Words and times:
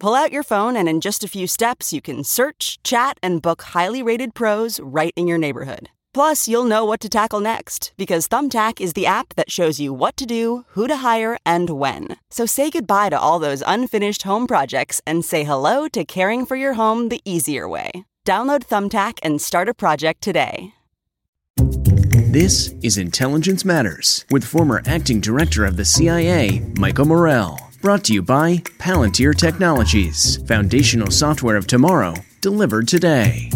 Pull 0.00 0.14
out 0.14 0.30
your 0.30 0.44
phone, 0.44 0.76
and 0.76 0.88
in 0.88 1.00
just 1.00 1.24
a 1.24 1.28
few 1.28 1.48
steps, 1.48 1.92
you 1.92 2.00
can 2.00 2.22
search, 2.22 2.78
chat, 2.84 3.18
and 3.20 3.42
book 3.42 3.62
highly 3.62 4.00
rated 4.00 4.32
pros 4.32 4.78
right 4.78 5.12
in 5.16 5.26
your 5.26 5.38
neighborhood. 5.38 5.88
Plus, 6.14 6.46
you'll 6.46 6.64
know 6.64 6.84
what 6.84 7.00
to 7.00 7.08
tackle 7.08 7.40
next 7.40 7.92
because 7.96 8.28
Thumbtack 8.28 8.80
is 8.80 8.92
the 8.92 9.06
app 9.06 9.34
that 9.34 9.50
shows 9.50 9.80
you 9.80 9.92
what 9.92 10.16
to 10.16 10.24
do, 10.24 10.64
who 10.68 10.86
to 10.86 10.98
hire, 10.98 11.36
and 11.44 11.70
when. 11.70 12.16
So 12.30 12.46
say 12.46 12.70
goodbye 12.70 13.08
to 13.08 13.18
all 13.18 13.40
those 13.40 13.62
unfinished 13.66 14.22
home 14.22 14.46
projects 14.46 15.00
and 15.04 15.24
say 15.24 15.42
hello 15.42 15.88
to 15.88 16.04
caring 16.04 16.46
for 16.46 16.56
your 16.56 16.74
home 16.74 17.08
the 17.08 17.20
easier 17.24 17.68
way. 17.68 17.90
Download 18.24 18.64
Thumbtack 18.64 19.18
and 19.22 19.40
start 19.40 19.68
a 19.68 19.74
project 19.74 20.22
today. 20.22 20.74
This 21.56 22.74
is 22.82 22.98
Intelligence 22.98 23.64
Matters 23.64 24.26
with 24.30 24.44
former 24.44 24.80
acting 24.86 25.20
director 25.20 25.64
of 25.64 25.76
the 25.76 25.84
CIA, 25.84 26.60
Michael 26.76 27.06
Morell. 27.06 27.67
Brought 27.80 28.02
to 28.04 28.12
you 28.12 28.22
by 28.22 28.56
Palantir 28.80 29.36
Technologies, 29.36 30.36
foundational 30.48 31.12
software 31.12 31.54
of 31.54 31.68
tomorrow, 31.68 32.12
delivered 32.40 32.88
today. 32.88 33.52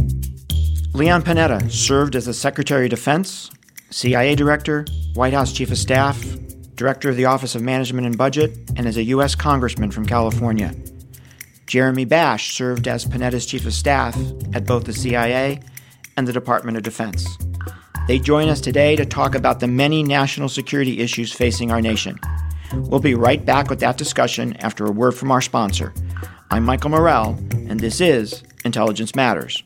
Leon 0.95 1.23
Panetta 1.23 1.69
served 1.69 2.15
as 2.15 2.27
the 2.27 2.33
Secretary 2.33 2.85
of 2.87 2.91
Defense, 2.91 3.51
CIA 3.91 4.37
Director, 4.37 4.87
White 5.15 5.33
House 5.33 5.53
Chief 5.53 5.73
of 5.73 5.77
Staff, 5.77 6.25
Director 6.77 7.09
of 7.09 7.17
the 7.17 7.25
Office 7.25 7.57
of 7.57 7.63
Management 7.63 8.07
and 8.07 8.17
Budget, 8.17 8.57
and 8.77 8.87
as 8.87 8.97
a 8.97 9.03
U.S. 9.05 9.35
Congressman 9.35 9.91
from 9.91 10.07
California. 10.07 10.73
Jeremy 11.67 12.05
Bash 12.05 12.55
served 12.55 12.87
as 12.87 13.05
Panetta's 13.05 13.45
Chief 13.45 13.67
of 13.67 13.75
Staff 13.75 14.17
at 14.55 14.67
both 14.67 14.85
the 14.85 14.93
CIA 14.93 15.61
and 16.17 16.29
the 16.29 16.33
Department 16.33 16.77
of 16.77 16.85
Defense. 16.85 17.27
They 18.07 18.21
join 18.21 18.49
us 18.49 18.61
today 18.61 18.95
to 18.95 19.05
talk 19.05 19.35
about 19.35 19.59
the 19.59 19.67
many 19.67 20.05
national 20.05 20.49
security 20.49 21.01
issues 21.01 21.33
facing 21.33 21.73
our 21.73 21.81
nation. 21.81 22.21
We'll 22.75 23.01
be 23.01 23.15
right 23.15 23.45
back 23.45 23.71
with 23.71 23.81
that 23.81 23.97
discussion 23.97 24.57
after 24.59 24.87
a 24.87 24.91
word 24.91 25.13
from 25.13 25.31
our 25.31 25.41
sponsor. 25.41 25.93
I'm 26.51 26.65
Michael 26.65 26.91
Morell, 26.91 27.39
and 27.69 27.81
this 27.81 28.01
is 28.01 28.43
Intelligence 28.65 29.15
Matters. 29.15 29.63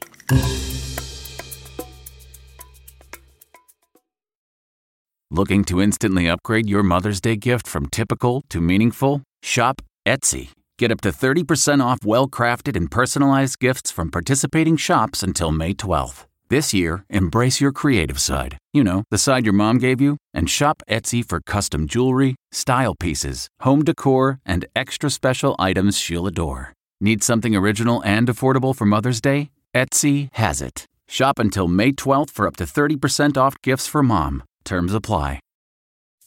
Looking 5.31 5.65
to 5.65 5.83
instantly 5.83 6.29
upgrade 6.29 6.69
your 6.69 6.83
Mother's 6.83 7.21
Day 7.21 7.37
gift 7.37 7.67
from 7.67 7.87
typical 7.87 8.43
to 8.49 8.61
meaningful? 8.61 9.23
Shop 9.43 9.83
Etsy. 10.07 10.51
Get 10.79 10.93
up 10.93 11.01
to 11.01 11.11
30% 11.11 11.83
off 11.85 11.99
well 12.05 12.29
crafted 12.29 12.77
and 12.77 12.91
personalized 12.91 13.59
gifts 13.59 13.91
from 13.91 14.11
participating 14.11 14.77
shops 14.77 15.23
until 15.23 15.51
May 15.51 15.75
12th. 15.75 16.26
This 16.49 16.73
year, 16.73 17.05
embrace 17.11 17.61
your 17.61 17.73
creative 17.73 18.21
side. 18.21 18.57
You 18.73 18.85
know, 18.85 19.03
the 19.11 19.19
side 19.19 19.45
your 19.45 19.53
mom 19.53 19.79
gave 19.79 20.01
you, 20.01 20.17
and 20.33 20.49
shop 20.49 20.81
Etsy 20.89 21.29
for 21.29 21.41
custom 21.41 21.89
jewelry, 21.89 22.37
style 22.53 22.95
pieces, 22.95 23.49
home 23.63 23.83
decor, 23.83 24.39
and 24.47 24.65
extra 24.77 25.11
special 25.11 25.57
items 25.59 25.99
she'll 25.99 26.29
adore. 26.29 26.73
Need 27.01 27.25
something 27.25 27.57
original 27.57 28.01
and 28.05 28.29
affordable 28.29 28.77
for 28.77 28.85
Mother's 28.85 29.21
Day? 29.21 29.51
Etsy 29.75 30.29
has 30.35 30.63
it. 30.63 30.87
Shop 31.09 31.41
until 31.41 31.67
May 31.67 31.91
12th 31.91 32.31
for 32.31 32.47
up 32.47 32.55
to 32.59 32.65
30% 32.65 33.37
off 33.37 33.61
gifts 33.61 33.89
for 33.89 34.05
mom. 34.05 34.45
Terms 34.65 34.95
apply. 34.95 35.41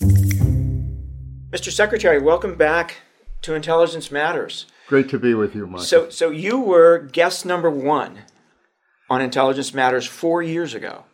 Mr. 0.01 1.71
Secretary, 1.71 2.19
welcome 2.19 2.55
back 2.55 2.97
to 3.43 3.55
Intelligence 3.55 4.11
Matters. 4.11 4.65
Great 4.85 5.07
to 5.09 5.17
be 5.17 5.33
with 5.33 5.55
you, 5.55 5.65
Mike. 5.65 5.83
So, 5.83 6.09
so 6.09 6.29
you 6.29 6.59
were 6.59 6.99
guest 6.99 7.45
number 7.45 7.69
one 7.69 8.19
on 9.09 9.21
Intelligence 9.21 9.73
Matters 9.73 10.05
four 10.05 10.43
years 10.43 10.73
ago. 10.73 11.05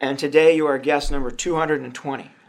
And 0.00 0.18
today 0.18 0.56
you 0.56 0.66
are 0.66 0.78
guest 0.78 1.10
number 1.10 1.30
220. 1.30 2.30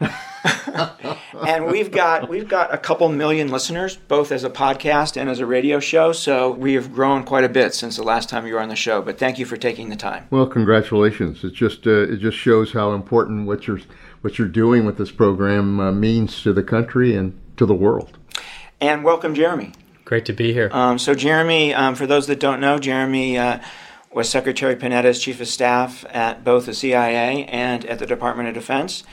and 1.46 1.66
we've 1.66 1.90
got 1.90 2.28
we've 2.28 2.48
got 2.48 2.74
a 2.74 2.76
couple 2.76 3.08
million 3.08 3.48
listeners, 3.48 3.96
both 3.96 4.30
as 4.30 4.44
a 4.44 4.50
podcast 4.50 5.16
and 5.16 5.30
as 5.30 5.38
a 5.38 5.46
radio 5.46 5.80
show. 5.80 6.12
So 6.12 6.50
we 6.50 6.74
have 6.74 6.92
grown 6.92 7.24
quite 7.24 7.44
a 7.44 7.48
bit 7.48 7.74
since 7.74 7.96
the 7.96 8.02
last 8.02 8.28
time 8.28 8.46
you 8.46 8.54
were 8.54 8.60
on 8.60 8.68
the 8.68 8.76
show. 8.76 9.00
But 9.00 9.18
thank 9.18 9.38
you 9.38 9.46
for 9.46 9.56
taking 9.56 9.88
the 9.88 9.96
time. 9.96 10.26
Well, 10.30 10.46
congratulations! 10.46 11.44
It 11.44 11.54
just 11.54 11.86
uh, 11.86 12.12
it 12.12 12.18
just 12.18 12.36
shows 12.36 12.72
how 12.72 12.92
important 12.92 13.46
what 13.46 13.66
you're 13.66 13.80
what 14.20 14.38
you're 14.38 14.48
doing 14.48 14.84
with 14.84 14.98
this 14.98 15.10
program 15.10 15.80
uh, 15.80 15.92
means 15.92 16.42
to 16.42 16.52
the 16.52 16.64
country 16.64 17.14
and 17.14 17.40
to 17.56 17.64
the 17.64 17.74
world. 17.74 18.18
And 18.80 19.02
welcome, 19.04 19.34
Jeremy. 19.34 19.72
Great 20.04 20.26
to 20.26 20.32
be 20.32 20.52
here. 20.52 20.68
Um, 20.72 20.98
so, 20.98 21.14
Jeremy, 21.14 21.72
um, 21.72 21.94
for 21.94 22.06
those 22.06 22.26
that 22.26 22.40
don't 22.40 22.60
know, 22.60 22.78
Jeremy. 22.78 23.38
Uh, 23.38 23.60
was 24.12 24.28
Secretary 24.28 24.76
Panetta's 24.76 25.20
chief 25.20 25.40
of 25.40 25.48
staff 25.48 26.04
at 26.10 26.44
both 26.44 26.66
the 26.66 26.74
CIA 26.74 27.44
and 27.44 27.84
at 27.84 27.98
the 27.98 28.06
Department 28.06 28.48
of 28.48 28.54
Defense. 28.54 29.04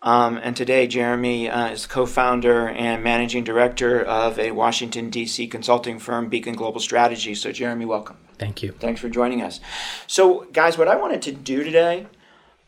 Um, 0.00 0.38
and 0.40 0.56
today, 0.56 0.86
Jeremy 0.86 1.50
uh, 1.50 1.70
is 1.70 1.86
co 1.86 2.06
founder 2.06 2.68
and 2.68 3.02
managing 3.02 3.42
director 3.42 4.00
of 4.00 4.38
a 4.38 4.52
Washington, 4.52 5.10
D.C. 5.10 5.48
consulting 5.48 5.98
firm, 5.98 6.28
Beacon 6.28 6.54
Global 6.54 6.80
Strategy. 6.80 7.34
So, 7.34 7.50
Jeremy, 7.50 7.84
welcome. 7.84 8.16
Thank 8.38 8.62
you. 8.62 8.70
Thanks 8.70 9.00
for 9.00 9.08
joining 9.08 9.42
us. 9.42 9.58
So, 10.06 10.46
guys, 10.52 10.78
what 10.78 10.86
I 10.86 10.94
wanted 10.94 11.22
to 11.22 11.32
do 11.32 11.64
today 11.64 12.06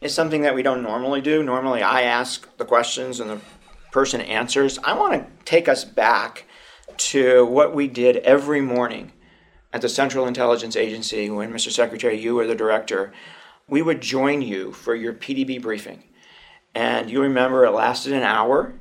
is 0.00 0.12
something 0.12 0.42
that 0.42 0.56
we 0.56 0.62
don't 0.62 0.82
normally 0.82 1.20
do. 1.20 1.44
Normally, 1.44 1.82
I 1.82 2.02
ask 2.02 2.48
the 2.56 2.64
questions 2.64 3.20
and 3.20 3.30
the 3.30 3.40
person 3.92 4.20
answers. 4.20 4.78
I 4.82 4.94
want 4.94 5.12
to 5.14 5.44
take 5.44 5.68
us 5.68 5.84
back 5.84 6.46
to 6.96 7.46
what 7.46 7.74
we 7.74 7.86
did 7.86 8.16
every 8.18 8.60
morning 8.60 9.12
at 9.72 9.80
the 9.80 9.88
Central 9.88 10.26
Intelligence 10.26 10.76
Agency, 10.76 11.30
when 11.30 11.52
Mr. 11.52 11.70
Secretary, 11.70 12.20
you 12.20 12.34
were 12.34 12.46
the 12.46 12.54
director, 12.54 13.12
we 13.68 13.82
would 13.82 14.00
join 14.00 14.42
you 14.42 14.72
for 14.72 14.94
your 14.94 15.12
PDB 15.12 15.62
briefing. 15.62 16.02
And 16.74 17.10
you 17.10 17.22
remember 17.22 17.64
it 17.64 17.70
lasted 17.70 18.12
an 18.12 18.22
hour, 18.22 18.74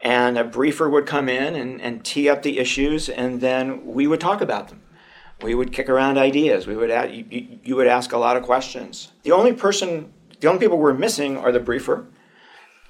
and 0.00 0.38
a 0.38 0.44
briefer 0.44 0.88
would 0.88 1.06
come 1.06 1.28
in 1.28 1.54
and, 1.54 1.80
and 1.80 2.04
tee 2.04 2.28
up 2.28 2.42
the 2.42 2.58
issues, 2.58 3.08
and 3.08 3.40
then 3.40 3.86
we 3.86 4.06
would 4.06 4.20
talk 4.20 4.40
about 4.40 4.68
them. 4.68 4.82
We 5.42 5.54
would 5.54 5.72
kick 5.72 5.88
around 5.88 6.18
ideas. 6.18 6.66
We 6.66 6.76
would 6.76 6.90
add, 6.90 7.12
you, 7.14 7.58
you 7.62 7.76
would 7.76 7.86
ask 7.86 8.12
a 8.12 8.18
lot 8.18 8.36
of 8.36 8.42
questions. 8.42 9.12
The 9.22 9.32
only 9.32 9.52
person, 9.52 10.12
the 10.40 10.48
only 10.48 10.60
people 10.60 10.78
we're 10.78 10.94
missing 10.94 11.36
are 11.36 11.52
the 11.52 11.60
briefer, 11.60 12.06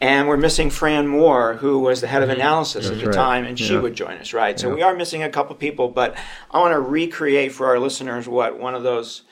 and 0.03 0.27
we're 0.27 0.37
missing 0.37 0.69
Fran 0.69 1.07
Moore, 1.07 1.55
who 1.55 1.79
was 1.79 2.01
the 2.01 2.09
head 2.09 2.23
of 2.23 2.29
mm-hmm. 2.29 2.41
analysis 2.41 2.89
That's 2.89 2.99
at 2.99 3.01
the 3.01 3.11
right. 3.11 3.15
time, 3.15 3.45
and 3.45 3.57
she 3.59 3.77
would 3.77 3.95
join 3.95 4.19
us, 4.19 4.33
right? 4.33 4.59
So 4.59 4.69
Yeah. 4.69 4.75
we 4.75 4.83
are 4.83 4.95
missing 4.95 5.23
a 5.23 5.31
couple 5.31 5.55
people, 5.55 5.89
but 5.89 6.17
I 6.51 6.59
want 6.59 6.73
to 6.73 6.81
recreate 6.81 7.53
for 7.53 7.69
our 7.69 7.79
listeners 7.79 8.27
what 8.27 8.59
one 8.59 8.75
of 8.75 8.83
those 8.83 9.23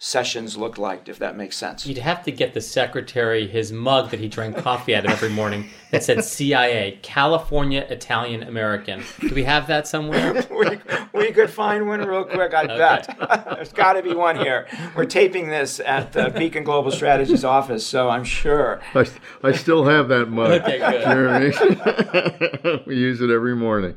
sessions 0.00 0.56
looked 0.56 0.78
like, 0.78 1.08
if 1.08 1.18
that 1.18 1.36
makes 1.36 1.56
sense. 1.56 1.84
You'd 1.84 1.98
have 1.98 2.22
to 2.22 2.30
get 2.30 2.54
the 2.54 2.60
secretary 2.60 3.48
his 3.48 3.72
mug 3.72 4.10
that 4.10 4.20
he 4.20 4.28
drank 4.28 4.56
coffee 4.56 4.94
out 4.94 5.04
of 5.04 5.10
every 5.10 5.28
morning 5.28 5.70
that 5.90 6.04
said 6.04 6.24
CIA, 6.24 7.00
California 7.02 7.84
Italian 7.90 8.44
American. 8.44 9.02
Do 9.20 9.34
we 9.34 9.42
have 9.42 9.66
that 9.66 9.88
somewhere? 9.88 10.46
we, 10.50 10.78
we 11.12 11.32
could 11.32 11.50
find 11.50 11.88
one 11.88 12.00
real 12.00 12.24
quick, 12.24 12.54
I 12.54 12.66
bet. 12.66 13.18
There's 13.56 13.72
got 13.72 13.94
to 13.94 14.02
be 14.02 14.14
one 14.14 14.36
here. 14.36 14.68
We're 14.94 15.04
taping 15.04 15.48
this 15.48 15.80
at 15.80 16.12
the 16.12 16.30
Beacon 16.30 16.62
Global 16.62 16.92
Strategies 16.92 17.44
office, 17.44 17.84
so 17.84 18.08
I'm 18.08 18.24
sure. 18.24 18.80
I, 18.94 19.04
I 19.42 19.50
still 19.50 19.84
have 19.84 20.08
that 20.08 20.26
mug, 20.30 20.62
Okay, 20.62 20.78
good. 20.78 21.02
Jeremy. 21.02 22.82
we 22.86 22.96
use 22.96 23.20
it 23.20 23.30
every 23.30 23.56
morning. 23.56 23.96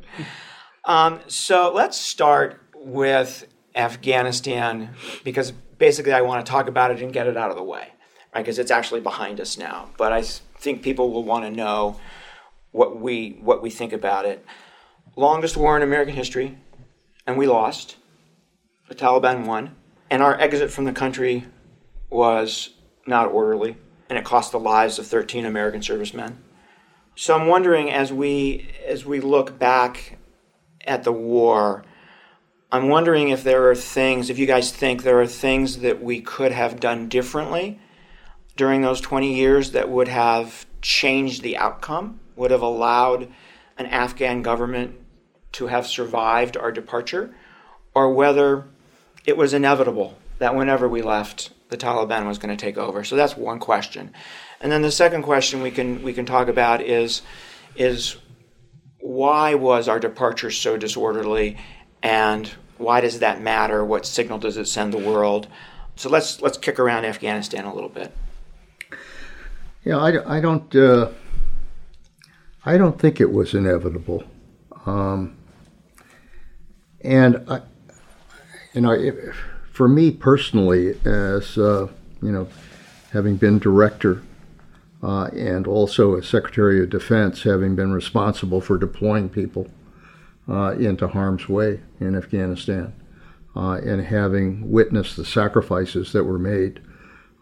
Um, 0.85 1.19
so 1.27 1.71
let's 1.71 1.97
start 1.97 2.59
with 2.75 3.45
Afghanistan 3.75 4.93
because 5.23 5.51
basically 5.51 6.13
I 6.13 6.21
want 6.21 6.45
to 6.45 6.49
talk 6.49 6.67
about 6.67 6.91
it 6.91 7.01
and 7.01 7.13
get 7.13 7.27
it 7.27 7.37
out 7.37 7.51
of 7.51 7.57
the 7.57 7.63
way, 7.63 7.89
right? 8.33 8.41
Because 8.41 8.59
it's 8.59 8.71
actually 8.71 9.01
behind 9.01 9.39
us 9.39 9.57
now. 9.57 9.89
But 9.97 10.11
I 10.11 10.21
think 10.21 10.81
people 10.81 11.11
will 11.11 11.23
want 11.23 11.45
to 11.45 11.51
know 11.51 11.99
what 12.71 12.99
we 12.99 13.37
what 13.41 13.61
we 13.61 13.69
think 13.69 13.93
about 13.93 14.25
it. 14.25 14.45
Longest 15.15 15.57
war 15.57 15.75
in 15.75 15.83
American 15.83 16.15
history, 16.15 16.57
and 17.25 17.37
we 17.37 17.47
lost. 17.47 17.97
The 18.87 18.95
Taliban 18.95 19.45
won, 19.45 19.75
and 20.09 20.21
our 20.21 20.39
exit 20.39 20.71
from 20.71 20.85
the 20.85 20.91
country 20.91 21.45
was 22.09 22.71
not 23.07 23.31
orderly, 23.31 23.77
and 24.09 24.17
it 24.17 24.25
cost 24.25 24.51
the 24.51 24.59
lives 24.59 24.99
of 24.99 25.07
13 25.07 25.45
American 25.45 25.81
servicemen. 25.81 26.43
So 27.15 27.37
I'm 27.37 27.47
wondering 27.47 27.91
as 27.91 28.11
we 28.11 28.69
as 28.85 29.05
we 29.05 29.19
look 29.19 29.57
back 29.59 30.17
at 30.85 31.03
the 31.03 31.11
war, 31.11 31.83
I'm 32.73 32.87
wondering 32.87 33.29
if 33.29 33.43
there 33.43 33.69
are 33.69 33.75
things, 33.75 34.29
if 34.29 34.39
you 34.39 34.45
guys 34.45 34.71
think 34.71 35.03
there 35.03 35.19
are 35.19 35.27
things 35.27 35.79
that 35.79 36.01
we 36.01 36.21
could 36.21 36.53
have 36.53 36.79
done 36.79 37.09
differently 37.09 37.79
during 38.55 38.81
those 38.81 39.01
20 39.01 39.33
years 39.33 39.71
that 39.71 39.89
would 39.89 40.07
have 40.07 40.65
changed 40.81 41.43
the 41.43 41.57
outcome, 41.57 42.21
would 42.37 42.51
have 42.51 42.61
allowed 42.61 43.29
an 43.77 43.87
Afghan 43.87 44.41
government 44.41 44.95
to 45.53 45.67
have 45.67 45.85
survived 45.85 46.55
our 46.55 46.71
departure, 46.71 47.35
or 47.93 48.13
whether 48.13 48.65
it 49.25 49.35
was 49.35 49.53
inevitable 49.53 50.17
that 50.39 50.55
whenever 50.55 50.87
we 50.87 51.01
left, 51.01 51.51
the 51.69 51.77
Taliban 51.77 52.25
was 52.25 52.37
going 52.37 52.55
to 52.55 52.65
take 52.65 52.77
over. 52.77 53.03
So 53.03 53.17
that's 53.17 53.35
one 53.35 53.59
question. 53.59 54.13
And 54.61 54.71
then 54.71 54.81
the 54.81 54.91
second 54.91 55.23
question 55.23 55.61
we 55.61 55.71
can 55.71 56.03
we 56.03 56.13
can 56.13 56.25
talk 56.25 56.47
about 56.47 56.81
is 56.81 57.21
is 57.75 58.17
why 58.99 59.55
was 59.55 59.87
our 59.87 59.99
departure 59.99 60.51
so 60.51 60.77
disorderly 60.77 61.57
and 62.03 62.51
why 62.77 63.01
does 63.01 63.19
that 63.19 63.41
matter? 63.41 63.85
What 63.85 64.05
signal 64.05 64.39
does 64.39 64.57
it 64.57 64.67
send 64.67 64.93
the 64.93 64.97
world? 64.97 65.47
So 65.95 66.09
let's 66.09 66.41
let's 66.41 66.57
kick 66.57 66.79
around 66.79 67.05
Afghanistan 67.05 67.65
a 67.65 67.73
little 67.73 67.89
bit. 67.89 68.11
Yeah, 69.83 69.97
I, 69.97 70.37
I 70.37 70.39
don't 70.39 70.75
uh, 70.75 71.09
I 72.65 72.77
don't 72.77 72.99
think 72.99 73.19
it 73.21 73.31
was 73.31 73.53
inevitable, 73.53 74.23
um, 74.85 75.35
and 77.01 77.43
I, 77.47 77.61
you 78.73 78.81
know, 78.81 79.33
for 79.71 79.87
me 79.87 80.11
personally, 80.11 80.99
as 81.05 81.57
uh, 81.57 81.87
you 82.21 82.31
know, 82.31 82.47
having 83.11 83.37
been 83.37 83.59
director 83.59 84.23
uh, 85.03 85.25
and 85.33 85.67
also 85.67 86.15
as 86.15 86.27
Secretary 86.27 86.81
of 86.81 86.89
Defense, 86.89 87.43
having 87.43 87.75
been 87.75 87.91
responsible 87.91 88.61
for 88.61 88.77
deploying 88.77 89.29
people 89.29 89.69
uh, 90.49 90.71
into 90.73 91.07
harm's 91.07 91.47
way 91.47 91.79
in 91.99 92.15
Afghanistan, 92.15 92.93
uh, 93.55 93.79
and 93.83 94.03
having 94.03 94.69
witnessed 94.69 95.17
the 95.17 95.25
sacrifices 95.25 96.11
that 96.13 96.23
were 96.23 96.39
made, 96.39 96.81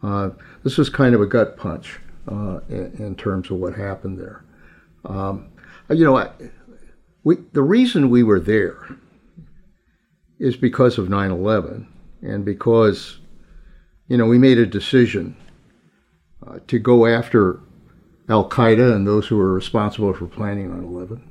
uh, 0.04 0.30
this 0.64 0.78
was 0.78 0.90
kind 0.90 1.14
of 1.14 1.22
a 1.22 1.26
gut 1.26 1.58
punch 1.58 2.00
uh, 2.28 2.60
in, 2.70 2.94
in, 3.00 3.16
terms 3.16 3.50
of 3.52 3.58
what 3.58 3.76
happened 3.76 4.18
there. 4.18 4.44
Um, 5.06 5.50
you 5.90 6.04
know, 6.04 6.18
I, 6.18 6.30
we, 7.24 7.38
the 7.54 7.62
reason 7.62 8.10
we 8.10 8.24
were 8.24 8.40
there 8.40 8.88
is 10.40 10.56
because 10.56 10.98
of 10.98 11.10
9 11.10 11.32
11 11.32 11.88
and 12.22 12.46
because, 12.46 13.20
you 14.08 14.18
know, 14.18 14.26
we 14.26 14.38
made 14.38 14.58
a 14.58 14.66
decision 14.66 15.36
uh, 16.46 16.60
to 16.68 16.80
go 16.80 17.06
after 17.06 17.60
Al 18.30 18.48
Qaeda 18.50 18.96
and 18.96 19.08
those 19.08 19.28
who 19.28 19.38
were 19.38 19.54
responsible 19.54 20.14
for 20.14 20.28
planning 20.28 20.70
9 20.70 20.84
11. 20.84 21.29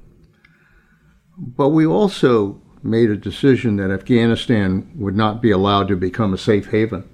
But 1.39 1.71
we 1.71 1.87
also 1.87 2.61
made 2.83 3.11
a 3.11 3.17
decision 3.17 3.77
that 3.77 3.91
Afghanistan 3.91 4.91
would 4.97 5.17
not 5.17 5.41
be 5.41 5.51
allowed 5.51 5.89
to 5.89 5.97
become 5.97 6.35
a 6.35 6.39
safe 6.39 6.67
haven 6.67 7.09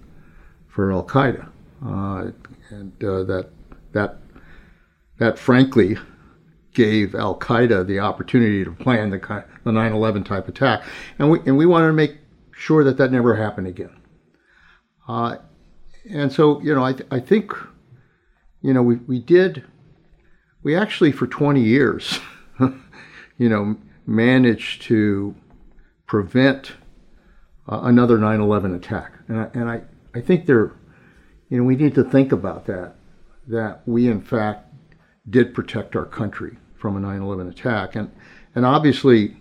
for 0.69 0.93
Al 0.93 1.05
Qaeda. 1.05 1.49
Uh, 1.85 2.31
and 2.71 2.93
uh, 3.05 3.25
that, 3.25 3.51
that, 3.93 4.19
that, 5.19 5.39
frankly, 5.39 5.97
gave 6.73 7.15
Al 7.15 7.39
Qaeda 7.39 7.87
the 7.87 8.01
opportunity 8.01 8.65
to 8.65 8.73
plan 8.73 9.11
the, 9.11 9.45
the 9.65 9.73
9 9.73 9.93
11 9.93 10.25
type 10.25 10.49
attack. 10.49 10.83
And 11.19 11.31
we, 11.31 11.41
and 11.41 11.57
we 11.57 11.67
wanted 11.67 11.89
to 11.89 11.93
make 11.93 12.17
sure 12.53 12.85
that 12.85 12.97
that 12.99 13.13
never 13.13 13.37
happened 13.37 13.67
again. 13.67 13.97
Uh, 15.07 15.37
and 16.11 16.33
so, 16.33 16.61
you 16.63 16.75
know, 16.75 16.85
I, 16.85 16.93
th- 16.93 17.09
I 17.11 17.21
think 17.21 17.53
you 18.65 18.73
know, 18.73 18.83
we, 18.83 18.97
we 18.97 19.19
did, 19.21 19.63
we 20.63 20.75
actually 20.75 21.13
for 21.13 21.27
20 21.27 21.61
years, 21.61 22.19
you 23.39 23.49
know, 23.51 23.77
managed 24.07 24.83
to 24.83 25.35
prevent 26.07 26.73
uh, 27.69 27.81
another 27.83 28.19
9 28.19 28.41
11 28.41 28.75
attack. 28.75 29.13
And, 29.29 29.41
I, 29.41 29.49
and 29.55 29.71
I, 29.71 29.83
I 30.15 30.21
think 30.21 30.47
there, 30.47 30.73
you 31.49 31.59
know, 31.59 31.65
we 31.65 31.77
need 31.77 31.95
to 31.95 32.05
think 32.05 32.33
about 32.33 32.67
that, 32.67 32.95
that 33.47 33.83
we 33.87 34.09
in 34.09 34.21
fact 34.21 34.73
did 35.29 35.55
protect 35.55 35.97
our 35.97 36.05
country 36.05 36.59
from 36.77 36.97
a 36.97 37.01
9 37.01 37.23
11 37.23 37.49
attack. 37.49 37.97
And, 37.97 38.11
and 38.55 38.67
obviously, 38.67 39.37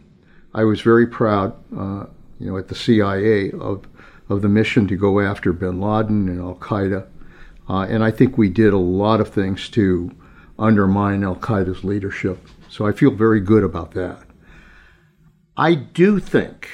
I 0.54 0.64
was 0.64 0.82
very 0.82 1.08
proud, 1.08 1.54
uh, 1.76 2.06
you 2.40 2.48
know, 2.48 2.58
at 2.58 2.68
the 2.68 2.76
CIA 2.76 3.52
of, 3.52 3.86
of 4.30 4.42
the 4.42 4.50
mission 4.50 4.88
to 4.88 4.96
go 4.96 5.20
after 5.20 5.52
bin 5.52 5.82
Laden 5.82 6.30
and 6.30 6.40
Al 6.40 6.56
Qaeda 6.56 7.08
uh, 7.70 7.86
and 7.90 8.04
I 8.04 8.12
think 8.12 8.38
we 8.38 8.50
did 8.50 8.74
a 8.74 8.78
lot 8.78 9.22
of 9.22 9.30
things 9.30 9.70
to 9.70 10.12
undermine 10.60 11.24
Al 11.24 11.36
Qaeda's 11.36 11.84
leadership. 11.84 12.46
So 12.70 12.86
I 12.86 12.92
feel 12.92 13.12
very 13.12 13.40
good 13.40 13.64
about 13.64 13.92
that. 13.92 14.20
I 15.56 15.76
do 15.76 16.20
think 16.20 16.70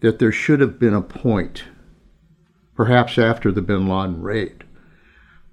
that 0.00 0.18
there 0.18 0.32
should 0.32 0.60
have 0.60 0.78
been 0.78 0.94
a 0.94 1.02
point, 1.02 1.64
perhaps 2.74 3.18
after 3.18 3.52
the 3.52 3.62
bin 3.62 3.88
Laden 3.88 4.20
raid, 4.20 4.64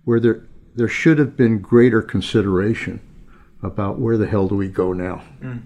where 0.04 0.20
there, 0.20 0.46
there 0.76 0.88
should 0.88 1.20
have 1.20 1.38
been 1.38 1.60
greater 1.60 2.02
consideration 2.02 3.00
about 3.62 4.00
where 4.00 4.18
the 4.18 4.28
hell 4.28 4.48
do 4.48 4.56
we 4.56 4.68
go 4.68 4.92
now. 4.92 5.22
Mm. 5.42 5.62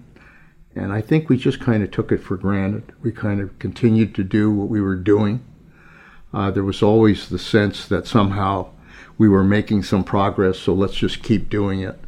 And 0.74 0.92
I 0.92 1.00
think 1.00 1.28
we 1.28 1.36
just 1.36 1.60
kind 1.60 1.82
of 1.82 1.90
took 1.90 2.12
it 2.12 2.22
for 2.22 2.36
granted. 2.36 2.92
We 3.02 3.10
kind 3.10 3.40
of 3.40 3.58
continued 3.58 4.14
to 4.14 4.22
do 4.22 4.50
what 4.50 4.68
we 4.68 4.80
were 4.80 4.96
doing. 4.96 5.44
Uh, 6.32 6.50
there 6.50 6.62
was 6.62 6.82
always 6.82 7.28
the 7.28 7.38
sense 7.38 7.88
that 7.88 8.06
somehow 8.06 8.68
we 9.16 9.28
were 9.28 9.42
making 9.42 9.82
some 9.82 10.04
progress, 10.04 10.58
so 10.58 10.74
let's 10.74 10.94
just 10.94 11.22
keep 11.22 11.48
doing 11.48 11.80
it. 11.80 11.98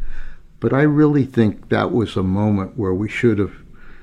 But 0.60 0.74
I 0.74 0.82
really 0.82 1.24
think 1.24 1.70
that 1.70 1.90
was 1.90 2.16
a 2.16 2.22
moment 2.22 2.76
where 2.76 2.94
we 2.94 3.08
should 3.08 3.38
have 3.38 3.54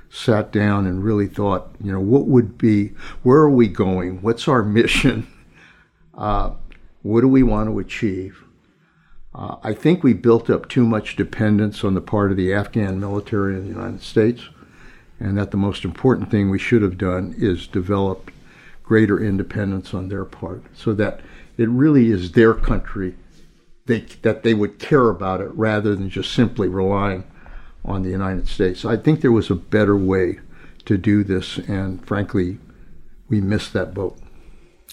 sat 0.10 0.52
down 0.52 0.86
and 0.86 1.04
really 1.04 1.28
thought, 1.28 1.70
you 1.84 1.92
know, 1.92 2.00
what 2.00 2.28
would 2.28 2.58
be, 2.58 2.94
where 3.24 3.40
are 3.40 3.50
we 3.50 3.68
going? 3.68 4.22
What's 4.22 4.48
our 4.48 4.64
mission? 4.64 5.28
Uh, 6.18 6.52
what 7.04 7.22
do 7.22 7.28
we 7.28 7.44
want 7.44 7.70
to 7.70 7.78
achieve? 7.78 8.44
Uh, 9.36 9.58
I 9.62 9.72
think 9.72 10.04
we 10.04 10.14
built 10.14 10.50
up 10.50 10.68
too 10.68 10.84
much 10.84 11.16
dependence 11.16 11.84
on 11.84 11.94
the 11.94 12.02
part 12.02 12.32
of 12.32 12.38
the 12.38 12.52
Afghan 12.52 13.00
military 13.00 13.54
in 13.54 13.66
the 13.66 13.70
United 13.70 14.02
States, 14.02 14.50
and 15.20 15.38
that 15.38 15.52
the 15.52 15.58
most 15.58 15.86
important 15.86 16.32
thing 16.32 16.50
we 16.50 16.58
should 16.58 16.82
have 16.82 16.98
done 16.98 17.36
is 17.38 17.68
develop 17.68 18.32
greater 18.82 19.24
independence 19.24 19.94
on 19.94 20.10
their 20.10 20.26
part 20.26 20.64
so 20.74 20.92
that 20.96 21.20
it 21.56 21.70
really 21.70 22.10
is 22.10 22.32
their 22.32 22.56
country 22.56 23.14
they, 23.88 24.02
that 24.22 24.44
they 24.44 24.54
would 24.54 24.80
care 24.80 25.10
about 25.10 25.42
it 25.42 25.50
rather 25.56 25.96
than 25.96 26.10
just 26.10 26.34
simply 26.34 26.68
relying 26.68 27.24
on 27.88 28.04
the 28.04 28.10
United 28.10 28.48
States. 28.48 28.86
I 28.86 28.98
think 28.98 29.22
there 29.22 29.32
was 29.32 29.50
a 29.50 29.56
better 29.56 29.96
way 29.96 30.40
to 30.86 30.98
do 30.98 31.24
this, 31.24 31.58
and 31.58 32.06
frankly, 32.06 32.60
we 33.30 33.42
missed 33.42 33.74
that 33.74 33.94
boat. 33.94 34.18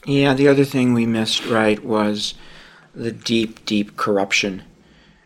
Yeah, 0.06 0.34
the 0.34 0.48
other 0.48 0.64
thing 0.64 0.92
we 0.92 1.06
missed, 1.06 1.46
right, 1.46 1.82
was 1.84 2.34
the 2.94 3.12
deep, 3.12 3.64
deep 3.64 3.96
corruption 3.96 4.62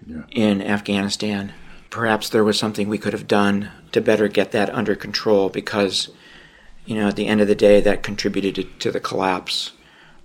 yeah. 0.06 0.22
in 0.30 0.62
Afghanistan. 0.62 1.52
Perhaps 1.90 2.28
there 2.28 2.44
was 2.44 2.58
something 2.58 2.88
we 2.88 2.98
could 2.98 3.12
have 3.12 3.26
done 3.26 3.70
to 3.92 4.00
better 4.00 4.28
get 4.28 4.52
that 4.52 4.72
under 4.74 4.94
control 4.94 5.48
because 5.48 6.10
you 6.88 6.94
know, 6.94 7.08
at 7.08 7.16
the 7.16 7.26
end 7.26 7.42
of 7.42 7.48
the 7.48 7.54
day, 7.54 7.82
that 7.82 8.02
contributed 8.02 8.80
to 8.80 8.90
the 8.90 8.98
collapse. 8.98 9.72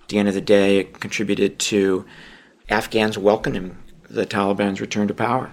At 0.02 0.08
the 0.08 0.16
end 0.16 0.28
of 0.28 0.34
the 0.34 0.40
day, 0.40 0.78
it 0.78 0.98
contributed 0.98 1.58
to 1.58 2.06
Afghans 2.70 3.18
welcoming 3.18 3.76
the 4.08 4.24
Taliban's 4.24 4.80
return 4.80 5.06
to 5.08 5.12
power. 5.12 5.52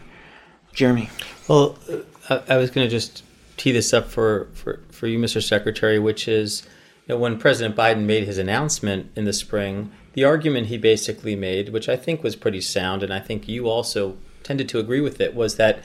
Jeremy. 0.74 1.10
Well, 1.48 1.78
uh, 1.90 1.98
I, 2.30 2.54
I 2.54 2.58
was 2.58 2.72
going 2.72 2.86
to 2.86 2.92
just 2.92 3.24
tee 3.58 3.72
this 3.72 3.94
up 3.94 4.08
for, 4.08 4.48
for, 4.54 4.80
for 4.90 5.08
you, 5.08 5.20
Mr. 5.20 5.42
Secretary, 5.42 6.00
which 6.00 6.28
is 6.28 6.64
you 7.08 7.16
know, 7.16 7.20
when 7.20 7.38
President 7.38 7.76
Biden 7.76 8.06
made 8.06 8.26
his 8.26 8.38
announcement 8.38 9.12
in 9.16 9.26
the 9.26 9.34
spring, 9.34 9.92
the 10.14 10.24
argument 10.24 10.68
he 10.68 10.78
basically 10.78 11.36
made, 11.36 11.70
which 11.70 11.88
I 11.90 11.96
think 11.96 12.24
was 12.24 12.36
pretty 12.36 12.62
sound, 12.62 13.04
and 13.04 13.14
I 13.14 13.20
think 13.20 13.48
you 13.48 13.70
also 13.70 14.18
tended 14.44 14.68
to 14.70 14.80
agree 14.80 15.02
with 15.02 15.22
it, 15.22 15.36
was 15.36 15.56
that 15.56 15.84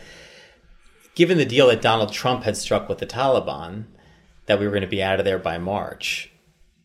given 1.15 1.39
the 1.39 1.45
deal 1.45 1.69
that 1.69 1.83
Donald 1.83 2.13
Trump 2.13 2.45
had 2.45 2.57
struck 2.57 2.89
with 2.89 2.99
the 2.99 3.07
Taliban, 3.07 3.85
that 4.47 4.59
we 4.59 4.67
were 4.67 4.73
going 4.73 4.83
to 4.83 4.87
be 4.87 5.03
out 5.03 5.19
of 5.19 5.25
there 5.25 5.39
by 5.39 5.59
March. 5.59 6.31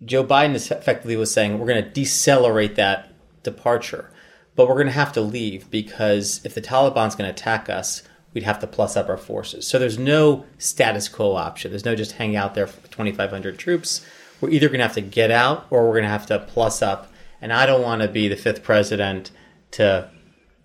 Joe 0.03 0.23
Biden 0.23 0.55
effectively 0.55 1.15
was 1.15 1.31
saying 1.31 1.59
we're 1.59 1.67
going 1.67 1.83
to 1.83 1.89
decelerate 1.89 2.75
that 2.75 3.13
departure, 3.43 4.09
but 4.55 4.67
we're 4.67 4.75
going 4.75 4.87
to 4.87 4.93
have 4.93 5.13
to 5.13 5.21
leave 5.21 5.69
because 5.71 6.41
if 6.43 6.53
the 6.53 6.61
Taliban's 6.61 7.15
going 7.15 7.27
to 7.27 7.33
attack 7.33 7.69
us, 7.69 8.03
we'd 8.33 8.43
have 8.43 8.59
to 8.59 8.67
plus 8.67 8.95
up 8.95 9.09
our 9.09 9.17
forces. 9.17 9.67
So 9.67 9.79
there's 9.79 9.97
no 9.97 10.45
status 10.57 11.07
quo 11.09 11.35
option. 11.35 11.71
There's 11.71 11.85
no 11.85 11.95
just 11.95 12.13
hang 12.13 12.35
out 12.35 12.55
there 12.55 12.67
for 12.67 12.87
2,500 12.87 13.57
troops. 13.57 14.05
we're 14.39 14.49
either 14.49 14.67
going 14.67 14.79
to 14.79 14.85
have 14.85 14.95
to 14.95 15.01
get 15.01 15.31
out 15.31 15.67
or 15.69 15.85
we're 15.85 15.93
going 15.93 16.03
to 16.03 16.09
have 16.09 16.25
to 16.27 16.39
plus 16.39 16.81
up. 16.81 17.11
And 17.41 17.51
I 17.51 17.65
don't 17.65 17.81
want 17.81 18.01
to 18.01 18.07
be 18.07 18.27
the 18.27 18.35
fifth 18.35 18.63
president 18.63 19.31
to 19.71 20.09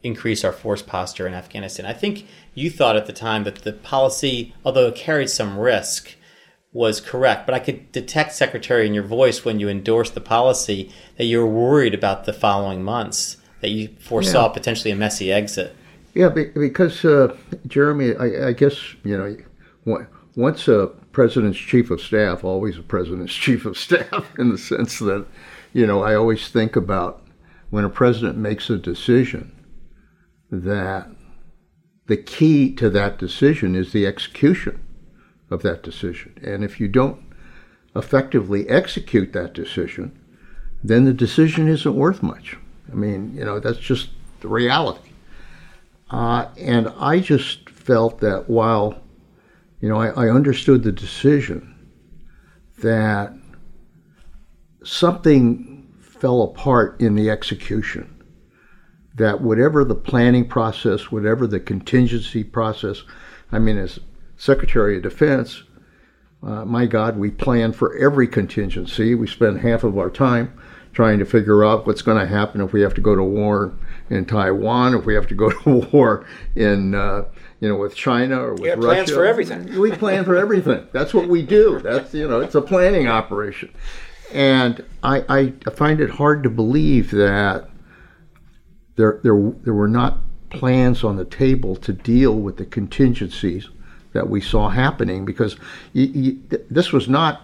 increase 0.02 0.44
our 0.44 0.52
force 0.52 0.82
posture 0.82 1.26
in 1.26 1.34
Afghanistan. 1.34 1.86
I 1.86 1.92
think 1.92 2.26
you 2.54 2.70
thought 2.70 2.96
at 2.96 3.06
the 3.06 3.12
time 3.12 3.44
that 3.44 3.56
the 3.56 3.72
policy, 3.72 4.54
although 4.64 4.88
it 4.88 4.94
carried 4.94 5.30
some 5.30 5.58
risk, 5.58 6.14
was 6.72 7.00
correct. 7.00 7.46
But 7.46 7.54
I 7.54 7.58
could 7.58 7.90
detect, 7.90 8.32
Secretary, 8.32 8.86
in 8.86 8.94
your 8.94 9.02
voice 9.02 9.44
when 9.44 9.58
you 9.58 9.68
endorsed 9.68 10.14
the 10.14 10.20
policy 10.20 10.92
that 11.16 11.24
you 11.24 11.38
were 11.40 11.46
worried 11.46 11.94
about 11.94 12.24
the 12.24 12.32
following 12.32 12.82
months, 12.82 13.38
that 13.66 13.72
you 13.72 13.88
foresaw 13.98 14.46
yeah. 14.46 14.52
potentially 14.52 14.92
a 14.92 14.96
messy 14.96 15.32
exit. 15.32 15.74
Yeah, 16.14 16.28
because 16.28 17.04
uh, 17.04 17.36
Jeremy, 17.66 18.14
I, 18.14 18.48
I, 18.48 18.52
guess 18.52 18.78
you 19.02 19.18
know, 19.84 20.06
once 20.36 20.68
a 20.68 20.86
president's 21.10 21.58
chief 21.58 21.90
of 21.90 22.00
staff, 22.00 22.44
always 22.44 22.78
a 22.78 22.82
president's 22.82 23.34
chief 23.44 23.66
of 23.66 23.76
staff, 23.76 24.32
in 24.38 24.50
the 24.50 24.56
sense 24.56 25.00
that, 25.00 25.26
you 25.72 25.84
know, 25.84 26.00
I 26.00 26.14
always 26.14 26.48
think 26.48 26.76
about 26.76 27.22
when 27.70 27.84
a 27.84 27.90
president 27.90 28.38
makes 28.38 28.70
a 28.70 28.78
decision 28.78 29.52
that 30.48 31.08
the 32.06 32.16
key 32.16 32.72
to 32.76 32.88
that 32.90 33.18
decision 33.18 33.74
is 33.74 33.92
the 33.92 34.06
execution 34.06 34.80
of 35.50 35.62
that 35.62 35.82
decision. 35.82 36.38
And 36.40 36.62
if 36.62 36.78
you 36.78 36.86
don't 36.86 37.20
effectively 37.96 38.68
execute 38.68 39.32
that 39.32 39.54
decision, 39.54 40.16
then 40.84 41.04
the 41.04 41.12
decision 41.12 41.66
isn't 41.66 41.96
worth 41.96 42.22
much. 42.22 42.56
I 42.90 42.94
mean, 42.94 43.34
you 43.34 43.44
know, 43.44 43.60
that's 43.60 43.78
just 43.78 44.10
the 44.40 44.48
reality. 44.48 45.10
Uh, 46.10 46.48
and 46.58 46.88
I 46.98 47.20
just 47.20 47.68
felt 47.70 48.20
that 48.20 48.48
while, 48.48 49.00
you 49.80 49.88
know, 49.88 50.00
I, 50.00 50.26
I 50.26 50.30
understood 50.30 50.82
the 50.82 50.92
decision 50.92 51.74
that 52.78 53.32
something 54.84 55.92
fell 56.00 56.42
apart 56.42 57.00
in 57.00 57.14
the 57.14 57.30
execution 57.30 58.12
that 59.16 59.40
whatever 59.40 59.82
the 59.82 59.94
planning 59.94 60.46
process, 60.46 61.10
whatever 61.10 61.46
the 61.46 61.58
contingency 61.58 62.44
process, 62.44 63.02
I 63.50 63.58
mean, 63.58 63.78
as 63.78 63.98
Secretary 64.36 64.96
of 64.98 65.02
Defense, 65.02 65.62
uh, 66.42 66.64
my 66.66 66.84
God, 66.84 67.18
we 67.18 67.30
plan 67.30 67.72
for 67.72 67.96
every 67.96 68.28
contingency. 68.28 69.14
We 69.14 69.26
spend 69.26 69.60
half 69.60 69.84
of 69.84 69.98
our 69.98 70.10
time 70.10 70.52
trying 70.96 71.18
to 71.18 71.26
figure 71.26 71.62
out 71.62 71.86
what's 71.86 72.00
going 72.00 72.18
to 72.18 72.26
happen 72.26 72.62
if 72.62 72.72
we 72.72 72.80
have 72.80 72.94
to 72.94 73.02
go 73.02 73.14
to 73.14 73.22
war 73.22 73.70
in 74.08 74.24
Taiwan, 74.24 74.94
if 74.94 75.04
we 75.04 75.12
have 75.12 75.26
to 75.26 75.34
go 75.34 75.50
to 75.62 75.86
war 75.92 76.26
in, 76.54 76.94
uh, 76.94 77.26
you 77.60 77.68
know, 77.68 77.76
with 77.76 77.94
China 77.94 78.40
or 78.40 78.54
with 78.54 78.62
yeah, 78.62 78.70
Russia. 78.70 78.86
plans 78.86 79.10
for 79.10 79.26
everything. 79.26 79.78
We 79.78 79.90
plan 79.90 80.24
for 80.24 80.36
everything. 80.36 80.88
That's 80.92 81.12
what 81.12 81.28
we 81.28 81.42
do. 81.42 81.80
That's 81.80 82.14
you 82.14 82.26
know, 82.26 82.40
it's 82.40 82.54
a 82.54 82.62
planning 82.62 83.08
operation, 83.08 83.74
and 84.32 84.82
I, 85.02 85.52
I 85.66 85.70
find 85.70 86.00
it 86.00 86.08
hard 86.08 86.42
to 86.44 86.50
believe 86.50 87.10
that 87.10 87.68
there, 88.96 89.20
there, 89.22 89.52
there 89.64 89.74
were 89.74 89.88
not 89.88 90.20
plans 90.48 91.04
on 91.04 91.16
the 91.16 91.26
table 91.26 91.76
to 91.76 91.92
deal 91.92 92.36
with 92.36 92.56
the 92.56 92.64
contingencies 92.64 93.68
that 94.14 94.30
we 94.30 94.40
saw 94.40 94.70
happening 94.70 95.26
because 95.26 95.56
you, 95.92 96.06
you, 96.06 96.40
this 96.70 96.90
was 96.90 97.06
not 97.06 97.42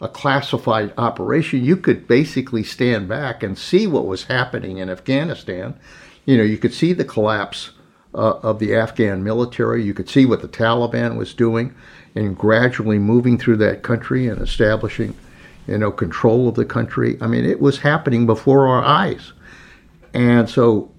a 0.00 0.08
classified 0.08 0.92
operation. 0.96 1.64
You 1.64 1.76
could 1.76 2.08
basically 2.08 2.62
stand 2.62 3.08
back 3.08 3.42
and 3.42 3.58
see 3.58 3.86
what 3.86 4.06
was 4.06 4.24
happening 4.24 4.78
in 4.78 4.88
Afghanistan. 4.88 5.78
You 6.24 6.38
know, 6.38 6.42
you 6.42 6.58
could 6.58 6.72
see 6.72 6.92
the 6.92 7.04
collapse 7.04 7.70
uh, 8.14 8.38
of 8.42 8.58
the 8.58 8.74
Afghan 8.74 9.22
military. 9.22 9.82
You 9.82 9.94
could 9.94 10.08
see 10.08 10.26
what 10.26 10.42
the 10.42 10.48
Taliban 10.48 11.16
was 11.16 11.34
doing 11.34 11.74
and 12.14 12.36
gradually 12.36 12.98
moving 12.98 13.38
through 13.38 13.58
that 13.58 13.82
country 13.82 14.26
and 14.26 14.40
establishing, 14.40 15.14
you 15.66 15.78
know, 15.78 15.92
control 15.92 16.48
of 16.48 16.54
the 16.54 16.64
country. 16.64 17.18
I 17.20 17.26
mean, 17.26 17.44
it 17.44 17.60
was 17.60 17.78
happening 17.78 18.26
before 18.26 18.68
our 18.68 18.82
eyes. 18.82 19.32
And 20.12 20.48
so 20.48 20.92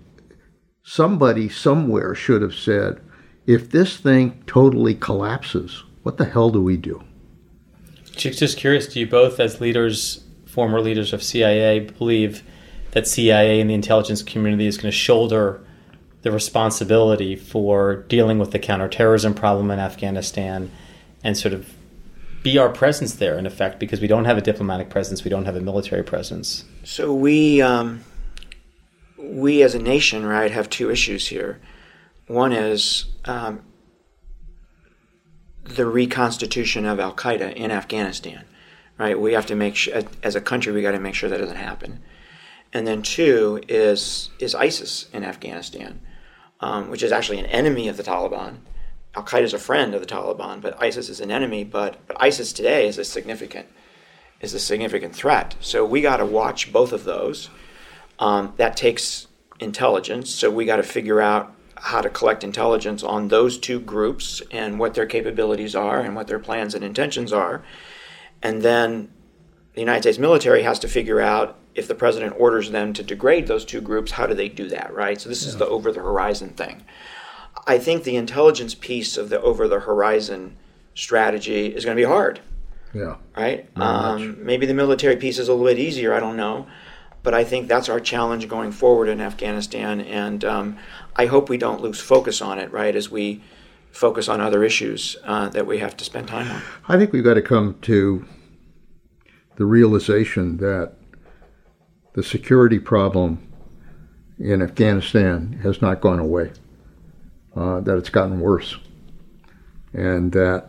somebody 0.84 1.50
somewhere 1.50 2.16
should 2.16 2.42
have 2.42 2.56
said, 2.56 3.02
if 3.46 3.72
this 3.72 3.98
thing 3.98 4.44
totally 4.46 4.94
collapses, 4.94 5.84
what 6.04 6.18
the 6.18 6.26
hell 6.26 6.52
do 6.52 6.62
we 6.62 6.78
do? 6.78 7.04
Just 8.16 8.58
curious, 8.58 8.88
do 8.88 9.00
you 9.00 9.08
both, 9.08 9.40
as 9.40 9.62
leaders, 9.62 10.24
former 10.46 10.82
leaders 10.82 11.14
of 11.14 11.24
CIA, 11.24 11.80
believe 11.80 12.44
that 12.92 13.08
CIA 13.08 13.60
and 13.60 13.70
the 13.70 13.74
intelligence 13.74 14.22
community 14.22 14.68
is 14.68 14.78
going 14.78 14.92
to 14.92 14.98
shoulder 14.98 15.62
the 16.22 16.32
responsibility 16.32 17.36
for 17.36 18.04
dealing 18.08 18.38
with 18.38 18.52
the 18.52 18.60
counterterrorism 18.60 19.34
problem 19.34 19.72
in 19.72 19.80
Afghanistan 19.80 20.70
and 21.24 21.38
sort 21.38 21.54
of 21.54 21.74
be 22.44 22.58
our 22.58 22.70
presence 22.70 23.16
there 23.16 23.38
in 23.38 23.46
effect 23.46 23.80
because 23.80 24.02
we 24.02 24.08
don't 24.08 24.26
have 24.26 24.38
a 24.38 24.42
diplomatic 24.42 24.90
presence, 24.90 25.24
we 25.24 25.30
don't 25.30 25.46
have 25.46 25.56
a 25.56 25.62
military 25.62 26.04
presence. 26.04 26.66
So 26.84 27.14
we 27.14 27.62
um, 27.62 28.04
we 29.18 29.64
as 29.64 29.76
a 29.76 29.80
nation, 29.80 30.26
right, 30.26 30.52
have 30.52 30.70
two 30.70 30.90
issues 30.90 31.28
here. 31.28 31.60
One 32.28 32.52
is 32.52 33.06
um, 33.26 33.62
the 35.64 35.86
reconstitution 35.86 36.86
of 36.86 37.00
Al 37.00 37.14
Qaeda 37.14 37.54
in 37.54 37.72
Afghanistan, 37.72 38.46
right? 38.98 39.20
We 39.20 39.34
have 39.34 39.46
to 39.48 39.56
make 39.56 39.76
sure, 39.76 40.02
as 40.24 40.36
a 40.36 40.42
country, 40.42 40.74
we 40.74 40.82
got 40.82 40.92
to 40.92 41.00
make 41.00 41.16
sure 41.16 41.30
that 41.30 41.38
doesn't 41.38 41.56
happen. 41.56 42.02
And 42.74 42.88
then 42.88 43.02
two 43.02 43.62
is 43.68 44.30
is 44.40 44.56
ISIS 44.56 45.10
in 45.14 45.24
Afghanistan, 45.24 46.02
um, 46.62 46.90
which 46.90 47.04
is 47.04 47.12
actually 47.12 47.40
an 47.40 47.46
enemy 47.48 47.88
of 47.88 47.98
the 47.98 48.04
Taliban. 48.04 48.58
Al 49.16 49.24
Qaeda 49.24 49.44
is 49.44 49.54
a 49.54 49.60
friend 49.60 49.94
of 49.94 50.02
the 50.02 50.08
Taliban, 50.08 50.62
but 50.62 50.82
ISIS 50.82 51.10
is 51.10 51.20
an 51.20 51.32
enemy. 51.32 51.64
But 51.64 52.08
but 52.08 52.18
ISIS 52.20 52.54
today 52.54 52.88
is 52.88 52.98
a 52.98 53.04
significant 53.04 53.68
is 54.40 54.54
a 54.54 54.60
significant 54.60 55.16
threat. 55.16 55.56
So 55.60 55.86
we 55.86 56.02
got 56.02 56.18
to 56.18 56.26
watch 56.26 56.72
both 56.72 56.94
of 56.94 57.04
those 57.04 57.50
um, 58.20 58.54
that 58.58 58.78
takes 58.78 59.28
intelligence, 59.60 60.34
so 60.34 60.50
we 60.50 60.66
got 60.66 60.78
to 60.78 60.84
figure 60.84 61.22
out 61.22 61.54
how 61.82 62.00
to 62.00 62.10
collect 62.10 62.44
intelligence 62.44 63.02
on 63.02 63.30
those 63.30 63.58
two 63.58 63.80
groups 63.80 64.40
and 64.52 64.78
what 64.78 64.94
their 64.94 65.08
capabilities 65.08 65.76
are 65.76 66.00
and 66.00 66.16
what 66.16 66.28
their 66.28 66.38
plans 66.38 66.76
and 66.76 66.84
intentions 66.84 67.34
are. 67.34 67.64
And 68.44 68.62
then 68.62 69.12
the 69.74 69.82
United 69.82 70.04
States 70.04 70.20
military 70.20 70.62
has 70.62 70.78
to 70.80 70.88
figure 70.88 71.20
out 71.20 71.58
if 71.74 71.88
the 71.88 71.96
president 71.96 72.36
orders 72.38 72.70
them 72.70 72.94
to 72.94 73.02
degrade 73.02 73.48
those 73.48 73.66
two 73.66 73.82
groups, 73.82 74.12
how 74.12 74.28
do 74.28 74.36
they 74.36 74.48
do 74.48 74.68
that, 74.70 74.94
right? 74.94 75.20
So 75.20 75.28
this 75.28 75.42
yeah. 75.42 75.50
is 75.50 75.58
the 75.58 75.68
over 75.68 75.92
the 75.92 76.02
horizon 76.02 76.50
thing. 76.50 76.84
I 77.66 77.80
think 77.80 78.04
the 78.04 78.16
intelligence 78.16 78.76
piece 78.76 79.18
of 79.18 79.30
the 79.30 79.42
over 79.42 79.68
the 79.68 79.80
horizon 79.80 80.58
strategy 80.94 81.68
is 81.68 81.84
going 81.84 81.98
to 81.98 82.02
be 82.02 82.08
hard. 82.08 82.42
Yeah. 82.94 83.16
Right? 83.36 83.68
Um, 83.76 84.46
maybe 84.46 84.68
the 84.68 84.74
military 84.76 85.16
piece 85.16 85.40
is 85.40 85.48
a 85.48 85.54
little 85.54 85.68
bit 85.68 85.80
easier, 85.80 86.14
I 86.14 86.20
don't 86.20 86.38
know 86.38 86.68
but 87.24 87.34
I 87.34 87.44
think 87.44 87.68
that's 87.68 87.90
our 87.90 88.00
challenge 88.00 88.48
going 88.48 88.72
forward 88.72 89.08
in 89.08 89.22
Afghanistan, 89.22 90.02
and 90.02 90.44
um, 90.44 90.78
I 91.16 91.28
hope 91.28 91.50
we 91.50 91.58
don't 91.58 91.82
lose 91.82 92.00
focus 92.00 92.42
on 92.42 92.60
it, 92.60 92.72
right, 92.72 92.96
as 92.96 93.12
we 93.12 93.44
focus 93.92 94.30
on 94.30 94.42
other 94.42 94.64
issues 94.64 95.18
uh, 95.24 95.50
that 95.50 95.68
we 95.68 95.80
have 95.80 95.96
to 95.98 96.06
spend 96.06 96.28
time 96.28 96.50
on. 96.50 96.62
I 96.88 96.98
think 96.98 97.12
we've 97.12 97.24
got 97.24 97.36
to 97.36 97.42
come 97.42 97.78
to 97.82 98.26
the 99.58 99.66
realization 99.66 100.58
that 100.58 100.94
the 102.14 102.24
security 102.24 102.80
problem 102.80 103.48
in 104.40 104.62
Afghanistan 104.62 105.60
has 105.62 105.82
not 105.82 106.02
gone 106.02 106.20
away, 106.20 106.52
uh, 107.56 107.82
that 107.82 107.98
it's 107.98 108.10
gotten 108.10 108.40
worse, 108.40 108.78
and 109.94 110.32
that 110.32 110.68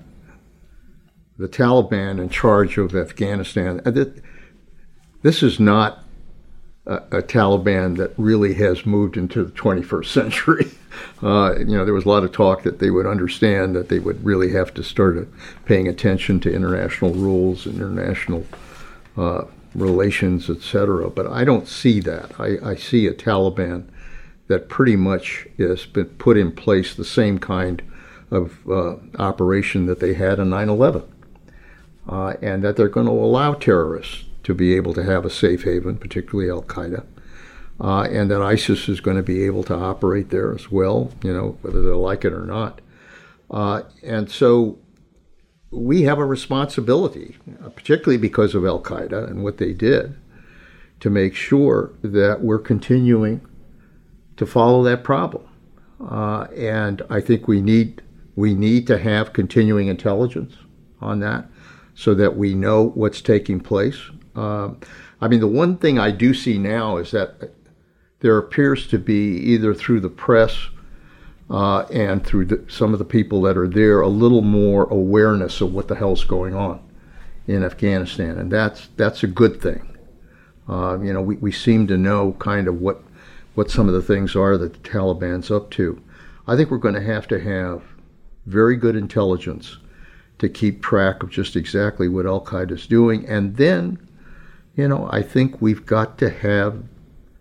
the 1.39 1.49
Taliban 1.49 2.21
in 2.21 2.29
charge 2.29 2.77
of 2.77 2.95
Afghanistan, 2.95 3.81
uh, 3.87 4.05
this 5.23 5.43
is 5.43 5.59
not 5.59 6.02
a, 6.87 6.95
a, 6.95 7.23
Taliban 7.23 7.97
that 7.97 8.13
really 8.17 8.55
has 8.55 8.85
moved 8.85 9.17
into 9.17 9.45
the 9.45 9.53
21st 9.53 10.07
century. 10.07 10.71
Uh, 11.23 11.55
you 11.59 11.75
know, 11.75 11.87
there 11.87 11.95
was 11.95 12.05
a 12.05 12.09
lot 12.09 12.23
of 12.23 12.33
talk 12.33 12.65
that 12.65 12.79
they 12.79 12.91
would 12.91 13.07
understand 13.07 13.75
that 13.75 13.89
they 13.89 13.99
would 13.99 14.23
really 14.23 14.53
have 14.53 14.75
to 14.75 14.83
start 14.83 15.27
paying 15.65 15.89
attention 15.89 16.39
to 16.39 16.53
international 16.53 17.15
rules, 17.15 17.67
international 17.67 18.45
uh, 19.17 19.43
relations, 19.75 20.51
etc. 20.51 21.09
But 21.09 21.27
I 21.29 21.45
don't 21.45 21.67
see 21.67 22.01
that. 22.01 22.39
I, 22.39 22.73
I, 22.73 22.75
see 22.75 23.07
a 23.07 23.15
Taliban 23.15 23.87
that 24.49 24.69
pretty 24.69 24.97
much 24.97 25.47
has 25.57 25.87
been 25.87 26.05
put 26.05 26.37
in 26.37 26.53
place 26.53 26.95
the 26.95 27.07
same 27.07 27.39
kind 27.39 27.83
of 28.31 28.59
uh, 28.69 28.97
operation 29.19 29.87
that 29.87 30.01
they 30.01 30.13
had 30.13 30.39
in 30.39 30.51
9 30.51 30.69
11. 30.69 31.03
Uh, 32.07 32.35
and 32.43 32.63
that 32.63 32.77
they're 32.77 32.89
going 32.89 33.07
to 33.07 33.13
allow 33.13 33.55
terrorists 33.55 34.25
to 34.45 34.55
be 34.55 34.75
able 34.75 34.95
to 34.95 35.05
have 35.05 35.25
a 35.25 35.31
safe 35.31 35.65
haven, 35.65 35.97
particularly 35.97 36.51
Al 36.51 36.63
Qaeda, 36.63 37.05
uh, 37.81 38.03
and 38.03 38.31
that 38.31 38.43
ISIS 38.43 38.89
is 38.89 39.01
going 39.01 39.17
to 39.17 39.23
be 39.23 39.45
able 39.45 39.63
to 39.65 39.75
operate 39.75 40.31
there 40.31 40.55
as 40.55 40.71
well, 40.71 41.11
you 41.23 41.33
know, 41.33 41.59
whether 41.63 41.83
they 41.83 41.91
like 41.91 42.25
it 42.25 42.33
or 42.33 42.45
not. 42.47 42.81
Uh, 43.51 43.83
and 44.03 44.31
so 44.31 44.79
we 45.71 46.03
have 46.03 46.19
a 46.19 46.25
responsibility, 46.25 47.37
particularly 47.75 48.19
because 48.19 48.55
of 48.55 48.65
Al 48.65 48.81
Qaeda 48.83 49.29
and 49.31 49.43
what 49.43 49.59
they 49.59 49.73
did, 49.73 50.17
to 51.01 51.11
make 51.11 51.35
sure 51.35 51.93
that 52.03 52.43
we're 52.43 52.59
continuing 52.59 53.41
to 54.37 54.47
follow 54.47 54.83
that 54.85 55.03
problem. 55.03 55.45
Uh, 56.01 56.47
and 56.57 57.03
I 57.11 57.21
think 57.21 57.47
we 57.47 57.61
need 57.61 58.03
we 58.35 58.55
need 58.55 58.87
to 58.87 58.99
have 58.99 59.33
continuing 59.33 59.89
intelligence 59.89 60.55
on 61.01 61.21
that. 61.21 61.47
so 61.95 62.15
that 62.15 62.37
we 62.37 62.55
know 62.55 62.89
what's 62.95 63.21
taking 63.21 63.61
place. 63.61 64.11
Uh, 64.35 64.71
I 65.21 65.29
mean, 65.29 65.41
the 65.41 65.47
one 65.47 65.77
thing 65.77 65.99
I 65.99 66.11
do 66.11 66.35
see 66.35 66.59
now 66.59 66.97
is 66.97 67.11
that 67.11 67.53
there 68.21 68.39
appears 68.39 68.87
to 68.89 68.99
be 68.99 69.37
either 69.39 69.75
through 69.75 70.01
the 70.01 70.09
press 70.09 70.69
uh, 71.51 71.81
and 71.93 72.25
through 72.25 72.47
the, 72.47 72.65
some 72.69 72.93
of 72.93 72.99
the 72.99 73.05
people 73.05 73.43
that 73.43 73.59
are 73.59 73.69
there 73.69 74.01
a 74.01 74.09
little 74.09 74.41
more 74.41 74.85
awareness 74.85 75.61
of 75.61 75.75
what 75.75 75.89
the 75.89 75.95
hell's 75.95 76.25
going 76.25 76.55
on 76.55 76.81
in 77.47 77.65
Afghanistan, 77.65 78.39
and 78.39 78.51
that's 78.51 78.89
that's 78.97 79.23
a 79.23 79.27
good 79.27 79.61
thing. 79.61 79.97
Uh, 80.69 80.99
you 81.01 81.13
know, 81.13 81.21
we, 81.21 81.35
we 81.37 81.53
seem 81.53 81.87
to 81.89 81.97
know 81.97 82.33
kind 82.39 82.69
of 82.69 82.81
what 82.81 83.03
what 83.55 83.71
some 83.71 83.89
of 83.89 83.95
the 83.95 84.03
things 84.03 84.35
are 84.35 84.57
that 84.57 84.73
the 84.73 84.89
Taliban's 84.89 85.51
up 85.51 85.71
to. 85.73 86.01
I 86.47 86.57
think 86.57 86.71
we're 86.71 86.79
going 86.79 86.95
to 86.95 87.03
have 87.03 87.29
to 87.29 87.41
have 87.41 87.83
very 88.47 88.77
good 88.77 88.97
intelligence 88.97 89.77
to 90.39 90.49
keep 90.49 90.83
track 90.83 91.23
of 91.23 91.31
just 91.31 91.55
exactly 91.55 92.09
what 92.09 92.27
Al 92.27 92.45
Qaeda 92.45 92.73
is 92.73 92.87
doing. 92.87 93.27
And 93.27 93.57
then, 93.57 93.99
you 94.77 94.89
know, 94.89 95.09
I 95.11 95.23
think 95.23 95.61
we've 95.61 95.85
got 95.85 96.19
to 96.19 96.31
have 96.31 96.83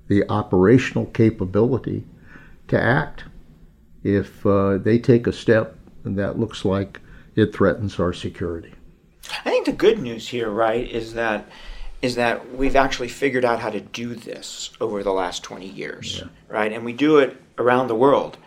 the 0.07 0.29
operational 0.29 1.05
capability 1.07 2.03
to 2.67 2.81
act 2.81 3.23
if 4.03 4.45
uh, 4.45 4.77
they 4.77 4.99
take 4.99 5.27
a 5.27 5.33
step 5.33 5.77
that 6.03 6.39
looks 6.39 6.65
like 6.65 6.99
it 7.35 7.55
threatens 7.55 7.99
our 7.99 8.13
security. 8.13 8.73
I 9.45 9.49
think 9.49 9.65
the 9.65 9.71
good 9.71 9.99
news 9.99 10.27
here, 10.27 10.49
right, 10.49 10.89
is 10.89 11.13
that 11.13 11.49
is 12.01 12.15
that 12.15 12.55
we've 12.55 12.75
actually 12.75 13.07
figured 13.07 13.45
out 13.45 13.59
how 13.59 13.69
to 13.69 13.79
do 13.79 14.15
this 14.15 14.71
over 14.81 15.03
the 15.03 15.11
last 15.11 15.43
20 15.43 15.67
years, 15.67 16.17
yeah. 16.17 16.29
right? 16.49 16.73
And 16.73 16.83
we 16.83 16.93
do 16.93 17.19
it 17.19 17.39
around 17.59 17.89
the 17.89 17.95
world 17.95 18.37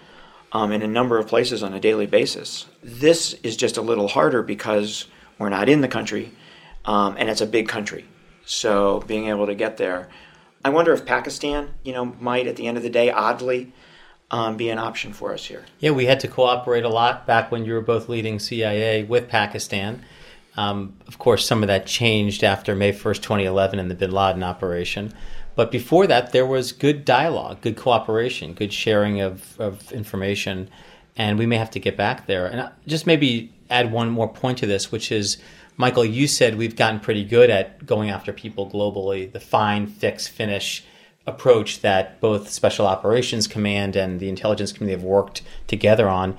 um, 0.50 0.72
in 0.72 0.82
a 0.82 0.88
number 0.88 1.18
of 1.18 1.28
places 1.28 1.62
on 1.62 1.72
a 1.72 1.78
daily 1.78 2.06
basis. 2.06 2.66
This 2.82 3.34
is 3.44 3.56
just 3.56 3.76
a 3.76 3.80
little 3.80 4.08
harder 4.08 4.42
because 4.42 5.06
we're 5.38 5.50
not 5.50 5.68
in 5.68 5.82
the 5.82 5.88
country, 5.88 6.32
um, 6.84 7.14
and 7.16 7.30
it's 7.30 7.40
a 7.40 7.46
big 7.46 7.68
country. 7.68 8.04
So 8.46 9.00
being 9.06 9.28
able 9.28 9.46
to 9.46 9.54
get 9.54 9.76
there, 9.76 10.08
I 10.64 10.70
wonder 10.70 10.92
if 10.92 11.04
Pakistan, 11.04 11.74
you 11.82 11.92
know, 11.92 12.06
might 12.20 12.46
at 12.46 12.56
the 12.56 12.66
end 12.66 12.76
of 12.76 12.82
the 12.82 12.90
day, 12.90 13.10
oddly, 13.10 13.72
um, 14.30 14.56
be 14.56 14.70
an 14.70 14.78
option 14.78 15.12
for 15.12 15.32
us 15.32 15.44
here. 15.44 15.64
Yeah, 15.78 15.90
we 15.90 16.06
had 16.06 16.20
to 16.20 16.28
cooperate 16.28 16.84
a 16.84 16.88
lot 16.88 17.26
back 17.26 17.52
when 17.52 17.64
you 17.64 17.74
were 17.74 17.80
both 17.80 18.08
leading 18.08 18.38
CIA 18.38 19.04
with 19.04 19.28
Pakistan. 19.28 20.02
Um, 20.56 20.94
of 21.06 21.18
course, 21.18 21.46
some 21.46 21.62
of 21.62 21.66
that 21.66 21.86
changed 21.86 22.44
after 22.44 22.74
May 22.74 22.92
1st, 22.92 23.22
2011, 23.22 23.78
and 23.78 23.90
the 23.90 23.94
bin 23.94 24.12
Laden 24.12 24.42
operation. 24.42 25.12
But 25.56 25.70
before 25.70 26.06
that, 26.06 26.32
there 26.32 26.46
was 26.46 26.72
good 26.72 27.04
dialogue, 27.04 27.60
good 27.60 27.76
cooperation, 27.76 28.54
good 28.54 28.72
sharing 28.72 29.20
of, 29.20 29.60
of 29.60 29.92
information, 29.92 30.68
and 31.16 31.38
we 31.38 31.46
may 31.46 31.56
have 31.56 31.70
to 31.72 31.80
get 31.80 31.96
back 31.96 32.26
there. 32.26 32.46
And 32.46 32.70
just 32.86 33.06
maybe 33.06 33.52
add 33.70 33.92
one 33.92 34.10
more 34.10 34.28
point 34.28 34.58
to 34.58 34.66
this, 34.66 34.90
which 34.90 35.12
is 35.12 35.38
Michael, 35.76 36.04
you 36.04 36.26
said 36.26 36.56
we've 36.56 36.76
gotten 36.76 37.00
pretty 37.00 37.24
good 37.24 37.50
at 37.50 37.84
going 37.84 38.10
after 38.10 38.32
people 38.32 38.70
globally, 38.70 39.30
the 39.30 39.40
find, 39.40 39.90
fix, 39.90 40.28
finish 40.28 40.84
approach 41.26 41.80
that 41.80 42.20
both 42.20 42.50
Special 42.50 42.86
Operations 42.86 43.46
Command 43.46 43.96
and 43.96 44.20
the 44.20 44.28
intelligence 44.28 44.72
community 44.72 45.00
have 45.00 45.04
worked 45.04 45.42
together 45.66 46.08
on. 46.08 46.36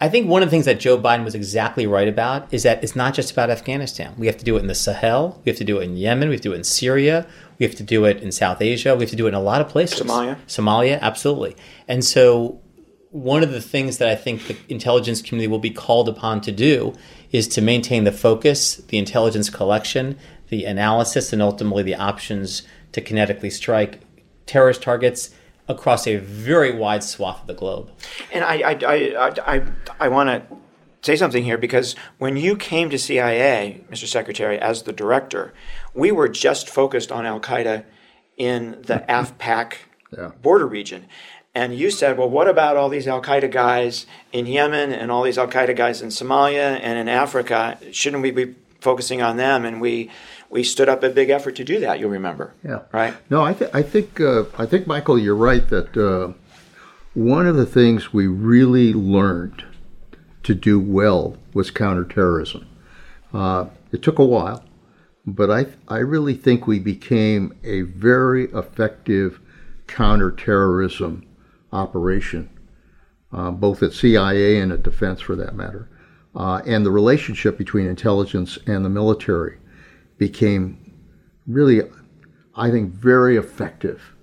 I 0.00 0.08
think 0.08 0.28
one 0.28 0.42
of 0.42 0.48
the 0.48 0.50
things 0.50 0.64
that 0.64 0.80
Joe 0.80 0.98
Biden 0.98 1.22
was 1.22 1.34
exactly 1.34 1.86
right 1.86 2.08
about 2.08 2.52
is 2.52 2.64
that 2.64 2.82
it's 2.82 2.96
not 2.96 3.14
just 3.14 3.30
about 3.30 3.50
Afghanistan. 3.50 4.14
We 4.18 4.26
have 4.26 4.36
to 4.38 4.44
do 4.44 4.56
it 4.56 4.60
in 4.60 4.66
the 4.66 4.74
Sahel, 4.74 5.40
we 5.44 5.50
have 5.50 5.58
to 5.58 5.64
do 5.64 5.78
it 5.78 5.84
in 5.84 5.96
Yemen, 5.96 6.28
we 6.28 6.34
have 6.34 6.40
to 6.40 6.48
do 6.48 6.52
it 6.54 6.56
in 6.56 6.64
Syria, 6.64 7.26
we 7.58 7.66
have 7.66 7.76
to 7.76 7.84
do 7.84 8.04
it 8.04 8.20
in 8.22 8.32
South 8.32 8.60
Asia, 8.60 8.96
we 8.96 9.02
have 9.02 9.10
to 9.10 9.16
do 9.16 9.26
it 9.26 9.28
in 9.28 9.34
a 9.34 9.40
lot 9.40 9.60
of 9.60 9.68
places. 9.68 10.00
Somalia. 10.00 10.36
Somalia, 10.46 11.00
absolutely. 11.00 11.56
And 11.86 12.04
so 12.04 12.60
one 13.12 13.42
of 13.42 13.52
the 13.52 13.60
things 13.60 13.98
that 13.98 14.08
I 14.08 14.16
think 14.16 14.46
the 14.46 14.56
intelligence 14.68 15.20
community 15.20 15.46
will 15.46 15.58
be 15.58 15.70
called 15.70 16.08
upon 16.08 16.40
to 16.42 16.52
do 16.52 16.94
is 17.30 17.46
to 17.48 17.60
maintain 17.60 18.04
the 18.04 18.12
focus, 18.12 18.76
the 18.76 18.98
intelligence 18.98 19.50
collection, 19.50 20.18
the 20.48 20.64
analysis, 20.64 21.32
and 21.32 21.42
ultimately 21.42 21.82
the 21.82 21.94
options 21.94 22.62
to 22.92 23.02
kinetically 23.02 23.52
strike 23.52 24.00
terrorist 24.46 24.82
targets 24.82 25.30
across 25.68 26.06
a 26.06 26.16
very 26.16 26.74
wide 26.74 27.04
swath 27.04 27.42
of 27.42 27.46
the 27.46 27.54
globe. 27.54 27.90
And 28.32 28.44
I, 28.44 28.54
I, 28.54 28.78
I, 28.86 29.54
I, 29.54 29.62
I 30.00 30.08
want 30.08 30.28
to 30.28 30.56
say 31.02 31.16
something 31.16 31.44
here 31.44 31.58
because 31.58 31.94
when 32.18 32.36
you 32.36 32.56
came 32.56 32.88
to 32.90 32.98
CIA, 32.98 33.84
Mr. 33.90 34.06
Secretary, 34.06 34.58
as 34.58 34.82
the 34.82 34.92
director, 34.92 35.52
we 35.94 36.12
were 36.12 36.28
just 36.28 36.68
focused 36.68 37.12
on 37.12 37.26
Al 37.26 37.40
Qaeda 37.40 37.84
in 38.36 38.82
the 38.82 39.04
AfPak 39.08 39.74
yeah. 40.16 40.28
border 40.40 40.66
region. 40.66 41.06
And 41.54 41.74
you 41.74 41.90
said, 41.90 42.16
well, 42.16 42.30
what 42.30 42.48
about 42.48 42.76
all 42.76 42.88
these 42.88 43.06
Al 43.06 43.20
Qaeda 43.20 43.50
guys 43.50 44.06
in 44.32 44.46
Yemen 44.46 44.90
and 44.92 45.10
all 45.10 45.22
these 45.22 45.36
Al 45.36 45.48
Qaeda 45.48 45.76
guys 45.76 46.00
in 46.00 46.08
Somalia 46.08 46.80
and 46.80 46.98
in 46.98 47.08
Africa? 47.08 47.78
Shouldn't 47.90 48.22
we 48.22 48.30
be 48.30 48.54
focusing 48.80 49.20
on 49.20 49.36
them? 49.36 49.64
And 49.64 49.80
we 49.80 50.10
we 50.48 50.62
stood 50.62 50.88
up 50.88 51.02
a 51.02 51.10
big 51.10 51.30
effort 51.30 51.56
to 51.56 51.64
do 51.64 51.80
that. 51.80 51.98
You'll 51.98 52.10
remember. 52.10 52.54
Yeah. 52.64 52.80
Right. 52.92 53.14
No, 53.30 53.42
I, 53.42 53.54
th- 53.54 53.70
I 53.74 53.82
think 53.82 54.20
uh, 54.20 54.44
I 54.56 54.64
think 54.64 54.86
Michael, 54.86 55.18
you're 55.18 55.36
right 55.36 55.66
that 55.68 55.96
uh, 55.96 56.32
one 57.14 57.46
of 57.46 57.56
the 57.56 57.66
things 57.66 58.12
we 58.12 58.26
really 58.26 58.94
learned 58.94 59.64
to 60.44 60.54
do 60.54 60.80
well 60.80 61.36
was 61.52 61.70
counterterrorism. 61.70 62.66
Uh, 63.32 63.66
it 63.92 64.02
took 64.02 64.18
a 64.18 64.24
while, 64.24 64.64
but 65.26 65.50
I 65.50 65.66
I 65.86 65.98
really 65.98 66.34
think 66.34 66.66
we 66.66 66.78
became 66.78 67.54
a 67.62 67.82
very 67.82 68.50
effective 68.52 69.38
counterterrorism 69.86 71.26
operation, 71.72 72.50
uh, 73.32 73.50
both 73.50 73.82
at 73.82 73.92
CIA 73.92 74.58
and 74.58 74.72
at 74.72 74.82
defense, 74.82 75.20
for 75.20 75.36
that 75.36 75.54
matter. 75.54 75.88
Uh, 76.34 76.62
and 76.66 76.84
the 76.84 76.90
relationship 76.90 77.58
between 77.58 77.86
intelligence 77.86 78.58
and 78.66 78.84
the 78.84 78.90
military 78.90 79.58
became 80.18 80.78
really, 81.46 81.82
I 82.54 82.70
think, 82.70 82.92
very 82.92 83.36
effective 83.36 84.14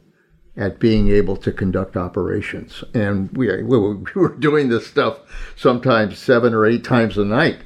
at 0.58 0.80
being 0.80 1.10
able 1.10 1.38
to 1.38 1.52
conduct 1.52 1.96
operations. 1.96 2.84
And 2.94 3.36
we, 3.36 3.64
we 3.64 3.78
were 4.16 4.36
doing 4.36 4.70
this 4.70 4.88
stuff 4.88 5.20
sometimes 5.56 6.18
seven 6.20 6.54
or 6.54 6.66
eight 6.66 6.84
times 6.84 7.18
a 7.18 7.26
night 7.26 7.60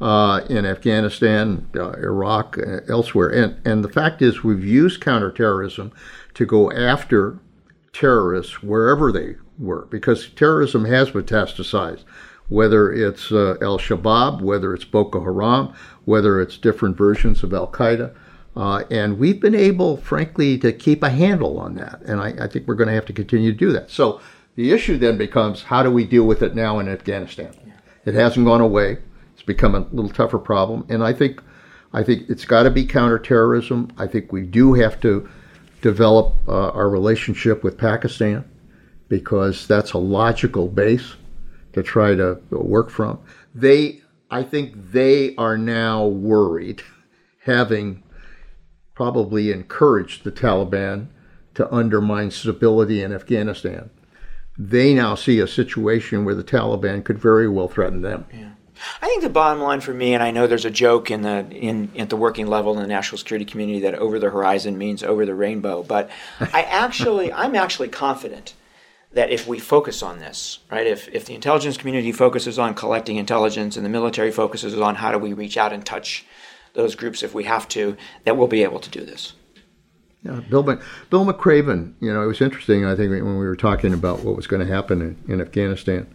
uh, 0.00 0.40
in 0.48 0.64
Afghanistan, 0.64 1.68
uh, 1.76 1.92
Iraq, 1.92 2.56
uh, 2.58 2.80
elsewhere. 2.88 3.28
And, 3.28 3.66
and 3.66 3.84
the 3.84 3.88
fact 3.88 4.22
is, 4.22 4.44
we've 4.44 4.64
used 4.64 5.00
counterterrorism 5.00 5.92
to 6.34 6.46
go 6.46 6.70
after 6.70 7.38
terrorists 7.98 8.62
wherever 8.62 9.10
they 9.10 9.34
were, 9.58 9.86
because 9.90 10.28
terrorism 10.30 10.84
has 10.84 11.10
metastasized 11.10 12.04
whether 12.48 12.92
it's 12.92 13.30
uh, 13.30 13.56
Al 13.60 13.78
Shabaab, 13.78 14.40
whether 14.40 14.74
it's 14.74 14.84
Boko 14.84 15.22
Haram, 15.22 15.72
whether 16.04 16.40
it's 16.40 16.56
different 16.56 16.96
versions 16.96 17.42
of 17.42 17.52
Al 17.52 17.70
Qaeda. 17.70 18.14
Uh, 18.56 18.84
and 18.90 19.18
we've 19.18 19.40
been 19.40 19.54
able, 19.54 19.98
frankly, 19.98 20.58
to 20.58 20.72
keep 20.72 21.02
a 21.02 21.10
handle 21.10 21.60
on 21.60 21.74
that. 21.76 22.00
And 22.02 22.20
I, 22.20 22.44
I 22.44 22.48
think 22.48 22.66
we're 22.66 22.74
going 22.74 22.88
to 22.88 22.94
have 22.94 23.06
to 23.06 23.12
continue 23.12 23.52
to 23.52 23.58
do 23.58 23.72
that. 23.72 23.90
So 23.90 24.20
the 24.56 24.72
issue 24.72 24.98
then 24.98 25.16
becomes 25.16 25.62
how 25.62 25.82
do 25.82 25.90
we 25.90 26.04
deal 26.04 26.24
with 26.24 26.42
it 26.42 26.54
now 26.54 26.78
in 26.78 26.88
Afghanistan? 26.88 27.54
It 28.04 28.14
hasn't 28.14 28.46
gone 28.46 28.60
away. 28.60 28.98
It's 29.34 29.42
become 29.42 29.74
a 29.74 29.86
little 29.92 30.10
tougher 30.10 30.38
problem. 30.38 30.86
And 30.88 31.04
I 31.04 31.12
think, 31.12 31.42
I 31.92 32.02
think 32.02 32.28
it's 32.28 32.46
got 32.46 32.64
to 32.64 32.70
be 32.70 32.84
counterterrorism. 32.84 33.92
I 33.96 34.06
think 34.06 34.32
we 34.32 34.42
do 34.42 34.74
have 34.74 34.98
to 35.00 35.28
develop 35.80 36.34
uh, 36.46 36.70
our 36.70 36.88
relationship 36.88 37.62
with 37.62 37.78
Pakistan 37.78 38.44
because 39.08 39.66
that's 39.66 39.92
a 39.92 39.98
logical 39.98 40.68
base 40.68 41.14
to 41.72 41.82
try 41.82 42.14
to 42.14 42.40
work 42.50 42.90
from. 42.90 43.18
They, 43.54 44.02
I 44.30 44.42
think 44.42 44.92
they 44.92 45.34
are 45.36 45.56
now 45.56 46.06
worried, 46.06 46.82
having 47.44 48.02
probably 48.94 49.52
encouraged 49.52 50.24
the 50.24 50.32
Taliban 50.32 51.08
to 51.54 51.72
undermine 51.72 52.30
stability 52.30 53.02
in 53.02 53.12
Afghanistan. 53.12 53.90
They 54.58 54.92
now 54.92 55.14
see 55.14 55.38
a 55.38 55.46
situation 55.46 56.24
where 56.24 56.34
the 56.34 56.44
Taliban 56.44 57.04
could 57.04 57.18
very 57.18 57.48
well 57.48 57.68
threaten 57.68 58.02
them. 58.02 58.26
Yeah. 58.32 58.50
I 59.02 59.06
think 59.06 59.22
the 59.22 59.28
bottom 59.28 59.62
line 59.62 59.80
for 59.80 59.92
me, 59.94 60.14
and 60.14 60.22
I 60.22 60.30
know 60.30 60.46
there's 60.46 60.64
a 60.64 60.70
joke 60.70 61.10
in 61.10 61.22
the 61.22 61.46
in 61.50 61.90
at 61.96 62.10
the 62.10 62.16
working 62.16 62.46
level 62.46 62.74
in 62.74 62.82
the 62.82 62.88
national 62.88 63.18
security 63.18 63.44
community 63.44 63.80
that 63.80 63.94
over 63.94 64.18
the 64.18 64.30
horizon 64.30 64.78
means 64.78 65.02
over 65.02 65.24
the 65.26 65.34
rainbow, 65.34 65.82
but 65.82 66.10
I 66.40 66.62
actually 66.62 67.32
I'm 67.32 67.54
actually 67.54 67.88
confident 67.88 68.54
that 69.12 69.30
if 69.30 69.48
we 69.48 69.58
focus 69.58 70.02
on 70.02 70.18
this, 70.18 70.58
right, 70.70 70.86
if, 70.86 71.08
if 71.08 71.24
the 71.24 71.34
intelligence 71.34 71.76
community 71.76 72.12
focuses 72.12 72.58
on 72.58 72.74
collecting 72.74 73.16
intelligence 73.16 73.76
and 73.76 73.84
the 73.84 73.90
military 73.90 74.30
focuses 74.30 74.78
on 74.78 74.96
how 74.96 75.10
do 75.10 75.18
we 75.18 75.32
reach 75.32 75.56
out 75.56 75.72
and 75.72 75.84
touch 75.84 76.26
those 76.74 76.94
groups 76.94 77.22
if 77.22 77.34
we 77.34 77.44
have 77.44 77.66
to, 77.68 77.96
that 78.24 78.36
we'll 78.36 78.48
be 78.48 78.62
able 78.62 78.78
to 78.78 78.90
do 78.90 79.04
this. 79.04 79.32
Yeah, 80.22 80.40
Bill, 80.50 80.62
Bill 80.62 81.24
McRaven, 81.24 81.94
you 82.00 82.12
know, 82.12 82.22
it 82.22 82.26
was 82.26 82.40
interesting, 82.40 82.84
I 82.84 82.94
think, 82.96 83.10
when 83.10 83.38
we 83.38 83.46
were 83.46 83.56
talking 83.56 83.94
about 83.94 84.24
what 84.24 84.36
was 84.36 84.46
going 84.46 84.66
to 84.66 84.72
happen 84.72 85.00
in, 85.00 85.32
in 85.32 85.40
Afghanistan. 85.40 86.12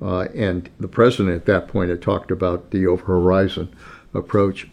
Uh, 0.00 0.28
and 0.34 0.68
the 0.78 0.88
president 0.88 1.34
at 1.34 1.46
that 1.46 1.68
point 1.68 1.90
had 1.90 2.02
talked 2.02 2.30
about 2.30 2.70
the 2.70 2.86
over 2.86 3.04
horizon 3.04 3.74
approach. 4.12 4.68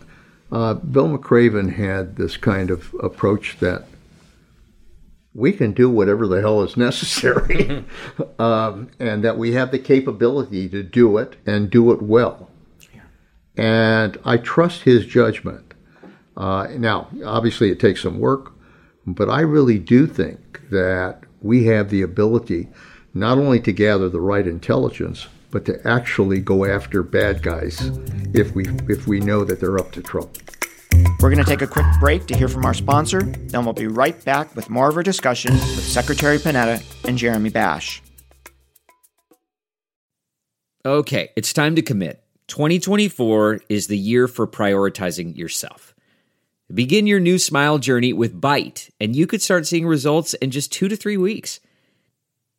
Uh, 0.52 0.74
Bill 0.74 1.18
McRaven 1.18 1.76
had 1.76 2.18
this 2.18 2.38
kind 2.38 2.70
of 2.70 2.94
approach 3.02 3.58
that 3.60 3.86
we 5.34 5.52
can 5.52 5.72
do 5.72 5.90
whatever 5.90 6.28
the 6.28 6.42
hell 6.42 6.62
is 6.62 6.78
necessary, 6.78 7.86
um, 8.38 8.90
and 9.00 9.24
that 9.24 9.38
we 9.38 9.54
have 9.54 9.72
the 9.72 9.80
capability 9.80 10.70
to 10.70 10.84
do 10.84 11.18
it 11.18 11.36
and 11.46 11.70
do 11.70 11.92
it 11.92 12.02
well. 12.02 12.50
And 13.56 14.18
I 14.26 14.38
trust 14.38 14.82
his 14.82 15.06
judgment. 15.06 15.74
Uh, 16.36 16.68
now, 16.78 17.08
obviously, 17.24 17.70
it 17.70 17.80
takes 17.80 18.02
some 18.02 18.20
work, 18.20 18.52
but 19.06 19.30
I 19.30 19.42
really 19.42 19.78
do 19.78 20.08
think 20.08 20.62
that 20.72 21.24
we 21.42 21.66
have 21.66 21.90
the 21.90 22.02
ability 22.02 22.70
not 23.14 23.38
only 23.38 23.60
to 23.62 23.72
gather 23.72 24.10
the 24.10 24.22
right 24.22 24.48
intelligence, 24.48 25.28
but 25.52 25.66
to 25.66 25.88
actually 25.88 26.40
go 26.40 26.66
after 26.66 27.04
bad 27.04 27.44
guys 27.44 27.92
if 28.34 28.56
we 28.56 28.66
if 28.90 29.06
we 29.08 29.20
know 29.20 29.44
that 29.44 29.60
they're 29.60 29.78
up 29.78 29.92
to 29.92 30.02
trouble. 30.02 30.32
We're 31.20 31.30
going 31.30 31.44
to 31.44 31.50
take 31.50 31.62
a 31.62 31.68
quick 31.68 31.86
break 32.00 32.26
to 32.28 32.36
hear 32.38 32.48
from 32.48 32.66
our 32.66 32.74
sponsor, 32.74 33.22
then 33.22 33.64
we'll 33.64 33.74
be 33.74 33.88
right 33.88 34.24
back 34.26 34.56
with 34.56 34.70
more 34.70 34.90
of 34.90 34.98
our 34.98 35.04
discussion 35.04 35.54
with 35.54 35.84
Secretary 35.84 36.38
Panetta 36.38 36.84
and 37.08 37.18
Jeremy 37.18 37.50
Bash. 37.50 38.02
Okay, 40.86 41.30
it's 41.36 41.54
time 41.54 41.76
to 41.76 41.82
commit. 41.82 42.24
2024 42.48 43.62
is 43.70 43.88
the 43.88 43.98
year 43.98 44.28
for 44.28 44.46
prioritizing 44.46 45.36
yourself. 45.38 45.96
Begin 46.74 47.08
your 47.08 47.20
new 47.20 47.40
smile 47.40 47.80
journey 47.80 48.12
with 48.12 48.40
Byte, 48.40 48.90
and 49.00 49.16
you 49.16 49.26
could 49.26 49.42
start 49.42 49.66
seeing 49.66 49.88
results 49.88 50.34
in 50.36 50.52
just 50.52 50.72
two 50.72 50.88
to 50.90 50.96
three 50.96 51.18
weeks. 51.18 51.60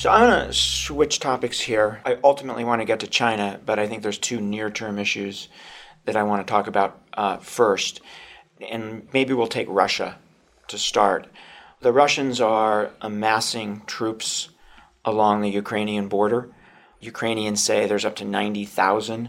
So 0.00 0.08
I'm 0.08 0.30
going 0.30 0.46
to 0.46 0.54
switch 0.54 1.20
topics 1.20 1.60
here. 1.60 2.00
I 2.06 2.16
ultimately 2.24 2.64
want 2.64 2.80
to 2.80 2.86
get 2.86 3.00
to 3.00 3.06
China, 3.06 3.60
but 3.66 3.78
I 3.78 3.86
think 3.86 4.02
there's 4.02 4.16
two 4.16 4.40
near-term 4.40 4.98
issues 4.98 5.50
that 6.06 6.16
I 6.16 6.22
want 6.22 6.40
to 6.40 6.50
talk 6.50 6.68
about 6.68 6.98
uh, 7.12 7.36
first, 7.36 8.00
and 8.66 9.06
maybe 9.12 9.34
we'll 9.34 9.46
take 9.46 9.66
Russia 9.68 10.16
to 10.68 10.78
start. 10.78 11.26
The 11.82 11.92
Russians 11.92 12.40
are 12.40 12.92
amassing 13.02 13.82
troops 13.86 14.48
along 15.04 15.42
the 15.42 15.50
Ukrainian 15.50 16.08
border. 16.08 16.48
Ukrainians 17.00 17.62
say 17.62 17.84
there's 17.84 18.06
up 18.06 18.16
to 18.16 18.24
90,000 18.24 19.28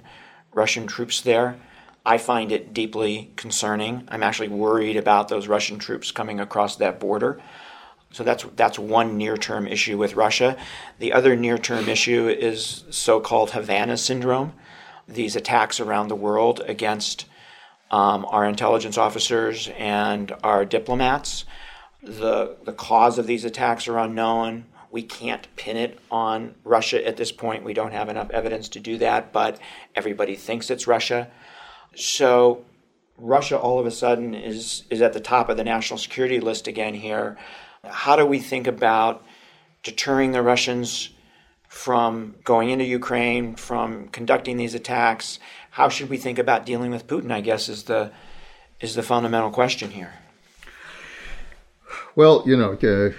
Russian 0.54 0.88
troops 0.88 1.20
there. 1.20 1.58
I 2.06 2.18
find 2.18 2.50
it 2.50 2.74
deeply 2.74 3.34
concerning. 3.36 4.08
I'm 4.08 4.24
actually 4.24 4.48
worried 4.48 4.96
about 4.96 5.28
those 5.28 5.50
Russian 5.50 5.80
troops 5.80 6.12
coming 6.12 6.40
across 6.40 6.78
that 6.78 6.98
border. 6.98 7.42
So 8.12 8.24
that's 8.24 8.46
that's 8.56 8.78
one 8.78 9.18
near-term 9.18 9.68
issue 9.68 9.98
with 9.98 10.16
Russia. 10.16 10.58
The 11.00 11.14
other 11.14 11.36
near-term 11.36 11.88
issue 11.88 12.28
is 12.28 12.84
so-called 12.90 13.52
Havana 13.52 13.98
syndrome. 13.98 14.54
These 15.08 15.36
attacks 15.36 15.80
around 15.80 16.10
the 16.10 16.16
world 16.16 16.62
against 16.68 17.26
um, 17.90 18.26
our 18.30 18.46
intelligence 18.46 18.98
officers 18.98 19.70
and 19.78 20.34
our 20.44 20.66
diplomats. 20.66 21.46
The 22.04 22.58
the 22.64 22.74
cause 22.74 23.18
of 23.18 23.28
these 23.28 23.46
attacks 23.46 23.88
are 23.88 23.98
unknown. 23.98 24.66
We 24.90 25.04
can't 25.04 25.48
pin 25.56 25.78
it 25.78 26.00
on 26.12 26.56
Russia 26.66 27.06
at 27.06 27.16
this 27.16 27.32
point. 27.32 27.64
We 27.64 27.74
don't 27.74 27.94
have 27.94 28.10
enough 28.10 28.30
evidence 28.32 28.68
to 28.70 28.80
do 28.82 28.98
that, 28.98 29.32
but 29.32 29.58
everybody 29.96 30.36
thinks 30.36 30.70
it's 30.70 30.86
Russia. 30.86 31.32
So 31.96 32.66
Russia 33.18 33.58
all 33.58 33.80
of 33.80 33.86
a 33.86 33.92
sudden 33.92 34.34
is 34.34 34.84
is 34.90 35.02
at 35.02 35.14
the 35.14 35.22
top 35.22 35.48
of 35.48 35.56
the 35.56 35.64
national 35.64 35.98
security 35.98 36.42
list 36.42 36.68
again 36.68 36.96
here 36.96 37.38
how 37.84 38.16
do 38.16 38.26
we 38.26 38.40
think 38.40 38.68
about 38.68 39.24
deterring 39.84 40.32
the 40.32 40.42
Russians 40.42 41.10
from 41.68 42.36
going 42.44 42.70
into 42.70 42.86
Ukraine, 42.86 43.56
from 43.56 44.08
conducting 44.10 44.58
these 44.58 44.76
attacks? 44.76 45.40
How 45.72 45.90
should 45.90 46.10
we 46.10 46.18
think 46.18 46.38
about 46.38 46.66
dealing 46.66 46.92
with 46.92 47.08
Putin? 47.08 47.32
I 47.32 47.42
guess 47.42 47.70
is 47.70 47.84
the 47.84 48.12
is 48.80 48.96
the 48.96 49.04
fundamental 49.04 49.52
question 49.52 49.92
here. 49.92 50.14
Well, 52.16 52.44
you 52.46 52.58
know, 52.58 52.74
uh, 52.74 53.12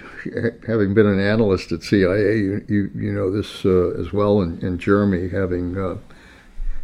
having 0.67 0.93
been 0.93 1.07
an 1.07 1.19
analyst 1.19 1.71
at 1.71 1.83
CIA, 1.83 2.37
you 2.37 2.65
you, 2.67 2.91
you 2.95 3.11
know 3.11 3.31
this 3.31 3.65
uh, 3.65 3.89
as 3.99 4.13
well, 4.13 4.41
and, 4.41 4.61
and 4.63 4.79
Jeremy 4.79 5.29
having 5.29 5.77
uh, 5.77 5.97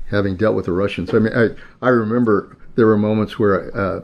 having 0.10 0.36
dealt 0.36 0.56
with 0.56 0.66
the 0.66 0.72
Russians. 0.74 1.14
I 1.14 1.20
mean, 1.20 1.34
I 1.34 1.50
I 1.86 1.90
remember 1.90 2.58
there 2.76 2.88
were 2.88 2.98
moments 2.98 3.38
where 3.38 3.76
uh, 3.78 4.02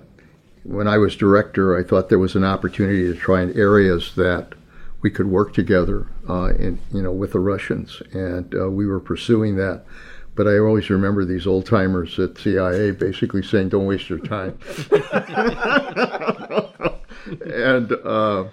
when 0.65 0.87
I 0.87 0.97
was 0.97 1.15
director, 1.15 1.77
I 1.77 1.83
thought 1.83 2.09
there 2.09 2.19
was 2.19 2.35
an 2.35 2.43
opportunity 2.43 3.03
to 3.03 3.13
try 3.15 3.43
in 3.43 3.57
areas 3.57 4.15
that 4.15 4.53
we 5.01 5.11
could 5.11 5.27
work 5.27 5.53
together, 5.53 6.07
uh, 6.27 6.53
in, 6.57 6.79
you 6.91 7.03
know, 7.03 7.11
with 7.11 7.33
the 7.33 7.39
Russians, 7.39 8.01
and 8.11 8.53
uh, 8.55 8.71
we 8.71 8.87
were 8.87 8.99
pursuing 8.99 9.55
that. 9.57 9.83
But 10.33 10.47
I 10.47 10.57
always 10.57 10.89
remember 10.89 11.23
these 11.23 11.45
old 11.45 11.67
timers 11.67 12.17
at 12.17 12.39
CIA 12.39 12.91
basically 12.91 13.43
saying, 13.43 13.69
"Don't 13.69 13.85
waste 13.85 14.09
your 14.09 14.19
time." 14.19 14.57
and, 17.45 17.91
uh, 18.03 18.45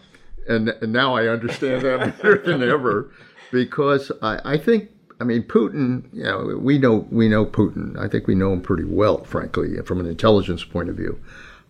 and 0.49 0.69
and 0.69 0.93
now 0.93 1.17
I 1.17 1.29
understand 1.29 1.83
that 1.83 2.19
better 2.19 2.39
than 2.39 2.63
ever, 2.63 3.11
because 3.51 4.13
I, 4.21 4.39
I 4.45 4.59
think 4.59 4.91
I 5.19 5.25
mean, 5.25 5.43
Putin. 5.43 6.05
You 6.13 6.25
know, 6.25 6.59
we 6.61 6.79
know 6.79 7.07
we 7.11 7.29
know 7.29 7.47
Putin. 7.47 7.99
I 7.99 8.07
think 8.07 8.29
we 8.29 8.35
know 8.37 8.53
him 8.53 8.61
pretty 8.61 8.85
well, 8.85 9.25
frankly, 9.25 9.81
from 9.83 9.99
an 9.99 10.07
intelligence 10.07 10.63
point 10.63 10.89
of 10.91 10.97
view 10.97 11.19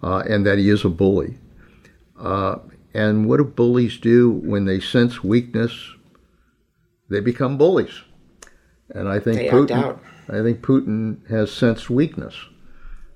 uh, 0.02 0.22
and 0.28 0.44
that 0.46 0.58
he 0.58 0.68
is 0.68 0.84
a 0.84 0.88
bully. 0.88 1.38
Uh, 2.18 2.58
and 2.94 3.26
what 3.26 3.38
do 3.38 3.44
bullies 3.44 3.98
do 3.98 4.30
when 4.30 4.64
they 4.64 4.80
sense 4.80 5.24
weakness? 5.24 5.92
They 7.08 7.20
become 7.20 7.58
bullies. 7.58 8.02
And 8.90 9.08
I 9.08 9.18
think 9.18 9.38
they 9.38 9.48
Putin. 9.48 9.98
I 10.28 10.42
think 10.42 10.60
Putin 10.60 11.28
has 11.28 11.50
sensed 11.50 11.90
weakness 11.90 12.34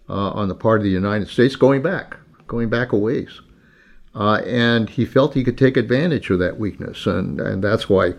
uh, 0.08 0.30
on 0.30 0.48
the 0.48 0.54
part 0.54 0.80
of 0.80 0.84
the 0.84 0.90
United 0.90 1.28
States, 1.28 1.56
going 1.56 1.82
back, 1.82 2.16
going 2.46 2.68
back 2.68 2.92
a 2.92 2.96
ways, 2.96 3.40
uh, 4.14 4.40
and 4.44 4.90
he 4.90 5.04
felt 5.04 5.34
he 5.34 5.44
could 5.44 5.58
take 5.58 5.76
advantage 5.76 6.30
of 6.30 6.38
that 6.38 6.58
weakness, 6.58 7.06
and 7.06 7.40
and 7.40 7.62
that's 7.62 7.88
why 7.88 8.14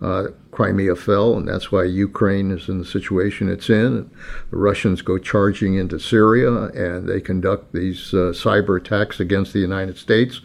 uh, 0.00 0.28
Crimea 0.50 0.96
fell, 0.96 1.36
and 1.36 1.46
that's 1.46 1.70
why 1.70 1.84
Ukraine 1.84 2.50
is 2.50 2.68
in 2.68 2.78
the 2.78 2.84
situation 2.84 3.48
it's 3.48 3.68
in. 3.68 4.10
The 4.50 4.56
Russians 4.56 5.02
go 5.02 5.18
charging 5.18 5.74
into 5.74 5.98
Syria, 5.98 6.64
and 6.68 7.08
they 7.08 7.20
conduct 7.20 7.72
these 7.72 8.12
uh, 8.14 8.32
cyber 8.32 8.80
attacks 8.80 9.20
against 9.20 9.52
the 9.52 9.60
United 9.60 9.98
States. 9.98 10.40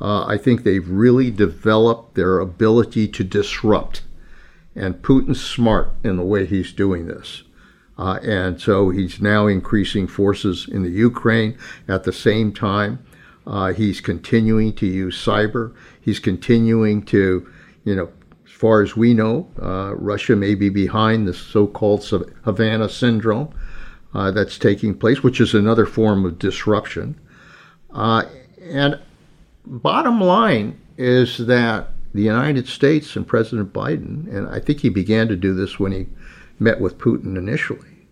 Uh, 0.00 0.26
I 0.26 0.36
think 0.36 0.62
they've 0.62 0.88
really 0.88 1.30
developed 1.30 2.16
their 2.16 2.38
ability 2.40 3.08
to 3.08 3.24
disrupt, 3.24 4.02
and 4.74 5.02
Putin's 5.02 5.42
smart 5.42 5.90
in 6.02 6.16
the 6.16 6.24
way 6.24 6.44
he's 6.44 6.72
doing 6.72 7.06
this. 7.06 7.44
Uh, 7.98 8.18
and 8.22 8.60
so 8.60 8.90
he's 8.90 9.22
now 9.22 9.46
increasing 9.46 10.06
forces 10.06 10.68
in 10.68 10.82
the 10.82 10.90
Ukraine 10.90 11.56
at 11.88 12.04
the 12.04 12.12
same 12.12 12.52
time. 12.52 13.04
Uh, 13.46 13.72
he's 13.72 14.00
continuing 14.00 14.74
to 14.74 14.86
use 14.86 15.16
cyber. 15.16 15.74
He's 16.00 16.18
continuing 16.18 17.02
to, 17.06 17.50
you 17.84 17.94
know, 17.94 18.10
far 18.56 18.80
as 18.80 18.96
we 18.96 19.12
know, 19.12 19.46
uh, 19.60 19.94
Russia 19.96 20.34
may 20.34 20.54
be 20.54 20.70
behind 20.70 21.28
the 21.28 21.34
so-called 21.34 22.02
Havana 22.44 22.88
syndrome 22.88 23.54
uh, 24.14 24.30
that's 24.30 24.58
taking 24.58 24.94
place, 24.96 25.22
which 25.22 25.42
is 25.42 25.52
another 25.52 25.84
form 25.84 26.24
of 26.24 26.38
disruption. 26.38 27.20
Uh, 27.92 28.22
and 28.62 28.98
bottom 29.66 30.22
line 30.22 30.80
is 30.96 31.36
that 31.46 31.88
the 32.14 32.22
United 32.22 32.66
States 32.66 33.14
and 33.14 33.28
President 33.28 33.74
Biden, 33.74 34.26
and 34.34 34.48
I 34.48 34.58
think 34.58 34.80
he 34.80 34.88
began 34.88 35.28
to 35.28 35.36
do 35.36 35.52
this 35.52 35.78
when 35.78 35.92
he 35.92 36.06
met 36.58 36.80
with 36.80 36.96
Putin 36.96 37.36
initially, 37.36 38.08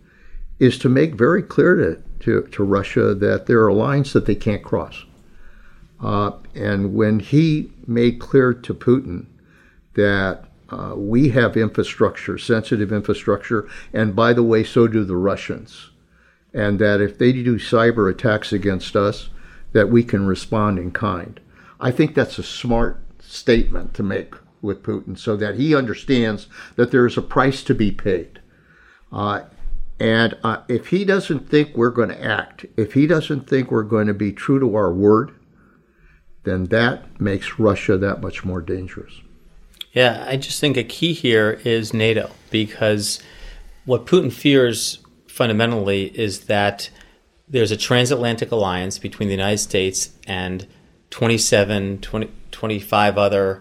is 0.58 0.76
to 0.80 0.90
make 0.90 1.14
very 1.14 1.42
clear 1.42 1.74
to, 1.74 2.02
to, 2.20 2.46
to 2.48 2.62
Russia 2.62 3.14
that 3.14 3.46
there 3.46 3.64
are 3.64 3.72
lines 3.72 4.12
that 4.12 4.26
they 4.26 4.34
can't 4.34 4.62
cross. 4.62 5.04
Uh, 6.02 6.32
and 6.54 6.94
when 6.94 7.18
he 7.18 7.72
made 7.86 8.20
clear 8.20 8.52
to 8.52 8.74
Putin 8.74 9.24
that 9.94 10.44
uh, 10.70 10.94
we 10.96 11.30
have 11.30 11.56
infrastructure, 11.56 12.38
sensitive 12.38 12.92
infrastructure, 12.92 13.68
and 13.92 14.16
by 14.16 14.32
the 14.32 14.42
way, 14.42 14.64
so 14.64 14.86
do 14.86 15.04
the 15.04 15.16
Russians. 15.16 15.90
And 16.52 16.78
that 16.78 17.00
if 17.00 17.18
they 17.18 17.32
do 17.32 17.58
cyber 17.58 18.10
attacks 18.10 18.52
against 18.52 18.94
us, 18.96 19.28
that 19.72 19.90
we 19.90 20.04
can 20.04 20.26
respond 20.26 20.78
in 20.78 20.92
kind. 20.92 21.40
I 21.80 21.90
think 21.90 22.14
that's 22.14 22.38
a 22.38 22.44
smart 22.44 23.02
statement 23.20 23.94
to 23.94 24.02
make 24.02 24.34
with 24.62 24.82
Putin 24.82 25.18
so 25.18 25.36
that 25.36 25.56
he 25.56 25.74
understands 25.74 26.46
that 26.76 26.90
there 26.90 27.06
is 27.06 27.16
a 27.16 27.22
price 27.22 27.62
to 27.64 27.74
be 27.74 27.90
paid. 27.90 28.40
Uh, 29.12 29.42
and 30.00 30.36
uh, 30.42 30.62
if 30.68 30.88
he 30.88 31.04
doesn't 31.04 31.48
think 31.48 31.76
we're 31.76 31.90
going 31.90 32.08
to 32.08 32.24
act, 32.24 32.66
if 32.76 32.94
he 32.94 33.06
doesn't 33.06 33.48
think 33.48 33.70
we're 33.70 33.82
going 33.82 34.06
to 34.06 34.14
be 34.14 34.32
true 34.32 34.58
to 34.58 34.74
our 34.74 34.92
word, 34.92 35.32
then 36.44 36.64
that 36.66 37.20
makes 37.20 37.58
Russia 37.58 37.96
that 37.98 38.20
much 38.20 38.44
more 38.44 38.60
dangerous. 38.60 39.20
Yeah, 39.94 40.24
I 40.28 40.36
just 40.36 40.60
think 40.60 40.76
a 40.76 40.82
key 40.82 41.12
here 41.12 41.60
is 41.64 41.94
NATO 41.94 42.30
because 42.50 43.22
what 43.84 44.06
Putin 44.06 44.32
fears 44.32 44.98
fundamentally 45.28 46.06
is 46.18 46.46
that 46.46 46.90
there's 47.48 47.70
a 47.70 47.76
transatlantic 47.76 48.50
alliance 48.50 48.98
between 48.98 49.28
the 49.28 49.34
United 49.34 49.58
States 49.58 50.10
and 50.26 50.66
27, 51.10 52.00
20, 52.00 52.30
25 52.50 53.18
other 53.18 53.60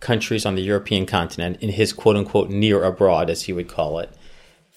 countries 0.00 0.44
on 0.44 0.56
the 0.56 0.62
European 0.62 1.06
continent 1.06 1.58
in 1.60 1.70
his 1.70 1.92
quote 1.92 2.16
unquote 2.16 2.50
near 2.50 2.82
abroad, 2.82 3.30
as 3.30 3.42
he 3.42 3.52
would 3.52 3.68
call 3.68 4.00
it, 4.00 4.10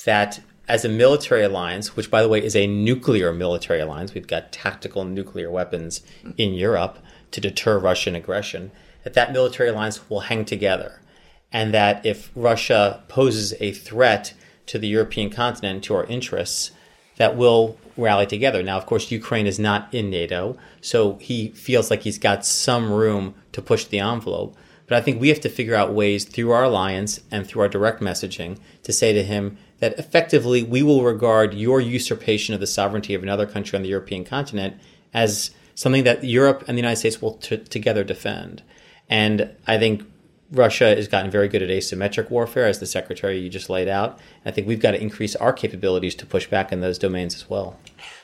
that 0.05 0.41
as 0.67 0.85
a 0.85 0.89
military 0.89 1.43
alliance, 1.43 1.95
which 1.95 2.11
by 2.11 2.21
the 2.21 2.29
way 2.29 2.43
is 2.43 2.55
a 2.55 2.67
nuclear 2.67 3.33
military 3.33 3.79
alliance, 3.79 4.13
we've 4.13 4.27
got 4.27 4.51
tactical 4.51 5.03
nuclear 5.05 5.49
weapons 5.49 6.01
in 6.37 6.53
Europe 6.53 6.99
to 7.31 7.41
deter 7.41 7.79
Russian 7.79 8.15
aggression, 8.15 8.71
that 9.03 9.13
that 9.13 9.33
military 9.33 9.69
alliance 9.69 10.09
will 10.09 10.21
hang 10.21 10.45
together. 10.45 11.01
And 11.51 11.73
that 11.73 12.05
if 12.05 12.31
Russia 12.35 13.03
poses 13.07 13.53
a 13.59 13.71
threat 13.71 14.33
to 14.65 14.79
the 14.79 14.87
European 14.87 15.29
continent, 15.29 15.83
to 15.83 15.95
our 15.95 16.05
interests, 16.05 16.71
that 17.17 17.37
we'll 17.37 17.77
rally 17.95 18.25
together. 18.25 18.63
Now, 18.63 18.77
of 18.77 18.85
course, 18.85 19.11
Ukraine 19.11 19.45
is 19.45 19.59
not 19.59 19.93
in 19.93 20.09
NATO, 20.09 20.57
so 20.81 21.15
he 21.17 21.49
feels 21.49 21.91
like 21.91 22.01
he's 22.01 22.17
got 22.17 22.45
some 22.45 22.91
room 22.91 23.35
to 23.51 23.61
push 23.61 23.85
the 23.85 23.99
envelope. 23.99 24.55
But 24.87 24.97
I 24.97 25.01
think 25.01 25.21
we 25.21 25.29
have 25.29 25.41
to 25.41 25.49
figure 25.49 25.75
out 25.75 25.93
ways 25.93 26.25
through 26.25 26.51
our 26.51 26.63
alliance 26.63 27.21
and 27.31 27.47
through 27.47 27.61
our 27.61 27.69
direct 27.69 28.01
messaging 28.01 28.57
to 28.83 28.91
say 28.91 29.13
to 29.13 29.23
him 29.23 29.57
that 29.79 29.97
effectively 29.97 30.63
we 30.63 30.83
will 30.83 31.03
regard 31.03 31.53
your 31.53 31.79
usurpation 31.79 32.53
of 32.53 32.59
the 32.59 32.67
sovereignty 32.67 33.13
of 33.13 33.23
another 33.23 33.45
country 33.45 33.77
on 33.77 33.83
the 33.83 33.89
European 33.89 34.23
continent 34.25 34.75
as 35.13 35.51
something 35.75 36.03
that 36.03 36.23
Europe 36.23 36.63
and 36.67 36.77
the 36.77 36.81
United 36.81 36.97
States 36.97 37.21
will 37.21 37.33
t- 37.35 37.57
together 37.57 38.03
defend. 38.03 38.61
And 39.09 39.55
I 39.67 39.77
think 39.77 40.03
Russia 40.51 40.95
has 40.95 41.07
gotten 41.07 41.31
very 41.31 41.47
good 41.47 41.61
at 41.61 41.69
asymmetric 41.69 42.29
warfare, 42.29 42.67
as 42.67 42.79
the 42.79 42.85
secretary 42.85 43.39
you 43.39 43.49
just 43.49 43.69
laid 43.69 43.87
out. 43.87 44.19
And 44.43 44.51
I 44.51 44.51
think 44.51 44.67
we've 44.67 44.79
got 44.79 44.91
to 44.91 45.01
increase 45.01 45.35
our 45.35 45.51
capabilities 45.51 46.15
to 46.15 46.25
push 46.25 46.47
back 46.47 46.71
in 46.71 46.81
those 46.81 46.97
domains 46.97 47.35
as 47.35 47.49
well. 47.49 47.79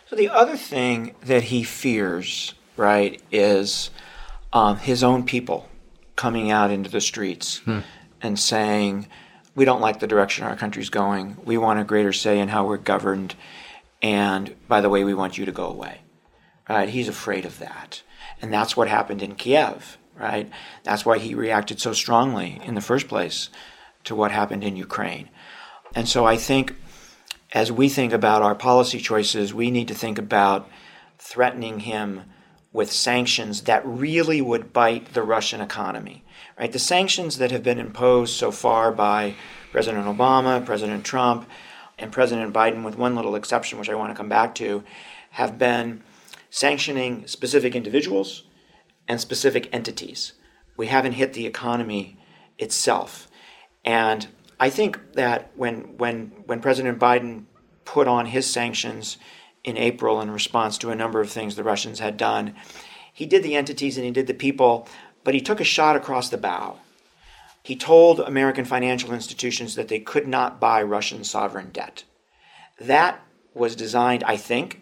So 0.10 0.16
the 0.16 0.30
other 0.30 0.58
thing 0.58 1.16
that 1.22 1.44
he 1.44 1.64
fears, 1.64 2.54
right, 2.78 3.22
is 3.32 3.90
um, 4.54 4.78
his 4.78 5.04
own 5.04 5.24
people 5.24 5.70
coming 6.16 6.52
out 6.52 6.72
into 6.72 6.90
the 6.90 7.02
streets 7.02 7.58
hmm. 7.60 7.80
and 8.22 8.38
saying, 8.38 9.08
we 9.56 9.66
don't 9.66 9.82
like 9.82 10.00
the 10.00 10.08
direction 10.08 10.46
our 10.46 10.56
country's 10.56 10.90
going. 10.90 11.38
We 11.44 11.58
want 11.58 11.80
a 11.80 11.84
greater 11.84 12.14
say 12.14 12.40
in 12.40 12.50
how 12.50 12.66
we're 12.66 12.78
governed. 12.78 13.36
And 14.02 14.56
by 14.68 14.82
the 14.82 14.90
way, 14.90 15.04
we 15.04 15.14
want 15.14 15.38
you 15.38 15.46
to 15.46 15.52
go 15.52 15.68
away. 15.68 16.02
Right? 16.68 16.90
He's 16.90 17.08
afraid 17.08 17.46
of 17.46 17.58
that. 17.60 18.04
And 18.42 18.54
that's 18.54 18.78
what 18.78 18.88
happened 18.88 19.22
in 19.22 19.36
Kiev, 19.36 19.98
right? 20.20 20.50
That's 20.84 21.06
why 21.06 21.18
he 21.18 21.34
reacted 21.34 21.80
so 21.80 21.94
strongly 21.94 22.60
in 22.64 22.76
the 22.76 22.82
first 22.82 23.08
place 23.08 23.50
to 24.04 24.16
what 24.16 24.32
happened 24.32 24.64
in 24.64 24.76
Ukraine. 24.76 25.30
And 25.96 26.08
so 26.08 26.26
I 26.26 26.38
think 26.38 26.76
as 27.52 27.72
we 27.72 27.90
think 27.90 28.14
about 28.14 28.42
our 28.42 28.56
policy 28.56 29.00
choices, 29.00 29.54
we 29.54 29.72
need 29.72 29.88
to 29.88 29.96
think 29.96 30.18
about 30.18 30.70
threatening 31.18 31.82
him 31.82 32.24
with 32.72 32.92
sanctions 32.92 33.62
that 33.62 33.86
really 33.86 34.42
would 34.42 34.72
bite 34.72 35.14
the 35.14 35.24
Russian 35.24 35.62
economy. 35.62 36.24
Right? 36.60 36.72
The 36.72 36.80
sanctions 36.80 37.38
that 37.38 37.52
have 37.52 37.64
been 37.64 37.80
imposed 37.80 38.36
so 38.36 38.52
far 38.52 38.92
by 38.92 39.36
President 39.72 40.06
Obama, 40.06 40.64
President 40.64 41.04
Trump, 41.04 41.50
and 41.98 42.12
President 42.12 42.54
Biden, 42.54 42.84
with 42.84 42.98
one 42.98 43.16
little 43.16 43.36
exception, 43.36 43.80
which 43.80 43.90
I 43.90 43.96
want 43.96 44.12
to 44.12 44.16
come 44.16 44.30
back 44.30 44.56
to, 44.56 44.84
have 45.32 45.58
been 45.58 46.04
sanctioning 46.50 47.28
specific 47.28 47.76
individuals 47.76 48.44
and 49.10 49.20
specific 49.20 49.68
entities. 49.74 50.34
We 50.78 50.88
haven't 50.88 51.14
hit 51.14 51.34
the 51.34 51.46
economy 51.46 52.18
itself. 52.58 53.28
And 53.84 54.28
I 54.60 54.70
think 54.70 55.14
that 55.14 55.52
when, 55.56 55.98
when, 55.98 56.28
when 56.46 56.62
President 56.62 57.00
Biden 57.00 57.46
put 57.84 58.08
on 58.08 58.28
his 58.28 58.50
sanctions, 58.50 59.18
in 59.64 59.78
April 59.78 60.22
in 60.22 60.32
response 60.32 60.78
to 60.78 60.90
a 60.90 60.96
number 60.96 61.22
of 61.22 61.30
things 61.30 61.56
the 61.56 61.64
Russians 61.64 62.00
had 62.00 62.18
done. 62.18 62.56
He 63.14 63.26
did 63.26 63.44
the 63.44 63.56
entities 63.56 63.98
and 63.98 64.06
he 64.06 64.12
did 64.12 64.28
the 64.28 64.34
people, 64.34 64.88
but 65.24 65.34
he 65.34 65.42
took 65.42 65.60
a 65.60 65.66
shot 65.66 65.96
across 65.96 66.30
the 66.30 66.38
bow. 66.38 66.78
He 67.62 67.76
told 67.76 68.20
American 68.22 68.66
financial 68.66 69.14
institutions 69.14 69.76
that 69.76 69.90
they 69.90 70.00
could 70.00 70.28
not 70.28 70.60
buy 70.60 70.82
Russian 70.82 71.24
sovereign 71.24 71.70
debt. 71.72 72.06
That 72.80 73.22
was 73.54 73.76
designed, 73.76 74.24
I 74.24 74.38
think, 74.38 74.82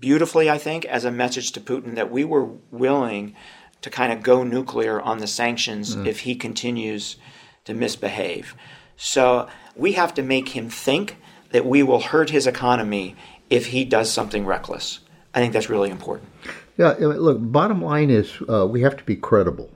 beautifully, 0.00 0.50
I 0.50 0.58
think, 0.58 0.84
as 0.86 1.04
a 1.04 1.10
message 1.10 1.52
to 1.52 1.60
Putin 1.60 1.94
that 1.94 2.10
we 2.10 2.24
were 2.24 2.44
willing 2.70 3.36
to 3.82 3.90
kind 3.90 4.12
of 4.12 4.22
go 4.22 4.42
nuclear 4.42 5.00
on 5.00 5.18
the 5.18 5.26
sanctions 5.26 5.94
mm. 5.94 6.06
if 6.06 6.20
he 6.20 6.34
continues 6.34 7.16
to 7.64 7.74
misbehave. 7.74 8.54
So 8.96 9.48
we 9.76 9.92
have 9.92 10.12
to 10.14 10.22
make 10.22 10.50
him 10.50 10.68
think 10.68 11.16
that 11.50 11.64
we 11.64 11.82
will 11.82 12.00
hurt 12.00 12.30
his 12.30 12.46
economy 12.46 13.16
if 13.48 13.66
he 13.66 13.84
does 13.84 14.10
something 14.12 14.46
reckless. 14.46 15.00
I 15.34 15.40
think 15.40 15.52
that's 15.52 15.70
really 15.70 15.90
important. 15.90 16.28
Yeah, 16.76 16.94
look, 16.98 17.38
bottom 17.40 17.82
line 17.82 18.10
is 18.10 18.32
uh, 18.48 18.66
we 18.66 18.80
have 18.82 18.96
to 18.96 19.04
be 19.04 19.16
credible. 19.16 19.70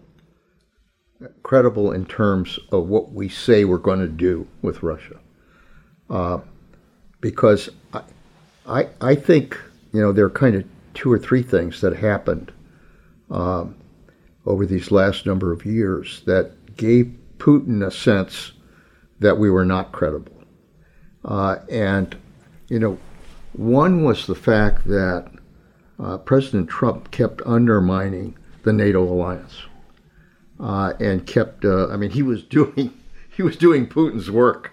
Credible 1.43 1.93
in 1.93 2.07
terms 2.07 2.59
of 2.73 2.89
what 2.89 3.13
we 3.13 3.29
say 3.29 3.65
we're 3.65 3.79
going 3.79 4.01
to 4.01 4.09
do 4.09 4.47
with 4.63 4.83
Russia. 4.83 5.21
Uh, 6.09 6.39
because 7.21 7.71
I, 7.93 8.03
I, 8.67 8.89
I, 9.01 9.15
think, 9.15 9.59
you 9.95 10.01
know, 10.01 10.13
there 10.13 10.27
are 10.27 10.31
kind 10.31 10.57
of 10.57 10.65
two 10.93 11.11
or 11.11 11.19
three 11.19 11.43
things 11.43 11.81
that 11.81 11.97
happened 11.97 12.53
um, 13.31 13.77
over 14.45 14.67
these 14.67 14.91
last 14.91 15.25
number 15.25 15.53
of 15.53 15.65
years 15.65 16.23
that 16.27 16.77
gave 16.77 17.17
Putin 17.39 17.87
a 17.87 17.93
sense 17.93 18.53
that 19.21 19.39
we 19.39 19.49
were 19.49 19.65
not 19.65 19.93
credible. 19.93 20.33
Uh, 21.25 21.57
and, 21.71 22.17
you 22.69 22.81
know, 22.81 22.99
one 23.53 24.03
was 24.03 24.27
the 24.27 24.35
fact 24.35 24.85
that 24.89 25.31
uh, 26.01 26.19
President 26.19 26.69
Trump 26.69 27.13
kept 27.13 27.41
undermining 27.47 28.37
the 28.65 28.73
NATO 28.73 29.01
alliance 29.05 29.63
uh, 30.59 30.95
and 30.99 31.25
kept. 31.25 31.65
Uh, 31.65 31.87
I 31.89 31.97
mean, 31.97 32.11
he 32.11 32.23
was 32.23 32.43
doing 32.59 32.93
he 33.37 33.43
was 33.43 33.57
doing 33.57 33.87
Putin's 33.87 34.31
work, 34.31 34.73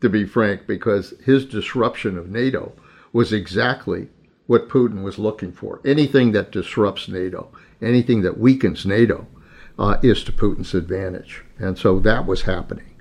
to 0.00 0.08
be 0.08 0.24
frank, 0.24 0.66
because 0.66 1.14
his 1.24 1.44
disruption 1.44 2.16
of 2.16 2.30
NATO 2.30 2.72
was 3.12 3.32
exactly 3.32 4.08
what 4.46 4.68
Putin 4.68 5.02
was 5.02 5.18
looking 5.18 5.52
for. 5.52 5.80
Anything 5.84 6.32
that 6.32 6.52
disrupts 6.52 7.08
NATO, 7.08 7.50
anything 7.80 8.22
that 8.22 8.38
weakens 8.38 8.84
NATO, 8.84 9.26
uh, 9.78 9.98
is 10.02 10.22
to 10.24 10.32
Putin's 10.32 10.74
advantage, 10.74 11.42
and 11.58 11.78
so 11.78 11.98
that 12.00 12.26
was 12.26 12.42
happening. 12.42 12.94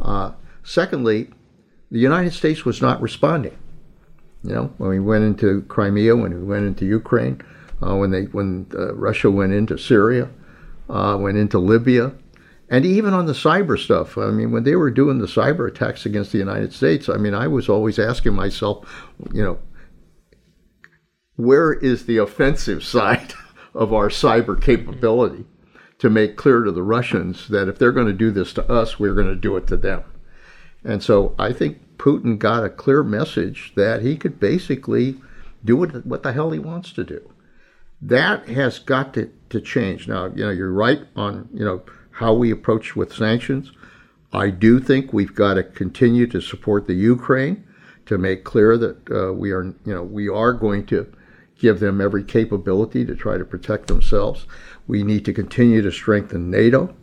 Uh, 0.00 0.32
secondly, 0.64 1.30
the 1.90 1.98
United 1.98 2.32
States 2.32 2.64
was 2.64 2.82
not 2.82 3.00
responding. 3.00 3.56
You 4.42 4.54
know, 4.54 4.74
when 4.78 4.90
we 4.90 5.00
went 5.00 5.24
into 5.24 5.62
Crimea, 5.62 6.16
when 6.16 6.34
we 6.34 6.44
went 6.44 6.66
into 6.66 6.84
Ukraine, 6.84 7.40
uh, 7.82 7.96
when 7.96 8.10
they 8.10 8.24
when 8.24 8.66
uh, 8.74 8.94
Russia 8.94 9.30
went 9.30 9.52
into 9.52 9.78
Syria, 9.78 10.28
uh, 10.88 11.16
went 11.20 11.36
into 11.36 11.58
Libya, 11.58 12.12
and 12.68 12.84
even 12.84 13.14
on 13.14 13.26
the 13.26 13.32
cyber 13.32 13.78
stuff. 13.78 14.18
I 14.18 14.30
mean, 14.30 14.50
when 14.50 14.64
they 14.64 14.76
were 14.76 14.90
doing 14.90 15.18
the 15.18 15.26
cyber 15.26 15.68
attacks 15.68 16.06
against 16.06 16.32
the 16.32 16.38
United 16.38 16.72
States, 16.72 17.08
I 17.08 17.16
mean, 17.16 17.34
I 17.34 17.46
was 17.46 17.68
always 17.68 17.98
asking 17.98 18.34
myself, 18.34 19.08
you 19.32 19.42
know, 19.42 19.58
where 21.36 21.72
is 21.72 22.06
the 22.06 22.18
offensive 22.18 22.82
side 22.84 23.34
of 23.74 23.92
our 23.92 24.08
cyber 24.08 24.60
capability 24.60 25.44
to 25.98 26.10
make 26.10 26.36
clear 26.36 26.62
to 26.62 26.72
the 26.72 26.82
Russians 26.82 27.48
that 27.48 27.68
if 27.68 27.78
they're 27.78 27.92
going 27.92 28.06
to 28.06 28.12
do 28.12 28.30
this 28.30 28.52
to 28.54 28.70
us, 28.70 28.98
we're 28.98 29.14
going 29.14 29.26
to 29.26 29.34
do 29.34 29.56
it 29.56 29.66
to 29.68 29.76
them. 29.76 30.04
And 30.84 31.02
so 31.02 31.34
I 31.38 31.52
think 31.52 31.98
Putin 31.98 32.38
got 32.38 32.64
a 32.64 32.68
clear 32.68 33.02
message 33.02 33.72
that 33.76 34.02
he 34.02 34.16
could 34.16 34.38
basically 34.38 35.16
do 35.64 35.76
what, 35.76 36.06
what 36.06 36.22
the 36.22 36.32
hell 36.32 36.50
he 36.50 36.58
wants 36.58 36.92
to 36.92 37.04
do. 37.04 37.30
That 38.00 38.48
has 38.48 38.78
got 38.78 39.14
to, 39.14 39.32
to 39.50 39.60
change. 39.60 40.06
Now, 40.06 40.26
you 40.26 40.44
know, 40.44 40.50
you're 40.50 40.72
right 40.72 41.00
on, 41.16 41.48
you 41.52 41.64
know, 41.64 41.82
how 42.12 42.34
we 42.34 42.50
approach 42.50 42.94
with 42.94 43.12
sanctions. 43.12 43.72
I 44.32 44.50
do 44.50 44.80
think 44.80 45.12
we've 45.12 45.34
got 45.34 45.54
to 45.54 45.62
continue 45.62 46.26
to 46.28 46.40
support 46.40 46.86
the 46.86 46.94
Ukraine 46.94 47.66
to 48.06 48.18
make 48.18 48.44
clear 48.44 48.76
that 48.76 49.10
uh, 49.10 49.32
we 49.32 49.50
are, 49.50 49.64
you 49.64 49.94
know, 49.94 50.02
we 50.02 50.28
are 50.28 50.52
going 50.52 50.86
to 50.86 51.10
give 51.58 51.80
them 51.80 52.00
every 52.00 52.22
capability 52.22 53.04
to 53.04 53.14
try 53.14 53.38
to 53.38 53.44
protect 53.44 53.88
themselves. 53.88 54.46
We 54.86 55.02
need 55.02 55.24
to 55.24 55.32
continue 55.32 55.82
to 55.82 55.90
strengthen 55.90 56.50
NATO 56.50 56.94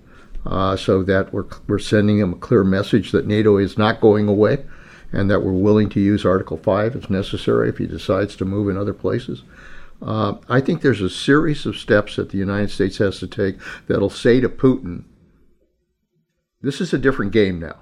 uh, 0.46 0.76
so 0.76 1.04
that 1.04 1.34
we're, 1.34 1.46
we're 1.68 1.80
sending 1.80 2.20
them 2.20 2.34
a 2.34 2.38
clear 2.38 2.64
message 2.64 3.12
that 3.12 3.28
NATO 3.28 3.58
is 3.58 3.78
not 3.78 4.02
going 4.02 4.28
away 4.28 4.66
and 5.12 5.30
that 5.30 5.44
we're 5.44 5.52
willing 5.52 5.90
to 5.90 6.00
use 6.00 6.26
Article 6.26 6.58
5 6.58 6.96
if 6.96 7.10
necessary 7.10 7.70
if 7.70 7.78
he 7.78 7.88
decides 7.88 8.36
to 8.36 8.46
move 8.46 8.70
in 8.70 8.78
other 8.78 8.94
places. 8.94 9.44
Uh, 10.02 10.36
I 10.50 10.60
think 10.60 10.82
there's 10.82 11.02
a 11.02 11.10
series 11.10 11.66
of 11.66 11.78
steps 11.78 12.18
that 12.18 12.30
the 12.30 12.38
United 12.38 12.72
States 12.72 12.98
has 12.98 13.20
to 13.20 13.28
take 13.28 13.58
that'll 13.88 14.10
say 14.10 14.42
to 14.42 14.50
Putin, 14.50 15.06
"This 16.62 16.82
is 16.82 16.94
a 16.94 16.98
different 16.98 17.32
game 17.32 17.60
now. 17.60 17.78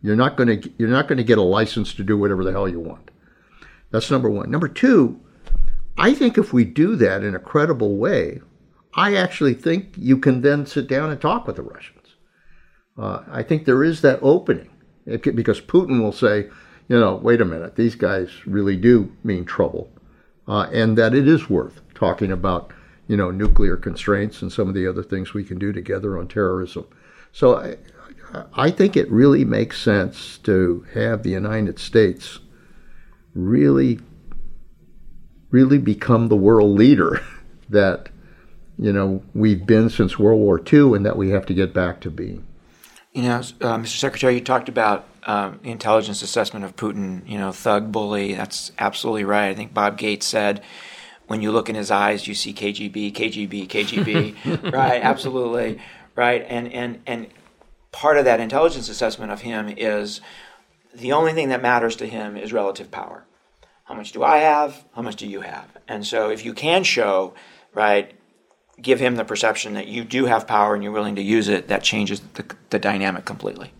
You're 0.00 0.16
not 0.16 0.36
going 0.36 0.62
to 0.62 0.70
you're 0.78 0.88
not 0.88 1.08
going 1.08 1.18
to 1.18 1.24
get 1.24 1.36
a 1.36 1.42
license 1.42 1.92
to 1.94 2.04
do 2.04 2.16
whatever 2.16 2.42
the 2.42 2.52
hell 2.52 2.68
you 2.68 2.80
want." 2.80 3.10
That's 3.90 4.10
number 4.10 4.30
one. 4.30 4.50
Number 4.50 4.68
two, 4.68 5.20
I 5.98 6.14
think 6.14 6.38
if 6.38 6.52
we 6.52 6.64
do 6.64 6.96
that 6.96 7.22
in 7.22 7.34
a 7.34 7.40
credible 7.40 7.96
way, 7.96 8.40
I 8.94 9.16
actually 9.16 9.54
think 9.54 9.94
you 9.96 10.18
can 10.18 10.40
then 10.40 10.66
sit 10.66 10.88
down 10.88 11.10
and 11.10 11.20
talk 11.20 11.46
with 11.46 11.56
the 11.56 11.62
Russians. 11.62 12.16
Uh, 12.96 13.22
I 13.30 13.42
think 13.42 13.64
there 13.64 13.84
is 13.84 14.00
that 14.00 14.18
opening 14.22 14.70
it, 15.06 15.34
because 15.36 15.60
Putin 15.60 16.00
will 16.00 16.12
say, 16.12 16.48
you 16.88 16.98
know, 16.98 17.16
wait 17.16 17.40
a 17.40 17.44
minute, 17.44 17.76
these 17.76 17.94
guys 17.94 18.46
really 18.46 18.76
do 18.76 19.12
mean 19.22 19.44
trouble, 19.44 19.92
uh, 20.46 20.68
and 20.72 20.96
that 20.98 21.14
it 21.14 21.28
is 21.28 21.50
worth 21.50 21.80
talking 21.94 22.32
about, 22.32 22.72
you 23.06 23.16
know, 23.16 23.30
nuclear 23.30 23.76
constraints 23.76 24.42
and 24.42 24.52
some 24.52 24.68
of 24.68 24.74
the 24.74 24.86
other 24.86 25.02
things 25.02 25.34
we 25.34 25.44
can 25.44 25.58
do 25.58 25.72
together 25.72 26.18
on 26.18 26.28
terrorism. 26.28 26.86
So 27.32 27.56
I, 27.56 27.76
I 28.54 28.70
think 28.70 28.96
it 28.96 29.10
really 29.10 29.44
makes 29.44 29.80
sense 29.80 30.38
to 30.38 30.86
have 30.94 31.22
the 31.22 31.30
United 31.30 31.78
States 31.78 32.40
really, 33.34 34.00
really 35.50 35.78
become 35.78 36.28
the 36.28 36.36
world 36.36 36.76
leader 36.76 37.22
that, 37.68 38.08
you 38.78 38.92
know, 38.92 39.22
we've 39.34 39.66
been 39.66 39.90
since 39.90 40.18
World 40.18 40.40
War 40.40 40.60
II 40.60 40.94
and 40.94 41.04
that 41.06 41.16
we 41.16 41.30
have 41.30 41.46
to 41.46 41.54
get 41.54 41.72
back 41.72 42.00
to 42.00 42.10
being. 42.10 42.46
You 43.12 43.22
know, 43.22 43.36
uh, 43.36 43.78
Mr. 43.78 43.98
Secretary, 43.98 44.34
you 44.34 44.40
talked 44.40 44.68
about 44.68 45.06
um, 45.24 45.58
the 45.62 45.70
intelligence 45.70 46.22
assessment 46.22 46.64
of 46.64 46.76
Putin, 46.76 47.28
you 47.28 47.38
know, 47.38 47.52
thug, 47.52 47.90
bully. 47.90 48.34
That's 48.34 48.72
absolutely 48.78 49.24
right. 49.24 49.48
I 49.48 49.54
think 49.54 49.74
Bob 49.74 49.98
Gates 49.98 50.26
said, 50.26 50.62
when 51.26 51.42
you 51.42 51.52
look 51.52 51.68
in 51.68 51.74
his 51.74 51.90
eyes, 51.90 52.26
you 52.26 52.34
see 52.34 52.52
KGB, 52.52 53.12
KGB, 53.12 53.68
KGB. 53.68 54.72
right? 54.72 55.02
Absolutely. 55.02 55.78
Right. 56.14 56.44
And, 56.48 56.72
and, 56.72 57.00
and 57.06 57.28
part 57.92 58.16
of 58.16 58.24
that 58.24 58.40
intelligence 58.40 58.88
assessment 58.88 59.30
of 59.30 59.42
him 59.42 59.68
is 59.68 60.20
the 60.94 61.12
only 61.12 61.32
thing 61.32 61.50
that 61.50 61.62
matters 61.62 61.96
to 61.96 62.06
him 62.06 62.36
is 62.36 62.52
relative 62.52 62.90
power. 62.90 63.24
Much 63.98 64.12
do 64.12 64.22
I 64.22 64.38
have? 64.38 64.84
How 64.94 65.02
much 65.02 65.16
do 65.16 65.26
you 65.26 65.40
have? 65.40 65.76
And 65.88 66.06
so 66.06 66.30
if 66.30 66.44
you 66.44 66.54
can 66.54 66.84
show, 66.84 67.34
right, 67.74 68.12
give 68.80 69.00
him 69.00 69.16
the 69.16 69.24
perception 69.24 69.74
that 69.74 69.88
you 69.88 70.04
do 70.04 70.26
have 70.26 70.46
power 70.46 70.74
and 70.74 70.84
you're 70.84 70.92
willing 70.92 71.16
to 71.16 71.22
use 71.22 71.48
it, 71.48 71.66
that 71.66 71.82
changes 71.82 72.20
the, 72.34 72.44
the 72.70 72.78
dynamic 72.78 73.24
completely. 73.24 73.72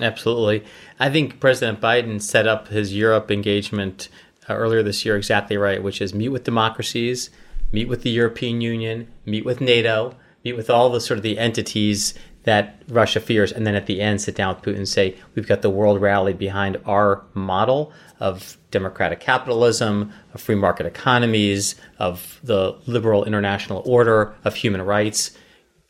Absolutely. 0.00 0.64
I 0.98 1.10
think 1.10 1.38
President 1.38 1.82
Biden 1.82 2.22
set 2.22 2.46
up 2.46 2.68
his 2.68 2.94
Europe 2.94 3.30
engagement 3.30 4.08
uh, 4.48 4.54
earlier 4.54 4.82
this 4.82 5.04
year 5.04 5.16
exactly 5.18 5.58
right, 5.58 5.82
which 5.82 6.00
is 6.00 6.14
meet 6.14 6.30
with 6.30 6.44
democracies, 6.44 7.28
meet 7.70 7.88
with 7.88 8.02
the 8.02 8.10
European 8.10 8.62
Union, 8.62 9.06
meet 9.26 9.44
with 9.44 9.60
NATO, 9.60 10.14
meet 10.44 10.54
with 10.54 10.70
all 10.70 10.88
the 10.88 11.00
sort 11.00 11.18
of 11.18 11.22
the 11.22 11.38
entities 11.38 12.14
that 12.44 12.82
Russia 12.88 13.20
fears, 13.20 13.52
and 13.52 13.66
then 13.66 13.74
at 13.74 13.86
the 13.86 14.00
end 14.00 14.20
sit 14.20 14.34
down 14.34 14.54
with 14.54 14.64
Putin 14.64 14.78
and 14.78 14.88
say, 14.88 15.16
we've 15.34 15.46
got 15.46 15.62
the 15.62 15.70
world 15.70 16.00
rallied 16.00 16.38
behind 16.38 16.76
our 16.84 17.24
model 17.34 17.92
of 18.18 18.56
democratic 18.70 19.20
capitalism, 19.20 20.12
of 20.34 20.40
free 20.40 20.54
market 20.54 20.86
economies, 20.86 21.76
of 21.98 22.40
the 22.42 22.76
liberal 22.86 23.24
international 23.24 23.82
order, 23.86 24.34
of 24.44 24.56
human 24.56 24.82
rights. 24.82 25.36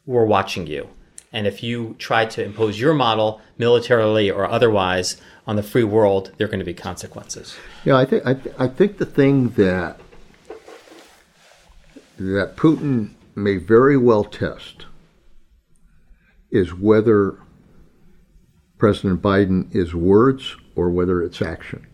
We're 0.04 0.26
watching 0.26 0.66
you. 0.66 0.88
And 1.32 1.46
if 1.46 1.62
you 1.62 1.96
try 1.98 2.26
to 2.26 2.44
impose 2.44 2.78
your 2.78 2.92
model 2.92 3.40
militarily 3.56 4.30
or 4.30 4.46
otherwise 4.46 5.20
on 5.46 5.56
the 5.56 5.62
free 5.62 5.84
world, 5.84 6.32
there 6.36 6.46
are 6.46 6.50
going 6.50 6.58
to 6.58 6.64
be 6.64 6.74
consequences. 6.74 7.56
Yeah, 7.84 7.96
I 7.96 8.04
think 8.04 8.26
I, 8.26 8.34
th- 8.34 8.54
I 8.58 8.68
think 8.68 8.98
the 8.98 9.06
thing 9.06 9.50
that 9.50 9.98
that 12.18 12.56
Putin 12.56 13.14
may 13.34 13.56
very 13.56 13.96
well 13.96 14.24
test 14.24 14.84
is 16.52 16.72
whether 16.74 17.38
President 18.78 19.22
Biden 19.22 19.74
is 19.74 19.94
words 19.94 20.56
or 20.76 20.90
whether 20.90 21.22
it's 21.22 21.42
action. 21.42 21.86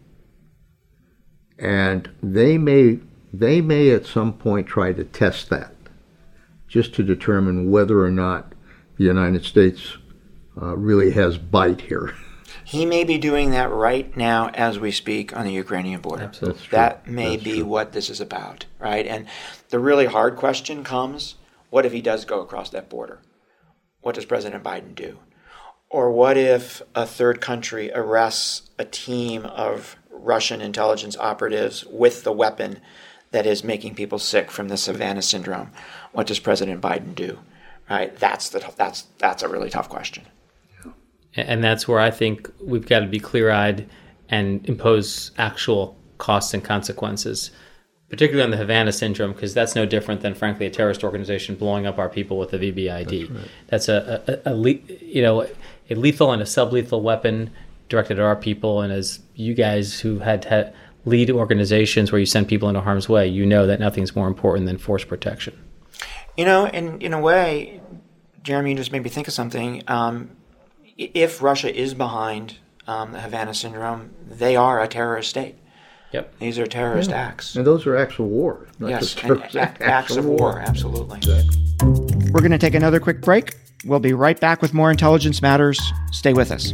And 1.59 2.11
they 2.23 2.59
may 2.59 3.01
they 3.33 3.61
may 3.61 3.91
at 3.91 4.07
some 4.07 4.33
point 4.33 4.67
try 4.67 4.93
to 4.93 5.05
test 5.05 5.51
that 5.51 5.75
just 6.67 6.95
to 6.95 7.03
determine 7.03 7.71
whether 7.71 8.05
or 8.05 8.11
not 8.11 8.53
the 8.97 9.05
United 9.05 9.45
States 9.45 9.97
uh, 10.61 10.77
really 10.77 11.13
has 11.13 11.39
bite 11.39 11.83
here. 11.83 12.15
He 12.65 12.85
may 12.85 13.05
be 13.05 13.19
doing 13.19 13.51
that 13.53 13.71
right 13.71 14.15
now 14.17 14.49
as 14.55 14.79
we 14.79 14.91
speak 14.91 15.37
on 15.37 15.45
the 15.45 15.53
Ukrainian 15.53 16.01
border. 16.01 16.25
Absolutely. 16.25 16.67
That 16.71 17.07
may 17.07 17.37
That's 17.37 17.45
be 17.45 17.57
true. 17.61 17.67
what 17.67 17.93
this 17.93 18.11
is 18.11 18.21
about, 18.21 18.67
right? 18.79 19.07
And 19.07 19.27
the 19.69 19.79
really 19.79 20.07
hard 20.07 20.37
question 20.37 20.85
comes 20.85 21.37
what 21.71 21.87
if 21.87 21.93
he 21.93 22.01
does 22.01 22.25
go 22.25 22.41
across 22.41 22.71
that 22.71 22.89
border? 22.89 23.21
What 24.09 24.15
does 24.15 24.25
President 24.25 24.65
Biden 24.65 24.95
do? 24.95 25.19
Or 25.91 26.11
what 26.11 26.39
if 26.39 26.81
a 26.95 27.05
third 27.05 27.43
country 27.43 27.93
arrests 27.95 28.71
a 28.79 28.87
team 28.87 29.45
of 29.45 29.97
Russian 30.11 30.63
intelligence 30.63 31.15
operatives 31.19 31.85
with 31.85 32.25
the 32.25 32.33
weapon 32.33 32.81
that 33.33 33.45
is 33.45 33.63
making 33.63 33.97
people 33.97 34.19
sick 34.19 34.51
from 34.51 34.69
the 34.69 34.77
Havana 34.77 35.21
syndrome? 35.21 35.73
What 36.13 36.27
does 36.27 36.39
President 36.39 36.81
Biden 36.81 37.15
do? 37.15 37.41
Right? 37.91 38.17
That's 38.17 38.49
the 38.49 38.73
that's 38.77 39.03
that's 39.19 39.43
a 39.43 39.49
really 39.49 39.69
tough 39.69 39.91
question. 39.91 40.25
And 41.37 41.63
that's 41.63 41.87
where 41.87 42.01
I 42.01 42.11
think 42.11 42.51
we've 42.63 42.87
got 42.87 43.01
to 43.01 43.07
be 43.07 43.21
clear 43.21 43.51
eyed 43.51 43.91
and 44.31 44.67
impose 44.67 45.33
actual 45.37 45.99
costs 46.17 46.55
and 46.55 46.65
consequences, 46.65 47.51
particularly 48.09 48.43
on 48.43 48.51
the 48.51 48.57
Havana 48.57 48.93
syndrome, 48.93 49.33
because 49.33 49.53
that's 49.55 49.75
no 49.75 49.85
different 49.85 50.23
than, 50.23 50.35
frankly, 50.35 50.67
a 50.67 50.71
terrorist 50.71 51.05
organization 51.05 51.55
blowing 51.55 51.87
up 51.87 51.99
our 51.99 52.09
people 52.09 52.39
with 52.39 52.53
a 52.53 52.59
VBIED. 52.59 53.31
That's, 53.67 53.89
a, 53.89 54.41
a, 54.45 54.53
a, 54.53 54.55
le- 54.55 54.81
you 55.01 55.23
know, 55.23 55.47
a 55.91 55.95
lethal 55.95 56.33
and 56.33 56.41
a 56.41 56.47
sublethal 56.47 57.03
weapon 57.03 57.51
directed 57.89 58.19
at 58.19 58.25
our 58.25 58.37
people. 58.37 58.81
And 58.81 58.93
as 58.93 59.21
you 59.35 59.55
guys 59.55 60.01
who 60.01 60.21
had 60.21 60.43
to 60.43 60.73
lead 61.05 61.31
organizations 61.31 62.11
where 62.13 62.19
you 62.19 62.27
send 62.27 62.49
people 62.49 62.69
into 62.69 62.81
harm's 62.81 63.09
way, 63.09 63.27
you 63.27 63.47
know 63.47 63.67
that 63.67 63.81
nothing's 63.81 64.17
more 64.17 64.27
important 64.27 64.67
than 64.67 64.79
force 64.79 65.05
protection. 65.05 65.59
You 66.37 66.45
know, 66.45 66.67
and 66.67 67.03
in 67.03 67.13
a 67.13 67.21
way, 67.21 67.81
Jeremy, 68.43 68.71
you 68.71 68.77
just 68.77 68.93
made 68.93 69.03
me 69.03 69.11
think 69.11 69.27
of 69.27 69.35
something. 69.35 69.83
Um, 69.87 70.31
if 70.97 71.43
Russia 71.43 71.75
is 71.75 71.95
behind 71.95 72.57
um, 72.87 73.13
the 73.13 73.21
Havana 73.21 73.55
syndrome, 73.55 74.15
they 74.27 74.57
are 74.57 74.83
a 74.83 74.89
terrorist 74.89 75.31
state. 75.31 75.57
Yep. 76.13 76.39
These 76.39 76.59
are 76.59 76.67
terrorist 76.67 77.11
acts. 77.11 77.55
And 77.57 77.67
those 77.67 77.87
are 77.87 77.97
acts 77.97 78.19
of 78.19 78.27
war. 78.27 78.67
not 78.79 78.91
Yes, 78.91 79.01
just 79.01 79.19
and 79.25 79.27
terrorist 79.35 79.57
act, 79.57 79.83
acts 79.83 80.17
of 80.17 80.25
war, 80.25 80.59
absolutely. 80.59 81.21
We're 82.33 82.41
going 82.41 82.51
to 82.51 82.59
take 82.59 82.75
another 82.75 82.99
quick 83.01 83.21
break. 83.21 83.55
We'll 83.85 84.01
be 84.01 84.13
right 84.15 84.39
back 84.41 84.63
with 84.63 84.73
more 84.75 84.91
Intelligence 84.91 85.43
Matters. 85.43 85.81
Stay 86.11 86.33
with 86.33 86.51
us. 86.51 86.73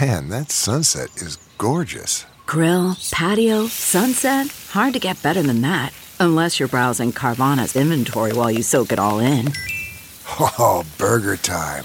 Man, 0.00 0.28
that 0.28 0.50
sunset 0.50 1.08
is 1.16 1.36
gorgeous. 1.58 2.26
Grill, 2.46 2.96
patio, 3.10 3.66
sunset. 3.66 4.48
Hard 4.70 4.92
to 4.94 4.98
get 4.98 5.22
better 5.22 5.42
than 5.42 5.62
that. 5.62 5.92
Unless 6.20 6.58
you're 6.60 6.68
browsing 6.68 7.12
Carvana's 7.12 7.74
inventory 7.76 8.32
while 8.32 8.50
you 8.50 8.62
soak 8.62 8.92
it 8.92 8.98
all 8.98 9.18
in. 9.18 9.48
Oh, 10.40 10.84
burger 10.96 11.36
time. 11.36 11.84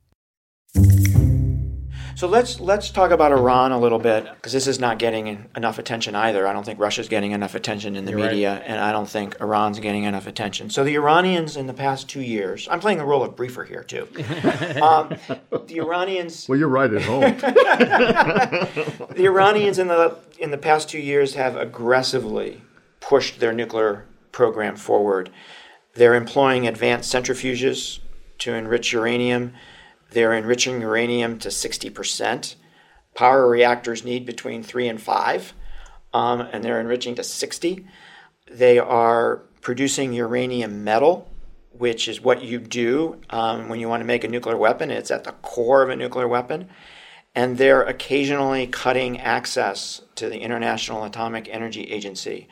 So 2.15 2.27
let's 2.27 2.59
let's 2.59 2.91
talk 2.91 3.11
about 3.11 3.31
Iran 3.31 3.71
a 3.71 3.79
little 3.79 3.99
bit 3.99 4.25
because 4.35 4.53
this 4.53 4.67
is 4.67 4.79
not 4.79 4.99
getting 4.99 5.49
enough 5.55 5.79
attention 5.79 6.15
either. 6.15 6.47
I 6.47 6.53
don't 6.53 6.65
think 6.65 6.79
Russia's 6.79 7.07
getting 7.07 7.31
enough 7.31 7.55
attention 7.55 7.95
in 7.95 8.05
the 8.05 8.11
You're 8.11 8.21
right. 8.21 8.31
media, 8.31 8.61
and 8.65 8.79
I 8.79 8.91
don't 8.91 9.09
think 9.09 9.39
Iran's 9.39 9.79
getting 9.79 10.03
enough 10.03 10.27
attention. 10.27 10.69
So 10.69 10.83
the 10.83 10.95
Iranians 10.95 11.57
in 11.57 11.67
the 11.67 11.73
past 11.73 12.09
two 12.09 12.21
years, 12.21 12.67
I'm 12.69 12.79
playing 12.79 12.97
the 12.97 13.05
role 13.05 13.23
of 13.23 13.35
briefer 13.35 13.63
here 13.63 13.83
too. 13.83 14.07
um, 14.81 15.15
the 15.67 15.77
Iranians 15.77 16.47
Well, 16.47 16.59
you're 16.59 16.67
right 16.67 16.93
at 16.93 17.01
home. 17.01 17.21
the 19.15 19.25
Iranians 19.25 19.79
in 19.79 19.87
the 19.87 20.17
in 20.39 20.51
the 20.51 20.57
past 20.57 20.89
two 20.89 20.99
years 20.99 21.35
have 21.35 21.55
aggressively 21.55 22.61
pushed 22.99 23.39
their 23.39 23.53
nuclear 23.53 24.05
program 24.31 24.75
forward. 24.75 25.29
They're 25.93 26.15
employing 26.15 26.67
advanced 26.67 27.13
centrifuges 27.13 27.99
to 28.39 28.53
enrich 28.53 28.93
uranium. 28.93 29.53
They're 30.11 30.33
enriching 30.33 30.81
uranium 30.81 31.39
to 31.39 31.49
60%. 31.49 32.55
Power 33.15 33.47
reactors 33.47 34.03
need 34.03 34.25
between 34.25 34.63
three 34.63 34.87
and 34.87 35.01
five, 35.01 35.53
um, 36.13 36.41
and 36.41 36.63
they're 36.63 36.79
enriching 36.79 37.15
to 37.15 37.23
60. 37.23 37.85
They 38.49 38.77
are 38.79 39.43
producing 39.61 40.13
uranium 40.13 40.83
metal, 40.83 41.29
which 41.71 42.07
is 42.07 42.21
what 42.21 42.43
you 42.43 42.59
do 42.59 43.21
um, 43.29 43.69
when 43.69 43.79
you 43.79 43.87
want 43.87 44.01
to 44.01 44.05
make 44.05 44.23
a 44.23 44.27
nuclear 44.27 44.57
weapon. 44.57 44.91
It's 44.91 45.11
at 45.11 45.23
the 45.23 45.31
core 45.31 45.81
of 45.81 45.89
a 45.89 45.95
nuclear 45.95 46.27
weapon. 46.27 46.69
And 47.33 47.57
they're 47.57 47.83
occasionally 47.83 48.67
cutting 48.67 49.19
access 49.21 50.01
to 50.15 50.27
the 50.27 50.39
International 50.39 51.05
Atomic 51.05 51.47
Energy 51.49 51.83
Agency. 51.83 52.49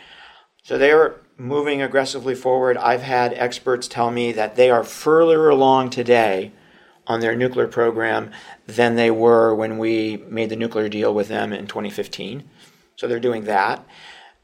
So 0.63 0.77
they 0.77 0.91
are 0.91 1.19
moving 1.37 1.81
aggressively 1.81 2.35
forward. 2.35 2.77
I've 2.77 3.01
had 3.01 3.33
experts 3.33 3.89
tell 3.89 4.11
me 4.11 4.31
that 4.31 4.55
they 4.55 4.69
are 4.69 4.85
further 4.85 5.49
along 5.49 5.89
today 5.89 6.53
on 7.09 7.19
their 7.19 7.35
nuclear 7.35 7.67
program 7.67 8.31
than 8.67 8.95
they 8.95 9.09
were 9.09 9.53
when 9.53 9.79
we 9.79 10.23
made 10.29 10.49
the 10.49 10.55
nuclear 10.55 10.87
deal 10.87 11.13
with 11.13 11.27
them 11.27 11.51
in 11.51 11.65
2015. 11.65 12.47
So 12.95 13.07
they're 13.07 13.19
doing 13.19 13.45
that. 13.45 13.83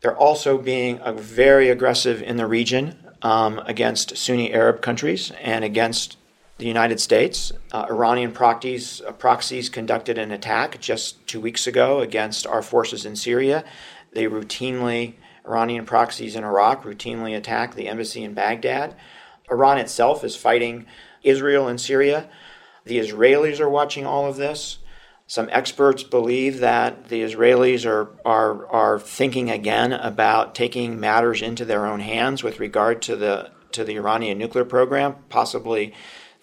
They're 0.01 0.17
also 0.17 0.57
being 0.57 0.99
very 1.15 1.69
aggressive 1.69 2.21
in 2.21 2.37
the 2.37 2.47
region 2.47 2.97
um, 3.21 3.59
against 3.65 4.17
Sunni 4.17 4.53
Arab 4.53 4.81
countries 4.81 5.31
and 5.41 5.63
against 5.63 6.17
the 6.57 6.65
United 6.65 6.99
States. 6.99 7.51
Uh, 7.71 7.85
Iranian 7.89 8.31
proxies, 8.31 9.01
uh, 9.01 9.11
proxies 9.11 9.69
conducted 9.69 10.17
an 10.17 10.31
attack 10.31 10.79
just 10.79 11.25
two 11.27 11.41
weeks 11.41 11.67
ago 11.67 11.99
against 11.99 12.47
our 12.47 12.61
forces 12.61 13.05
in 13.05 13.15
Syria. 13.15 13.63
They 14.13 14.25
routinely, 14.25 15.15
Iranian 15.45 15.85
proxies 15.85 16.35
in 16.35 16.43
Iraq 16.43 16.83
routinely 16.83 17.35
attack 17.35 17.75
the 17.75 17.87
embassy 17.87 18.23
in 18.23 18.33
Baghdad. 18.33 18.95
Iran 19.51 19.77
itself 19.77 20.23
is 20.23 20.35
fighting 20.35 20.85
Israel 21.23 21.67
and 21.67 21.79
Syria. 21.79 22.29
The 22.85 22.99
Israelis 22.99 23.59
are 23.59 23.69
watching 23.69 24.05
all 24.05 24.27
of 24.27 24.37
this. 24.37 24.77
Some 25.27 25.49
experts 25.51 26.03
believe 26.03 26.59
that 26.59 27.09
the 27.09 27.23
Israelis 27.23 27.85
are, 27.85 28.09
are, 28.23 28.67
are 28.67 28.99
thinking 28.99 29.49
again 29.49 29.91
about 29.91 30.53
taking 30.53 30.99
matters 30.99 31.41
into 31.41 31.65
their 31.65 31.87
own 31.87 31.99
hands 31.99 32.43
with 32.43 32.59
regard 32.59 33.01
to 33.03 33.15
the, 33.15 33.49
to 33.71 33.83
the 33.83 33.95
Iranian 33.95 34.37
nuclear 34.37 34.65
program, 34.65 35.15
possibly 35.29 35.93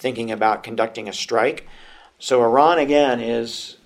thinking 0.01 0.32
about 0.32 0.64
conducting 0.64 1.09
a 1.09 1.12
strike. 1.12 1.68
So 2.18 2.43
Iran, 2.43 2.80
again, 2.80 3.20
is, 3.20 3.76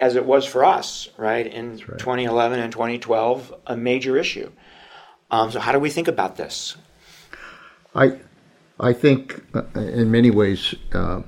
as 0.00 0.16
it 0.16 0.24
was 0.24 0.46
for 0.46 0.64
us, 0.64 1.10
right, 1.18 1.46
in 1.46 1.72
right. 1.72 1.98
2011 1.98 2.58
and 2.58 2.72
2012, 2.72 3.54
a 3.66 3.76
major 3.76 4.16
issue. 4.16 4.50
Um, 5.30 5.50
so, 5.50 5.60
how 5.60 5.72
do 5.72 5.78
we 5.78 5.90
think 5.90 6.08
about 6.08 6.36
this? 6.36 6.74
I, 7.94 8.18
I 8.80 8.94
think, 8.94 9.42
uh, 9.54 9.62
in 9.74 10.10
many 10.10 10.30
ways, 10.30 10.74
uh, 10.92 11.20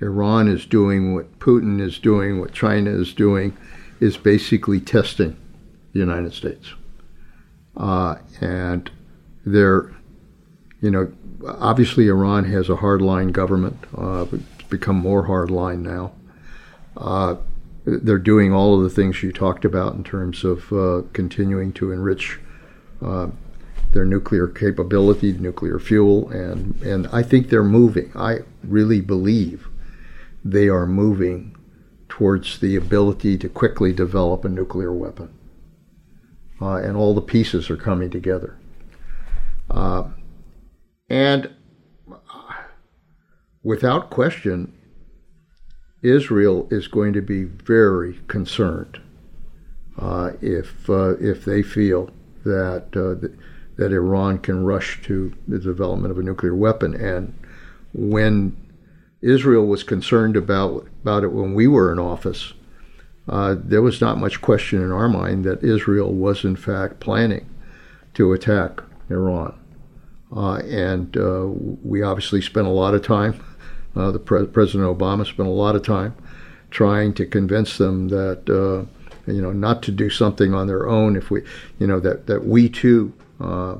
Iran 0.00 0.48
is 0.48 0.66
doing, 0.66 1.14
what 1.14 1.38
Putin 1.38 1.80
is 1.80 1.98
doing, 1.98 2.40
what 2.40 2.52
China 2.52 2.90
is 2.90 3.14
doing, 3.14 3.56
is 4.00 4.16
basically 4.16 4.80
testing 4.80 5.36
the 5.92 5.98
United 6.00 6.32
States. 6.32 6.74
Uh, 7.76 8.16
and 8.40 8.90
they're, 9.46 9.94
you 10.80 10.90
know, 10.90 11.12
obviously 11.46 12.08
Iran 12.08 12.44
has 12.44 12.68
a 12.68 12.76
hardline 12.76 13.32
government. 13.32 13.78
Uh, 13.96 14.26
it's 14.32 14.62
become 14.68 14.96
more 14.96 15.26
hardline 15.26 15.80
now. 15.80 16.12
Uh, 16.96 17.36
they're 17.84 18.18
doing 18.18 18.52
all 18.52 18.76
of 18.76 18.82
the 18.82 18.90
things 18.90 19.22
you 19.22 19.32
talked 19.32 19.64
about 19.64 19.94
in 19.94 20.04
terms 20.04 20.42
of 20.44 20.72
uh, 20.72 21.02
continuing 21.12 21.72
to 21.74 21.92
enrich 21.92 22.40
uh, 23.02 23.28
their 23.92 24.04
nuclear 24.04 24.48
capability, 24.48 25.32
nuclear 25.32 25.78
fuel, 25.78 26.28
and, 26.30 26.80
and 26.82 27.06
I 27.08 27.22
think 27.22 27.48
they're 27.48 27.62
moving. 27.62 28.10
I 28.14 28.38
really 28.64 29.00
believe 29.00 29.68
they 30.44 30.68
are 30.68 30.86
moving 30.86 31.56
towards 32.08 32.60
the 32.60 32.76
ability 32.76 33.38
to 33.38 33.48
quickly 33.48 33.92
develop 33.92 34.44
a 34.44 34.48
nuclear 34.48 34.92
weapon. 34.92 35.36
Uh, 36.60 36.76
and 36.76 36.96
all 36.96 37.14
the 37.14 37.20
pieces 37.20 37.70
are 37.70 37.76
coming 37.76 38.10
together. 38.10 38.56
Uh, 39.70 40.04
and 41.08 41.50
without 43.62 44.10
question, 44.10 44.72
Israel 46.02 46.68
is 46.70 46.86
going 46.86 47.14
to 47.14 47.22
be 47.22 47.44
very 47.44 48.20
concerned 48.28 49.00
uh, 49.98 50.32
if 50.40 50.88
uh, 50.88 51.16
if 51.16 51.44
they 51.44 51.62
feel 51.62 52.10
that 52.44 52.94
uh, 52.94 53.26
that 53.76 53.92
Iran 53.92 54.38
can 54.38 54.64
rush 54.64 55.02
to 55.02 55.32
the 55.48 55.58
development 55.58 56.12
of 56.12 56.18
a 56.18 56.22
nuclear 56.22 56.54
weapon. 56.54 56.94
And 56.94 57.34
when 57.92 58.56
Israel 59.24 59.66
was 59.66 59.82
concerned 59.82 60.36
about 60.36 60.86
about 61.02 61.24
it 61.24 61.32
when 61.32 61.54
we 61.54 61.66
were 61.66 61.90
in 61.90 61.98
office. 61.98 62.52
Uh, 63.26 63.56
there 63.58 63.80
was 63.80 64.00
not 64.00 64.18
much 64.18 64.42
question 64.42 64.82
in 64.82 64.92
our 64.92 65.08
mind 65.08 65.44
that 65.44 65.64
Israel 65.64 66.12
was 66.12 66.44
in 66.44 66.56
fact 66.56 67.00
planning 67.00 67.48
to 68.12 68.34
attack 68.34 68.82
Iran, 69.08 69.58
uh, 70.36 70.56
and 70.56 71.16
uh, 71.16 71.46
we 71.82 72.02
obviously 72.02 72.42
spent 72.42 72.66
a 72.66 72.70
lot 72.70 72.94
of 72.94 73.02
time. 73.02 73.42
Uh, 73.96 74.10
the 74.10 74.18
pre- 74.18 74.46
President 74.46 74.86
Obama 74.86 75.26
spent 75.26 75.48
a 75.48 75.52
lot 75.52 75.74
of 75.74 75.82
time 75.82 76.14
trying 76.70 77.14
to 77.14 77.24
convince 77.24 77.78
them 77.78 78.08
that 78.08 78.42
uh, 78.50 78.84
you 79.32 79.40
know 79.40 79.52
not 79.52 79.82
to 79.84 79.90
do 79.90 80.10
something 80.10 80.52
on 80.52 80.66
their 80.66 80.86
own. 80.86 81.16
If 81.16 81.30
we, 81.30 81.42
you 81.78 81.86
know, 81.86 81.98
that 82.00 82.26
that 82.26 82.44
we 82.44 82.68
too 82.68 83.14
uh, 83.40 83.76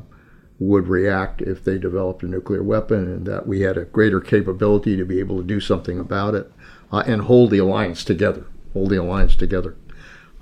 would 0.64 0.88
react 0.88 1.42
if 1.42 1.64
they 1.64 1.78
developed 1.78 2.22
a 2.22 2.26
nuclear 2.26 2.62
weapon, 2.62 3.04
and 3.04 3.26
that 3.26 3.46
we 3.46 3.60
had 3.60 3.76
a 3.76 3.84
greater 3.84 4.20
capability 4.20 4.96
to 4.96 5.04
be 5.04 5.20
able 5.20 5.36
to 5.38 5.44
do 5.44 5.60
something 5.60 5.98
about 5.98 6.34
it 6.34 6.50
uh, 6.92 7.02
and 7.06 7.22
hold 7.22 7.50
the 7.50 7.58
alliance 7.58 8.04
together. 8.04 8.46
Hold 8.72 8.90
the 8.90 9.00
alliance 9.00 9.36
together. 9.36 9.76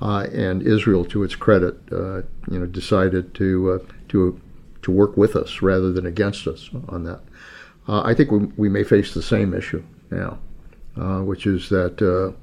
Uh, 0.01 0.27
and 0.33 0.63
Israel, 0.63 1.05
to 1.05 1.23
its 1.23 1.37
credit, 1.37 1.77
uh, 1.93 2.23
you 2.51 2.59
know, 2.59 2.67
decided 2.67 3.35
to 3.35 3.73
uh, 3.73 3.93
to 4.09 4.41
to 4.83 4.91
work 4.91 5.17
with 5.17 5.37
us 5.37 5.63
rather 5.63 5.93
than 5.93 6.07
against 6.07 6.47
us 6.47 6.71
on 6.89 7.05
that. 7.05 7.21
Uh, 7.87 8.03
I 8.03 8.15
think 8.15 8.31
we, 8.31 8.39
we 8.57 8.69
may 8.69 8.85
face 8.85 9.15
the 9.15 9.23
same 9.23 9.55
issue 9.55 9.83
now, 10.11 10.39
uh, 10.97 11.21
which 11.21 11.47
is 11.47 11.69
that 11.69 12.35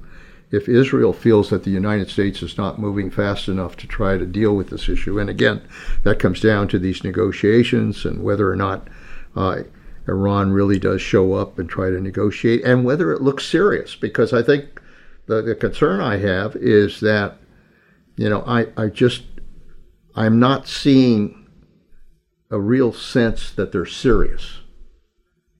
if 0.50 0.68
Israel 0.68 1.12
feels 1.12 1.50
that 1.50 1.62
the 1.64 1.70
United 1.70 2.10
States 2.10 2.42
is 2.42 2.58
not 2.58 2.78
moving 2.78 3.10
fast 3.10 3.48
enough 3.48 3.76
to 3.76 3.86
try 3.86 4.18
to 4.18 4.26
deal 4.26 4.56
with 4.56 4.70
this 4.70 4.88
issue, 4.88 5.18
and 5.18 5.30
again, 5.30 5.62
that 6.02 6.18
comes 6.18 6.40
down 6.40 6.66
to 6.68 6.78
these 6.78 7.04
negotiations 7.04 8.04
and 8.04 8.22
whether 8.22 8.50
or 8.50 8.56
not 8.56 8.88
uh, 9.36 9.62
Iran 10.08 10.50
really 10.50 10.78
does 10.78 11.00
show 11.00 11.34
up 11.34 11.58
and 11.58 11.68
try 11.68 11.90
to 11.90 12.00
negotiate, 12.00 12.64
and 12.64 12.84
whether 12.84 13.12
it 13.12 13.22
looks 13.22 13.46
serious. 13.46 13.94
Because 13.94 14.32
I 14.32 14.42
think 14.42 14.80
the, 15.26 15.40
the 15.40 15.54
concern 15.54 16.00
I 16.00 16.16
have 16.16 16.56
is 16.56 17.00
that, 17.00 17.36
you 18.16 18.28
know, 18.28 18.42
I, 18.46 18.66
I 18.76 18.88
just, 18.88 19.22
I'm 20.16 20.40
not 20.40 20.66
seeing 20.66 21.46
a 22.50 22.58
real 22.58 22.92
sense 22.92 23.52
that 23.52 23.70
they're 23.70 23.86
serious 23.86 24.62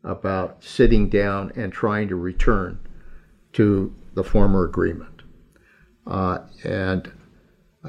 about 0.03 0.65
sitting 0.65 1.09
down 1.09 1.53
and 1.55 1.73
trying 1.73 2.09
to 2.09 2.17
return 2.17 2.81
to 3.53 3.95
the 4.21 4.29
former 4.29 4.65
agreement. 4.65 5.23
Uh, 6.07 6.39
and, 6.65 7.11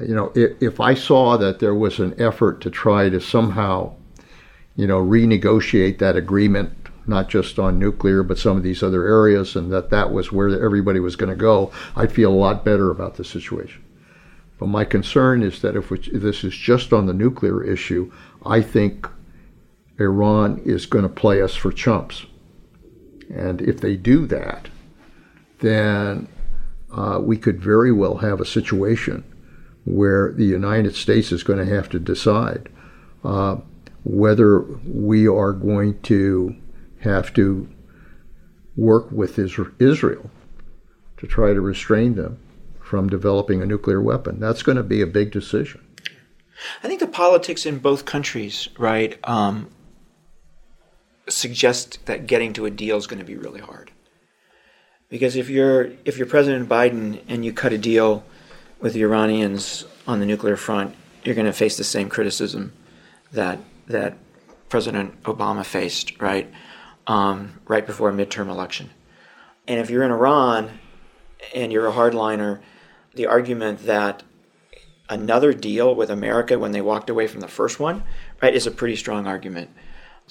you 0.00 0.14
know, 0.14 0.32
if, 0.34 0.50
if 0.62 0.80
I 0.80 0.94
saw 0.94 1.36
that 1.36 1.58
there 1.58 1.74
was 1.74 1.98
an 1.98 2.14
effort 2.18 2.60
to 2.62 2.70
try 2.70 3.10
to 3.10 3.20
somehow, 3.20 3.94
you 4.76 4.86
know, 4.86 5.02
renegotiate 5.02 5.98
that 5.98 6.16
agreement, 6.16 6.70
not 7.06 7.28
just 7.28 7.58
on 7.58 7.78
nuclear, 7.78 8.22
but 8.22 8.38
some 8.38 8.56
of 8.56 8.62
these 8.62 8.82
other 8.82 9.06
areas, 9.06 9.56
and 9.56 9.70
that 9.72 9.90
that 9.90 10.12
was 10.12 10.32
where 10.32 10.48
everybody 10.64 11.00
was 11.00 11.16
going 11.16 11.30
to 11.30 11.36
go, 11.36 11.70
I'd 11.96 12.12
feel 12.12 12.32
a 12.32 12.42
lot 12.46 12.64
better 12.64 12.90
about 12.90 13.16
the 13.16 13.24
situation. 13.24 13.84
But 14.58 14.68
my 14.68 14.84
concern 14.84 15.42
is 15.42 15.60
that 15.60 15.76
if, 15.76 15.92
if 15.92 16.22
this 16.22 16.44
is 16.44 16.54
just 16.54 16.92
on 16.92 17.06
the 17.06 17.12
nuclear 17.12 17.62
issue, 17.62 18.10
I 18.46 18.62
think 18.62 19.06
Iran 19.98 20.62
is 20.64 20.86
going 20.86 21.02
to 21.02 21.20
play 21.22 21.42
us 21.42 21.54
for 21.56 21.72
chumps. 21.72 22.24
And 23.34 23.60
if 23.60 23.80
they 23.80 23.96
do 23.96 24.26
that, 24.28 24.68
then 25.62 26.28
uh, 26.92 27.18
we 27.22 27.38
could 27.38 27.60
very 27.60 27.90
well 27.90 28.18
have 28.18 28.40
a 28.40 28.44
situation 28.44 29.24
where 29.84 30.32
the 30.32 30.44
United 30.44 30.94
States 30.94 31.32
is 31.32 31.42
going 31.42 31.58
to 31.58 31.74
have 31.74 31.88
to 31.88 31.98
decide 31.98 32.68
uh, 33.24 33.56
whether 34.04 34.60
we 34.84 35.26
are 35.26 35.52
going 35.52 36.00
to 36.02 36.54
have 37.00 37.32
to 37.34 37.68
work 38.76 39.10
with 39.10 39.38
Israel 39.38 40.30
to 41.16 41.26
try 41.26 41.52
to 41.52 41.60
restrain 41.60 42.16
them 42.16 42.38
from 42.80 43.08
developing 43.08 43.62
a 43.62 43.66
nuclear 43.66 44.00
weapon. 44.00 44.40
That's 44.40 44.62
going 44.62 44.76
to 44.76 44.82
be 44.82 45.00
a 45.00 45.06
big 45.06 45.30
decision. 45.30 45.80
I 46.82 46.88
think 46.88 47.00
the 47.00 47.06
politics 47.06 47.64
in 47.64 47.78
both 47.78 48.04
countries, 48.04 48.68
right, 48.78 49.18
um, 49.24 49.70
suggest 51.28 52.04
that 52.06 52.26
getting 52.26 52.52
to 52.54 52.66
a 52.66 52.70
deal 52.70 52.96
is 52.96 53.06
going 53.06 53.20
to 53.20 53.24
be 53.24 53.36
really 53.36 53.60
hard. 53.60 53.91
Because 55.12 55.36
if 55.36 55.50
you're 55.50 55.90
if 56.06 56.16
you're 56.16 56.26
President 56.26 56.70
Biden 56.70 57.20
and 57.28 57.44
you 57.44 57.52
cut 57.52 57.74
a 57.74 57.76
deal 57.76 58.24
with 58.80 58.94
the 58.94 59.02
Iranians 59.02 59.84
on 60.08 60.20
the 60.20 60.24
nuclear 60.24 60.56
front, 60.56 60.94
you're 61.22 61.34
going 61.34 61.46
to 61.46 61.52
face 61.52 61.76
the 61.76 61.84
same 61.84 62.08
criticism 62.08 62.72
that 63.30 63.58
that 63.88 64.16
President 64.70 65.22
Obama 65.24 65.66
faced 65.66 66.18
right 66.18 66.50
um, 67.06 67.60
right 67.68 67.86
before 67.86 68.08
a 68.08 68.12
midterm 68.14 68.48
election. 68.48 68.88
And 69.68 69.78
if 69.78 69.90
you're 69.90 70.02
in 70.02 70.10
Iran 70.10 70.78
and 71.54 71.70
you're 71.70 71.88
a 71.88 71.92
hardliner, 71.92 72.60
the 73.12 73.26
argument 73.26 73.84
that 73.84 74.22
another 75.10 75.52
deal 75.52 75.94
with 75.94 76.08
America 76.08 76.58
when 76.58 76.72
they 76.72 76.80
walked 76.80 77.10
away 77.10 77.26
from 77.26 77.40
the 77.40 77.48
first 77.48 77.78
one, 77.78 78.02
right, 78.40 78.54
is 78.54 78.66
a 78.66 78.70
pretty 78.70 78.96
strong 78.96 79.26
argument. 79.26 79.68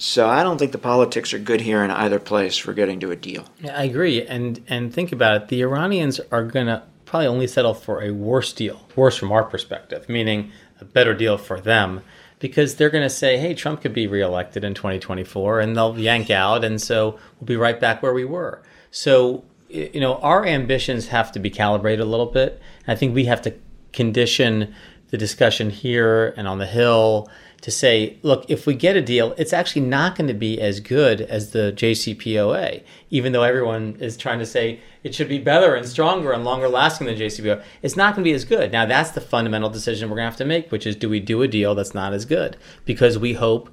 So 0.02 0.28
I 0.28 0.42
don't 0.42 0.58
think 0.58 0.72
the 0.72 0.78
politics 0.78 1.32
are 1.32 1.38
good 1.38 1.60
here 1.60 1.84
in 1.84 1.92
either 1.92 2.18
place 2.18 2.56
for 2.56 2.72
getting 2.72 2.98
to 3.00 3.12
a 3.12 3.16
deal. 3.16 3.44
Yeah, 3.60 3.78
I 3.78 3.84
agree. 3.84 4.26
And 4.26 4.60
and 4.66 4.92
think 4.92 5.12
about 5.12 5.36
it. 5.36 5.48
The 5.48 5.62
Iranians 5.62 6.20
are 6.32 6.42
going 6.42 6.66
to 6.66 6.82
probably 7.04 7.28
only 7.28 7.46
settle 7.46 7.72
for 7.72 8.02
a 8.02 8.10
worse 8.10 8.52
deal, 8.52 8.84
worse 8.96 9.16
from 9.16 9.30
our 9.30 9.44
perspective, 9.44 10.08
meaning 10.08 10.50
a 10.80 10.84
better 10.84 11.14
deal 11.14 11.38
for 11.38 11.60
them, 11.60 12.00
because 12.40 12.74
they're 12.74 12.90
going 12.90 13.04
to 13.04 13.08
say, 13.08 13.38
"Hey, 13.38 13.54
Trump 13.54 13.80
could 13.80 13.94
be 13.94 14.08
reelected 14.08 14.64
in 14.64 14.74
2024," 14.74 15.60
and 15.60 15.76
they'll 15.76 15.96
yank 15.96 16.30
out, 16.30 16.64
and 16.64 16.82
so 16.82 17.20
we'll 17.38 17.46
be 17.46 17.56
right 17.56 17.78
back 17.78 18.02
where 18.02 18.12
we 18.12 18.24
were. 18.24 18.60
So 18.90 19.44
you 19.68 20.00
know, 20.00 20.16
our 20.16 20.44
ambitions 20.44 21.08
have 21.08 21.30
to 21.30 21.38
be 21.38 21.48
calibrated 21.48 22.00
a 22.00 22.08
little 22.08 22.26
bit. 22.26 22.60
I 22.88 22.96
think 22.96 23.14
we 23.14 23.26
have 23.26 23.42
to 23.42 23.54
condition 23.92 24.74
the 25.12 25.18
discussion 25.18 25.68
here 25.70 26.32
and 26.38 26.48
on 26.48 26.58
the 26.58 26.66
Hill 26.66 27.30
to 27.60 27.70
say, 27.70 28.18
look, 28.22 28.44
if 28.48 28.66
we 28.66 28.74
get 28.74 28.96
a 28.96 29.02
deal, 29.02 29.34
it's 29.36 29.52
actually 29.52 29.82
not 29.82 30.16
going 30.16 30.26
to 30.26 30.34
be 30.34 30.58
as 30.60 30.80
good 30.80 31.20
as 31.20 31.52
the 31.52 31.72
JCPOA, 31.76 32.82
even 33.10 33.32
though 33.32 33.42
everyone 33.42 33.96
is 34.00 34.16
trying 34.16 34.40
to 34.40 34.46
say 34.46 34.80
it 35.04 35.14
should 35.14 35.28
be 35.28 35.38
better 35.38 35.74
and 35.74 35.86
stronger 35.86 36.32
and 36.32 36.44
longer 36.44 36.66
lasting 36.66 37.06
than 37.06 37.16
JCPOA. 37.16 37.62
It's 37.82 37.94
not 37.94 38.14
going 38.16 38.24
to 38.24 38.28
be 38.28 38.34
as 38.34 38.46
good. 38.46 38.72
Now, 38.72 38.86
that's 38.86 39.10
the 39.10 39.20
fundamental 39.20 39.68
decision 39.68 40.08
we're 40.08 40.16
going 40.16 40.24
to 40.24 40.30
have 40.30 40.38
to 40.38 40.44
make, 40.46 40.72
which 40.72 40.86
is 40.86 40.96
do 40.96 41.10
we 41.10 41.20
do 41.20 41.42
a 41.42 41.46
deal 41.46 41.74
that's 41.74 41.94
not 41.94 42.14
as 42.14 42.24
good? 42.24 42.56
Because 42.86 43.18
we 43.18 43.34
hope 43.34 43.70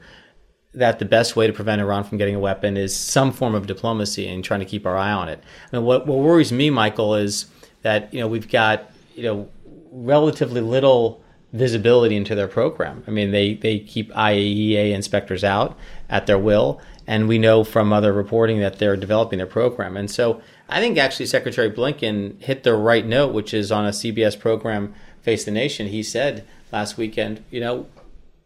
that 0.74 1.00
the 1.00 1.06
best 1.06 1.38
way 1.38 1.48
to 1.48 1.54
prevent 1.54 1.82
Iran 1.82 2.04
from 2.04 2.18
getting 2.18 2.36
a 2.36 2.40
weapon 2.40 2.76
is 2.76 2.94
some 2.94 3.32
form 3.32 3.56
of 3.56 3.66
diplomacy 3.66 4.28
and 4.28 4.44
trying 4.44 4.60
to 4.60 4.68
keep 4.68 4.86
our 4.86 4.98
eye 4.98 5.12
on 5.12 5.30
it. 5.30 5.42
I 5.72 5.78
mean, 5.78 5.86
what, 5.86 6.06
what 6.06 6.20
worries 6.20 6.52
me, 6.52 6.70
Michael, 6.70 7.16
is 7.16 7.46
that 7.82 8.14
you 8.14 8.20
know 8.20 8.28
we've 8.28 8.50
got 8.50 8.92
you 9.16 9.24
know 9.24 9.50
relatively 9.92 10.62
little 10.62 11.24
visibility 11.52 12.16
into 12.16 12.36
their 12.36 12.48
program. 12.48 13.04
I 13.08 13.12
mean, 13.12 13.32
they, 13.32 13.56
they 13.56 13.80
keep 13.80 14.12
IAEA 14.12 14.92
inspectors 14.94 15.44
out 15.44 15.78
at 16.10 16.28
their 16.28 16.38
will, 16.38 16.80
and 17.08 17.28
we 17.28 17.40
know 17.40 17.64
from 17.64 17.92
other 17.92 18.14
reporting 18.14 18.60
that 18.60 18.78
they're 18.78 18.96
developing 18.96 19.38
their 19.38 19.48
program. 19.48 19.98
And 19.98 20.12
so 20.12 20.42
I 20.68 20.80
think 20.80 20.98
actually 20.98 21.26
Secretary 21.26 21.72
Blinken 21.72 22.40
hit 22.42 22.64
the 22.64 22.76
right 22.76 23.06
note, 23.06 23.34
which 23.34 23.54
is 23.54 23.72
on 23.72 23.86
a 23.86 23.90
CBS 23.90 24.40
program, 24.40 24.94
Face 25.22 25.44
the 25.44 25.52
Nation. 25.52 25.88
He 25.88 26.04
said 26.04 26.46
last 26.72 26.98
weekend, 26.98 27.44
you 27.50 27.60
know, 27.60 27.88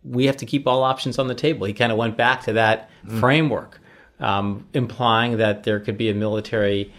we 0.04 0.26
have 0.26 0.38
to 0.38 0.45
keep 0.45 0.66
all 0.68 0.84
options 0.84 1.20
on 1.20 1.28
the 1.28 1.36
table. 1.36 1.68
He 1.68 1.74
kind 1.74 1.91
of 1.91 1.97
went 1.97 2.18
back 2.18 2.43
to 2.43 2.54
that 2.54 2.89
mm. 3.06 3.20
framework, 3.20 3.80
um, 4.20 4.66
implying 4.74 5.38
that 5.38 5.64
there 5.64 5.80
could 5.80 5.97
be 5.97 6.10
a 6.10 6.14
military 6.14 6.93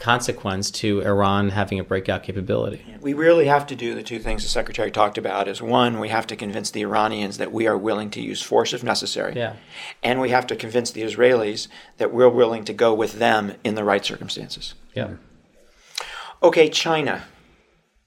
consequence 0.00 0.70
to 0.70 1.02
Iran 1.02 1.50
having 1.50 1.78
a 1.78 1.84
breakout 1.84 2.22
capability. 2.22 2.84
We 3.00 3.12
really 3.12 3.46
have 3.46 3.66
to 3.66 3.76
do 3.76 3.94
the 3.94 4.02
two 4.02 4.18
things 4.18 4.42
the 4.42 4.48
secretary 4.48 4.90
talked 4.90 5.18
about 5.18 5.46
is 5.46 5.60
one, 5.60 6.00
we 6.00 6.08
have 6.08 6.26
to 6.28 6.36
convince 6.36 6.70
the 6.70 6.80
Iranians 6.80 7.36
that 7.36 7.52
we 7.52 7.66
are 7.66 7.76
willing 7.76 8.10
to 8.12 8.20
use 8.20 8.42
force 8.42 8.72
if 8.72 8.82
necessary. 8.82 9.34
Yeah. 9.36 9.56
And 10.02 10.20
we 10.20 10.30
have 10.30 10.46
to 10.48 10.56
convince 10.56 10.90
the 10.90 11.02
Israelis 11.02 11.68
that 11.98 12.12
we're 12.12 12.30
willing 12.30 12.64
to 12.64 12.72
go 12.72 12.94
with 12.94 13.18
them 13.18 13.52
in 13.62 13.74
the 13.74 13.84
right 13.84 14.04
circumstances. 14.04 14.74
Yeah. 14.94 15.10
Okay, 16.42 16.70
China, 16.70 17.24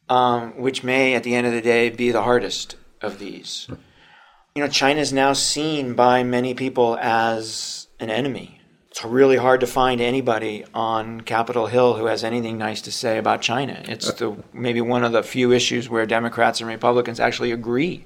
um, 0.10 0.60
which 0.60 0.84
may 0.84 1.14
at 1.14 1.24
the 1.24 1.36
end 1.36 1.46
of 1.46 1.54
the 1.54 1.62
day 1.62 1.92
be 1.92 2.10
the 2.12 2.24
hardest 2.24 2.76
of 3.02 3.20
these. 3.20 3.68
You 4.56 4.64
know, 4.64 4.68
China 4.68 5.00
is 5.00 5.14
now 5.14 5.34
seen 5.34 5.94
by 5.94 6.24
many 6.24 6.56
people 6.56 6.98
as 7.00 7.88
an 8.00 8.10
enemy 8.10 8.62
it's 8.94 9.04
really 9.04 9.38
hard 9.38 9.60
to 9.62 9.66
find 9.66 10.00
anybody 10.00 10.66
on 10.72 11.22
Capitol 11.22 11.66
Hill 11.66 11.96
who 11.96 12.06
has 12.06 12.24
anything 12.24 12.60
nice 12.60 12.80
to 12.82 12.92
say 12.92 13.18
about 13.18 13.42
China. 13.42 13.82
It's 13.88 14.14
the, 14.14 14.38
maybe 14.54 14.82
one 14.82 15.04
of 15.04 15.14
the 15.14 15.24
few 15.24 15.52
issues 15.52 15.90
where 15.90 16.06
Democrats 16.06 16.62
and 16.62 16.70
Republicans 16.70 17.20
actually 17.20 17.52
agree. 17.52 18.06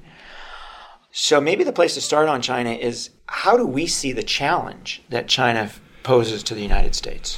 So 1.12 1.42
maybe 1.42 1.66
the 1.66 1.74
place 1.74 1.96
to 1.96 2.02
start 2.02 2.30
on 2.30 2.42
China 2.42 2.72
is 2.72 3.10
how 3.26 3.58
do 3.58 3.68
we 3.68 3.86
see 3.86 4.14
the 4.14 4.24
challenge 4.24 5.04
that 5.10 5.28
China 5.28 5.70
poses 6.04 6.42
to 6.44 6.56
the 6.56 6.62
United 6.62 6.96
States? 6.96 7.38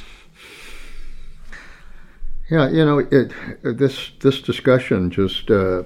Yeah, 2.52 2.68
you 2.68 2.84
know, 2.84 3.00
it, 3.00 3.32
this 3.64 4.12
this 4.20 4.40
discussion 4.42 5.10
just 5.10 5.50
uh, 5.50 5.82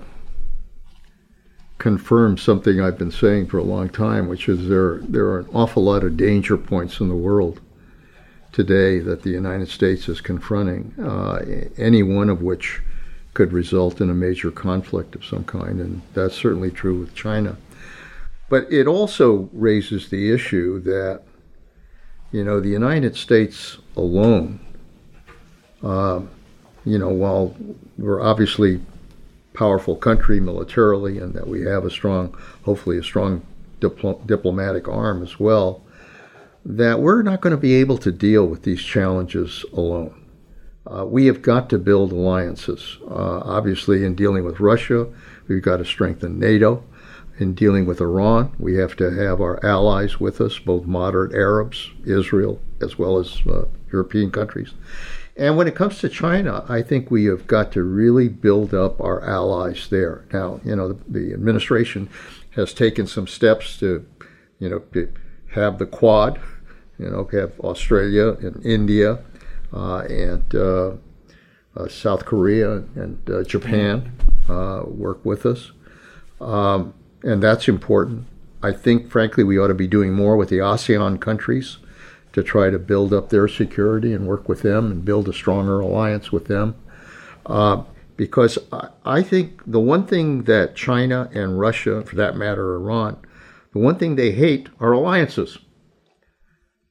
confirms 1.78 2.42
something 2.42 2.80
I've 2.80 2.98
been 2.98 3.10
saying 3.10 3.48
for 3.48 3.58
a 3.58 3.64
long 3.64 3.88
time, 3.88 4.28
which 4.28 4.48
is 4.48 4.68
there 4.68 4.98
there 4.98 5.26
are 5.26 5.40
an 5.40 5.48
awful 5.52 5.84
lot 5.84 6.04
of 6.04 6.16
danger 6.16 6.56
points 6.56 7.00
in 7.00 7.08
the 7.08 7.14
world 7.14 7.60
today 8.52 9.00
that 9.00 9.22
the 9.22 9.30
United 9.30 9.68
States 9.68 10.08
is 10.08 10.20
confronting, 10.20 10.94
uh, 11.02 11.40
any 11.76 12.02
one 12.02 12.30
of 12.30 12.40
which 12.40 12.80
could 13.34 13.52
result 13.52 14.00
in 14.00 14.08
a 14.08 14.14
major 14.14 14.50
conflict 14.52 15.16
of 15.16 15.24
some 15.24 15.42
kind, 15.44 15.80
and 15.80 16.00
that's 16.14 16.36
certainly 16.36 16.70
true 16.70 17.00
with 17.00 17.14
China. 17.14 17.56
But 18.48 18.72
it 18.72 18.86
also 18.86 19.48
raises 19.52 20.08
the 20.08 20.32
issue 20.32 20.78
that, 20.82 21.22
you 22.30 22.44
know, 22.44 22.60
the 22.60 22.68
United 22.68 23.16
States 23.16 23.78
alone, 23.96 24.60
uh, 25.82 26.20
you 26.84 26.98
know, 26.98 27.08
while 27.08 27.56
we're 27.98 28.20
obviously 28.20 28.80
powerful 29.54 29.96
country 29.96 30.40
militarily 30.40 31.18
and 31.18 31.32
that 31.32 31.48
we 31.48 31.62
have 31.62 31.84
a 31.84 31.90
strong, 31.90 32.36
hopefully, 32.64 32.98
a 32.98 33.02
strong 33.02 33.40
dipl- 33.80 34.24
diplomatic 34.26 34.86
arm 34.88 35.22
as 35.22 35.40
well, 35.40 35.82
that 36.64 37.00
we're 37.00 37.22
not 37.22 37.40
going 37.40 37.52
to 37.52 37.56
be 37.56 37.74
able 37.74 37.96
to 37.98 38.12
deal 38.12 38.46
with 38.46 38.62
these 38.64 38.82
challenges 38.82 39.64
alone. 39.72 40.20
Uh, 40.86 41.04
we 41.06 41.26
have 41.26 41.40
got 41.40 41.70
to 41.70 41.78
build 41.78 42.12
alliances. 42.12 42.98
Uh, 43.02 43.40
obviously, 43.40 44.04
in 44.04 44.14
dealing 44.14 44.44
with 44.44 44.60
Russia, 44.60 45.06
we've 45.48 45.62
got 45.62 45.78
to 45.78 45.84
strengthen 45.84 46.38
NATO. 46.38 46.84
In 47.38 47.54
dealing 47.54 47.84
with 47.84 48.00
Iran, 48.00 48.54
we 48.58 48.76
have 48.76 48.94
to 48.96 49.10
have 49.10 49.40
our 49.40 49.64
allies 49.64 50.20
with 50.20 50.40
us, 50.40 50.58
both 50.58 50.84
moderate 50.84 51.34
Arabs, 51.34 51.90
Israel, 52.04 52.60
as 52.80 52.96
well 52.98 53.18
as 53.18 53.40
uh, 53.48 53.64
European 53.92 54.30
countries. 54.30 54.72
And 55.36 55.56
when 55.56 55.66
it 55.66 55.74
comes 55.74 55.98
to 55.98 56.08
China, 56.08 56.64
I 56.68 56.82
think 56.82 57.10
we 57.10 57.24
have 57.24 57.46
got 57.46 57.72
to 57.72 57.82
really 57.82 58.28
build 58.28 58.72
up 58.72 59.00
our 59.00 59.24
allies 59.24 59.88
there. 59.88 60.24
Now, 60.32 60.60
you 60.64 60.76
know, 60.76 60.92
the, 60.92 60.98
the 61.08 61.32
administration 61.32 62.08
has 62.50 62.72
taken 62.72 63.06
some 63.06 63.26
steps 63.26 63.76
to, 63.78 64.06
you 64.60 64.68
know, 64.68 64.78
to 64.92 65.12
have 65.54 65.78
the 65.78 65.86
Quad, 65.86 66.40
you 66.98 67.10
know, 67.10 67.28
have 67.32 67.58
Australia 67.60 68.36
and 68.40 68.64
India 68.64 69.24
uh, 69.72 69.98
and 70.08 70.54
uh, 70.54 70.92
uh, 71.76 71.88
South 71.88 72.24
Korea 72.24 72.84
and 72.94 73.18
uh, 73.28 73.42
Japan 73.42 74.12
uh, 74.48 74.82
work 74.86 75.24
with 75.24 75.44
us. 75.46 75.72
Um, 76.40 76.94
and 77.24 77.42
that's 77.42 77.66
important. 77.66 78.26
I 78.62 78.72
think, 78.72 79.10
frankly, 79.10 79.42
we 79.42 79.58
ought 79.58 79.68
to 79.68 79.74
be 79.74 79.88
doing 79.88 80.12
more 80.12 80.36
with 80.36 80.48
the 80.48 80.58
ASEAN 80.58 81.20
countries 81.20 81.78
to 82.34 82.42
try 82.42 82.68
to 82.68 82.78
build 82.78 83.14
up 83.14 83.30
their 83.30 83.48
security 83.48 84.12
and 84.12 84.26
work 84.26 84.48
with 84.48 84.62
them 84.62 84.90
and 84.90 85.04
build 85.04 85.28
a 85.28 85.32
stronger 85.32 85.80
alliance 85.80 86.32
with 86.32 86.46
them. 86.46 86.74
Uh, 87.46 87.82
because 88.16 88.58
I, 88.72 88.88
I 89.04 89.22
think 89.22 89.62
the 89.66 89.80
one 89.80 90.04
thing 90.04 90.42
that 90.42 90.74
China 90.74 91.30
and 91.32 91.58
Russia, 91.58 92.02
for 92.02 92.16
that 92.16 92.36
matter, 92.36 92.74
Iran, 92.74 93.18
the 93.72 93.78
one 93.78 93.96
thing 93.96 94.16
they 94.16 94.32
hate 94.32 94.68
are 94.80 94.92
alliances. 94.92 95.58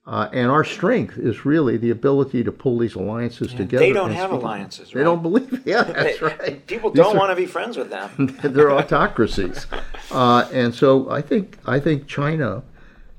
Uh, 0.06 0.30
and 0.34 0.50
our 0.50 0.64
strength 0.64 1.18
is 1.18 1.46
really 1.46 1.78
the 1.78 1.90
ability 1.90 2.44
to 2.44 2.52
pull 2.52 2.78
these 2.78 2.96
alliances 2.96 3.52
yeah, 3.52 3.58
together. 3.58 3.86
They 3.86 3.94
don't 3.94 4.12
have 4.12 4.32
alliances. 4.32 4.94
Right? 4.94 5.00
They 5.00 5.04
don't 5.04 5.22
believe. 5.22 5.62
Yeah, 5.66 5.84
that's 5.84 6.20
they, 6.20 6.26
right. 6.26 6.68
People 6.68 6.90
don't 6.90 7.16
want 7.18 7.32
to 7.32 7.36
be 7.36 7.46
friends 7.46 7.78
with 7.78 7.90
them. 7.90 8.38
they're 8.44 8.72
autocracies, 8.72 9.66
uh, 10.12 10.50
and 10.52 10.76
so 10.76 11.10
I 11.10 11.22
think 11.22 11.58
I 11.66 11.80
think 11.80 12.06
China, 12.06 12.64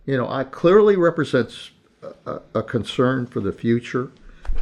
you 0.05 0.19
know, 0.19 0.29
I 0.29 0.45
clearly 0.45 0.97
represents 0.97 1.71
a, 2.55 2.63
concern 2.63 3.27
for 3.27 3.41
the 3.41 3.53
future. 3.53 4.11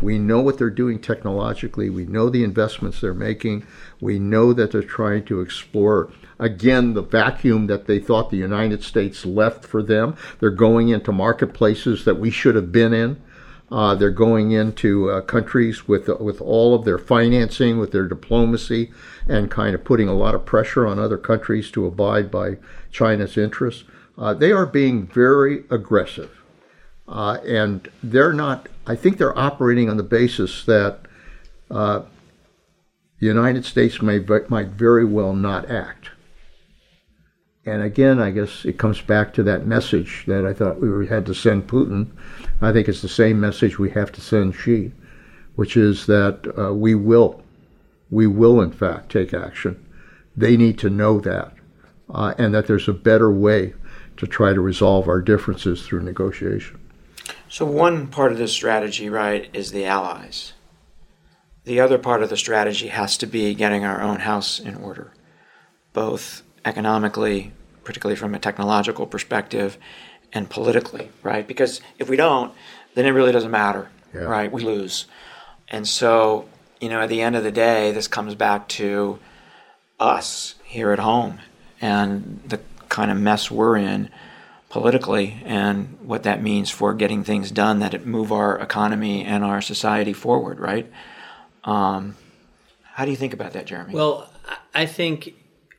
We 0.00 0.18
know 0.18 0.40
what 0.40 0.58
they're 0.58 0.70
doing 0.70 0.98
technologically. 0.98 1.90
We 1.90 2.06
know 2.06 2.28
the 2.28 2.44
investments 2.44 3.00
they're 3.00 3.14
making. 3.14 3.66
We 4.00 4.18
know 4.18 4.52
that 4.52 4.72
they're 4.72 4.82
trying 4.82 5.24
to 5.26 5.40
explore, 5.40 6.10
again, 6.38 6.94
the 6.94 7.02
vacuum 7.02 7.66
that 7.66 7.86
they 7.86 7.98
thought 7.98 8.30
the 8.30 8.36
United 8.36 8.82
States 8.82 9.26
left 9.26 9.64
for 9.64 9.82
them. 9.82 10.16
They're 10.40 10.50
going 10.50 10.88
into 10.88 11.12
marketplaces 11.12 12.04
that 12.04 12.18
we 12.18 12.30
should 12.30 12.54
have 12.54 12.72
been 12.72 12.92
in. 12.92 13.22
Uh, 13.70 13.94
they're 13.94 14.10
going 14.10 14.50
into 14.50 15.10
uh, 15.10 15.22
countries 15.22 15.88
with 15.88 16.06
with 16.20 16.42
all 16.42 16.74
of 16.74 16.84
their 16.84 16.98
financing, 16.98 17.78
with 17.78 17.90
their 17.90 18.06
diplomacy, 18.06 18.92
and 19.26 19.50
kind 19.50 19.74
of 19.74 19.82
putting 19.82 20.08
a 20.08 20.14
lot 20.14 20.34
of 20.34 20.44
pressure 20.44 20.86
on 20.86 20.98
other 20.98 21.16
countries 21.16 21.70
to 21.70 21.86
abide 21.86 22.30
by 22.30 22.58
China's 22.90 23.38
interests. 23.38 23.84
Uh, 24.18 24.34
they 24.34 24.52
are 24.52 24.66
being 24.66 25.06
very 25.06 25.64
aggressive. 25.70 26.41
Uh, 27.08 27.38
and 27.44 27.88
they're 28.02 28.32
not, 28.32 28.68
I 28.86 28.96
think 28.96 29.18
they're 29.18 29.38
operating 29.38 29.90
on 29.90 29.96
the 29.96 30.02
basis 30.02 30.64
that 30.64 31.00
uh, 31.70 32.02
the 33.20 33.26
United 33.26 33.64
States 33.64 34.00
may, 34.00 34.18
might 34.48 34.68
very 34.68 35.04
well 35.04 35.34
not 35.34 35.70
act. 35.70 36.10
And 37.64 37.82
again, 37.82 38.18
I 38.18 38.30
guess 38.30 38.64
it 38.64 38.78
comes 38.78 39.00
back 39.00 39.32
to 39.34 39.42
that 39.44 39.66
message 39.66 40.24
that 40.26 40.44
I 40.44 40.52
thought 40.52 40.80
we 40.80 41.06
had 41.06 41.26
to 41.26 41.34
send 41.34 41.68
Putin. 41.68 42.08
I 42.60 42.72
think 42.72 42.88
it's 42.88 43.02
the 43.02 43.08
same 43.08 43.40
message 43.40 43.78
we 43.78 43.90
have 43.90 44.10
to 44.12 44.20
send 44.20 44.54
Xi, 44.54 44.92
which 45.54 45.76
is 45.76 46.06
that 46.06 46.52
uh, 46.58 46.74
we 46.74 46.94
will, 46.94 47.42
we 48.10 48.26
will 48.26 48.60
in 48.60 48.72
fact 48.72 49.12
take 49.12 49.32
action 49.32 49.82
they 50.36 50.56
need 50.56 50.78
to 50.78 50.90
know 50.90 51.20
that, 51.20 51.52
uh, 52.10 52.34
and 52.38 52.54
that 52.54 52.66
there's 52.66 52.88
a 52.88 52.92
better 52.92 53.30
way 53.30 53.74
to 54.16 54.26
try 54.26 54.52
to 54.52 54.60
resolve 54.60 55.08
our 55.08 55.20
differences 55.20 55.86
through 55.86 56.02
negotiation. 56.02 56.78
So, 57.52 57.66
one 57.66 58.06
part 58.06 58.32
of 58.32 58.38
this 58.38 58.50
strategy, 58.50 59.10
right, 59.10 59.50
is 59.52 59.72
the 59.72 59.84
allies. 59.84 60.54
The 61.64 61.80
other 61.80 61.98
part 61.98 62.22
of 62.22 62.30
the 62.30 62.36
strategy 62.38 62.88
has 62.88 63.18
to 63.18 63.26
be 63.26 63.52
getting 63.54 63.84
our 63.84 64.00
own 64.00 64.20
house 64.20 64.58
in 64.58 64.74
order, 64.76 65.12
both 65.92 66.42
economically, 66.64 67.52
particularly 67.84 68.16
from 68.16 68.34
a 68.34 68.38
technological 68.38 69.06
perspective, 69.06 69.76
and 70.32 70.48
politically, 70.48 71.10
right? 71.22 71.46
Because 71.46 71.82
if 71.98 72.08
we 72.08 72.16
don't, 72.16 72.54
then 72.94 73.04
it 73.04 73.10
really 73.10 73.32
doesn't 73.32 73.50
matter, 73.50 73.90
yeah. 74.14 74.22
right? 74.22 74.50
We 74.50 74.62
lose. 74.62 75.04
And 75.68 75.86
so, 75.86 76.48
you 76.80 76.88
know, 76.88 77.02
at 77.02 77.10
the 77.10 77.20
end 77.20 77.36
of 77.36 77.44
the 77.44 77.52
day, 77.52 77.92
this 77.92 78.08
comes 78.08 78.34
back 78.34 78.66
to 78.80 79.18
us 80.00 80.54
here 80.64 80.90
at 80.90 81.00
home 81.00 81.38
and 81.82 82.40
the 82.46 82.60
kind 82.88 83.10
of 83.10 83.18
mess 83.18 83.50
we're 83.50 83.76
in 83.76 84.08
politically 84.72 85.42
and 85.44 85.98
what 86.00 86.22
that 86.22 86.42
means 86.42 86.70
for 86.70 86.94
getting 86.94 87.22
things 87.22 87.50
done 87.50 87.80
that 87.80 88.06
move 88.06 88.32
our 88.32 88.58
economy 88.58 89.22
and 89.22 89.44
our 89.44 89.60
society 89.60 90.14
forward, 90.14 90.58
right? 90.58 90.90
Um, 91.64 92.16
how 92.82 93.04
do 93.04 93.10
you 93.10 93.16
think 93.18 93.34
about 93.34 93.52
that, 93.52 93.66
Jeremy? 93.66 93.92
Well, 93.92 94.30
I 94.74 94.86
think 94.86 95.34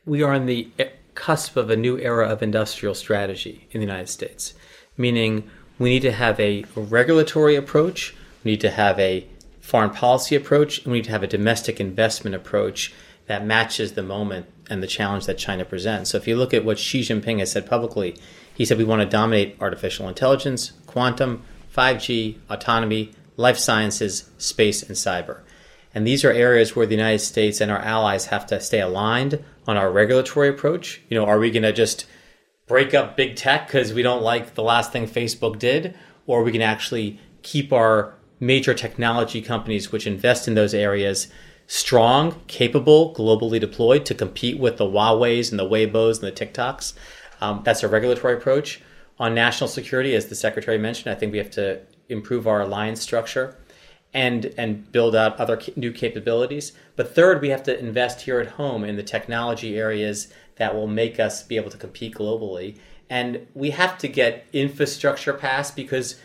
we 0.06 0.22
are 0.22 0.32
on 0.32 0.46
the 0.46 0.70
cusp 1.16 1.56
of 1.56 1.70
a 1.70 1.76
new 1.76 1.98
era 1.98 2.28
of 2.28 2.40
industrial 2.40 2.94
strategy 2.94 3.66
in 3.72 3.80
the 3.80 3.86
United 3.86 4.08
States, 4.08 4.54
meaning 4.96 5.50
we 5.80 5.90
need 5.90 6.02
to 6.02 6.12
have 6.12 6.38
a 6.38 6.64
regulatory 6.76 7.56
approach, 7.56 8.14
we 8.44 8.52
need 8.52 8.60
to 8.60 8.70
have 8.70 8.96
a 9.00 9.26
foreign 9.60 9.90
policy 9.90 10.36
approach, 10.36 10.84
and 10.84 10.92
we 10.92 10.98
need 10.98 11.06
to 11.06 11.10
have 11.10 11.24
a 11.24 11.26
domestic 11.26 11.80
investment 11.80 12.36
approach 12.36 12.94
that 13.26 13.44
matches 13.44 13.94
the 13.94 14.04
moment 14.04 14.46
and 14.70 14.84
the 14.84 14.86
challenge 14.86 15.26
that 15.26 15.36
China 15.36 15.64
presents. 15.64 16.10
So 16.10 16.16
if 16.16 16.28
you 16.28 16.36
look 16.36 16.54
at 16.54 16.64
what 16.64 16.78
Xi 16.78 17.00
Jinping 17.00 17.40
has 17.40 17.50
said 17.50 17.66
publicly, 17.66 18.16
he 18.54 18.64
said 18.64 18.78
we 18.78 18.84
want 18.84 19.02
to 19.02 19.06
dominate 19.06 19.56
artificial 19.60 20.08
intelligence, 20.08 20.72
quantum, 20.86 21.42
5G, 21.76 22.38
autonomy, 22.48 23.12
life 23.36 23.58
sciences, 23.58 24.30
space, 24.38 24.82
and 24.82 24.96
cyber. 24.96 25.40
And 25.94 26.06
these 26.06 26.24
are 26.24 26.32
areas 26.32 26.74
where 26.74 26.86
the 26.86 26.96
United 26.96 27.20
States 27.20 27.60
and 27.60 27.70
our 27.70 27.78
allies 27.78 28.26
have 28.26 28.46
to 28.46 28.60
stay 28.60 28.80
aligned 28.80 29.42
on 29.66 29.76
our 29.76 29.90
regulatory 29.90 30.48
approach. 30.48 31.00
You 31.08 31.18
know, 31.18 31.26
are 31.26 31.38
we 31.38 31.50
going 31.50 31.62
to 31.62 31.72
just 31.72 32.06
break 32.66 32.94
up 32.94 33.16
big 33.16 33.36
tech 33.36 33.66
because 33.66 33.92
we 33.92 34.02
don't 34.02 34.22
like 34.22 34.54
the 34.54 34.62
last 34.62 34.92
thing 34.92 35.06
Facebook 35.06 35.58
did? 35.58 35.96
Or 36.26 36.42
we 36.42 36.52
to 36.52 36.62
actually 36.62 37.20
keep 37.42 37.72
our 37.72 38.14
major 38.40 38.74
technology 38.74 39.40
companies 39.40 39.92
which 39.92 40.06
invest 40.06 40.48
in 40.48 40.54
those 40.54 40.74
areas 40.74 41.28
strong, 41.66 42.40
capable, 42.46 43.14
globally 43.14 43.60
deployed 43.60 44.04
to 44.06 44.14
compete 44.14 44.58
with 44.58 44.76
the 44.76 44.84
Huawei's 44.84 45.50
and 45.50 45.58
the 45.58 45.68
Weibos 45.68 46.22
and 46.22 46.36
the 46.36 46.46
TikToks? 46.46 46.94
Um, 47.44 47.60
that's 47.62 47.82
a 47.82 47.88
regulatory 47.88 48.34
approach. 48.34 48.80
On 49.18 49.34
national 49.34 49.68
security, 49.68 50.14
as 50.14 50.26
the 50.26 50.34
secretary 50.34 50.78
mentioned, 50.78 51.14
I 51.14 51.18
think 51.18 51.30
we 51.30 51.38
have 51.38 51.50
to 51.52 51.80
improve 52.08 52.46
our 52.46 52.62
alliance 52.62 53.00
structure 53.00 53.56
and 54.12 54.46
and 54.56 54.90
build 54.92 55.14
out 55.14 55.38
other 55.38 55.60
new 55.76 55.92
capabilities. 55.92 56.72
But 56.96 57.14
third, 57.14 57.42
we 57.42 57.50
have 57.50 57.62
to 57.64 57.78
invest 57.78 58.22
here 58.22 58.40
at 58.40 58.52
home 58.52 58.84
in 58.84 58.96
the 58.96 59.02
technology 59.02 59.76
areas 59.76 60.32
that 60.56 60.74
will 60.74 60.86
make 60.86 61.20
us 61.20 61.42
be 61.42 61.56
able 61.56 61.70
to 61.70 61.76
compete 61.76 62.14
globally. 62.14 62.78
And 63.10 63.46
we 63.54 63.70
have 63.70 63.98
to 63.98 64.08
get 64.08 64.46
infrastructure 64.52 65.34
passed 65.34 65.76
because 65.76 66.16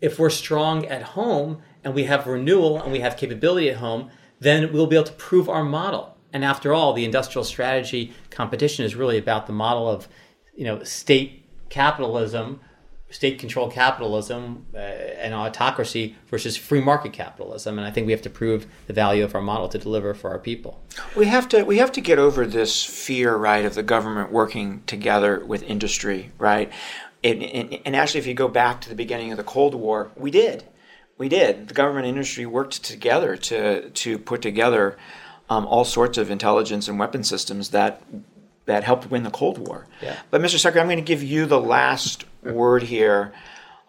if 0.00 0.18
we're 0.18 0.30
strong 0.30 0.84
at 0.86 1.02
home 1.02 1.62
and 1.82 1.94
we 1.94 2.04
have 2.04 2.26
renewal 2.26 2.82
and 2.82 2.92
we 2.92 3.00
have 3.00 3.16
capability 3.16 3.70
at 3.70 3.76
home, 3.76 4.10
then 4.40 4.72
we'll 4.72 4.86
be 4.86 4.96
able 4.96 5.06
to 5.06 5.12
prove 5.12 5.48
our 5.48 5.64
model. 5.64 6.16
And 6.32 6.44
after 6.44 6.74
all, 6.74 6.92
the 6.92 7.04
industrial 7.04 7.44
strategy 7.44 8.12
competition 8.30 8.84
is 8.84 8.94
really 8.94 9.16
about 9.16 9.46
the 9.46 9.52
model 9.54 9.88
of, 9.88 10.06
you 10.56 10.64
know, 10.64 10.82
state 10.82 11.44
capitalism 11.68 12.60
state 13.10 13.38
controlled 13.38 13.72
capitalism 13.72 14.66
uh, 14.74 14.78
and 14.78 15.32
autocracy 15.32 16.16
versus 16.28 16.56
free 16.56 16.80
market 16.80 17.12
capitalism. 17.12 17.78
And 17.78 17.86
i 17.86 17.90
think 17.90 18.06
we 18.06 18.12
have 18.12 18.22
to 18.22 18.30
prove 18.30 18.66
the 18.86 18.92
value 18.92 19.24
of 19.24 19.34
our 19.34 19.40
model 19.40 19.68
to 19.68 19.78
deliver 19.78 20.12
for 20.14 20.30
our 20.30 20.38
people. 20.38 20.82
We 21.16 21.26
have 21.26 21.48
to 21.50 21.62
we 21.62 21.78
have 21.78 21.92
to 21.92 22.00
get 22.00 22.18
over 22.18 22.46
this 22.46 22.84
fear 22.84 23.36
right 23.36 23.64
of 23.64 23.74
the 23.74 23.82
government 23.82 24.32
working 24.32 24.82
together 24.86 25.44
with 25.44 25.62
industry 25.62 26.32
right? 26.38 26.70
And, 27.22 27.42
and, 27.42 27.80
and 27.84 27.96
actually 27.96 28.20
if 28.20 28.26
you 28.26 28.34
go 28.34 28.48
back 28.48 28.80
to 28.82 28.88
the 28.88 28.94
beginning 28.94 29.30
of 29.30 29.36
the 29.36 29.44
cold 29.44 29.74
war 29.74 30.10
we 30.16 30.30
did. 30.30 30.64
We 31.18 31.30
did. 31.30 31.68
The 31.68 31.74
government 31.74 32.06
and 32.06 32.16
industry 32.16 32.44
worked 32.44 32.82
together 32.84 33.36
to 33.36 33.88
to 33.88 34.18
put 34.18 34.42
together 34.42 34.98
um, 35.48 35.64
all 35.64 35.84
sorts 35.84 36.18
of 36.18 36.30
intelligence 36.30 36.88
and 36.88 36.98
weapon 36.98 37.22
systems 37.22 37.70
that 37.70 38.02
that 38.66 38.84
helped 38.84 39.10
win 39.10 39.22
the 39.22 39.30
Cold 39.30 39.58
War. 39.58 39.86
Yeah. 40.02 40.16
But 40.30 40.42
Mr. 40.42 40.58
Secretary, 40.58 40.82
I'm 40.82 40.88
going 40.88 40.98
to 40.98 41.04
give 41.04 41.22
you 41.22 41.46
the 41.46 41.60
last 41.60 42.24
word 42.42 42.82
here 42.82 43.32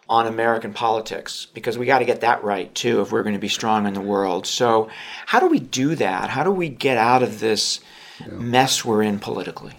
on 0.08 0.26
American 0.26 0.72
politics 0.72 1.46
because 1.52 1.76
we 1.76 1.84
got 1.84 1.98
to 1.98 2.04
get 2.04 2.22
that 2.22 2.42
right 2.42 2.74
too 2.74 3.02
if 3.02 3.12
we're 3.12 3.22
going 3.22 3.34
to 3.34 3.40
be 3.40 3.48
strong 3.48 3.86
in 3.86 3.92
the 3.92 4.00
world. 4.00 4.46
So, 4.46 4.88
how 5.26 5.40
do 5.40 5.48
we 5.48 5.60
do 5.60 5.94
that? 5.96 6.30
How 6.30 6.44
do 6.44 6.50
we 6.50 6.68
get 6.68 6.96
out 6.96 7.22
of 7.22 7.40
this 7.40 7.80
yeah. 8.20 8.28
mess 8.28 8.84
we're 8.84 9.02
in 9.02 9.18
politically? 9.18 9.74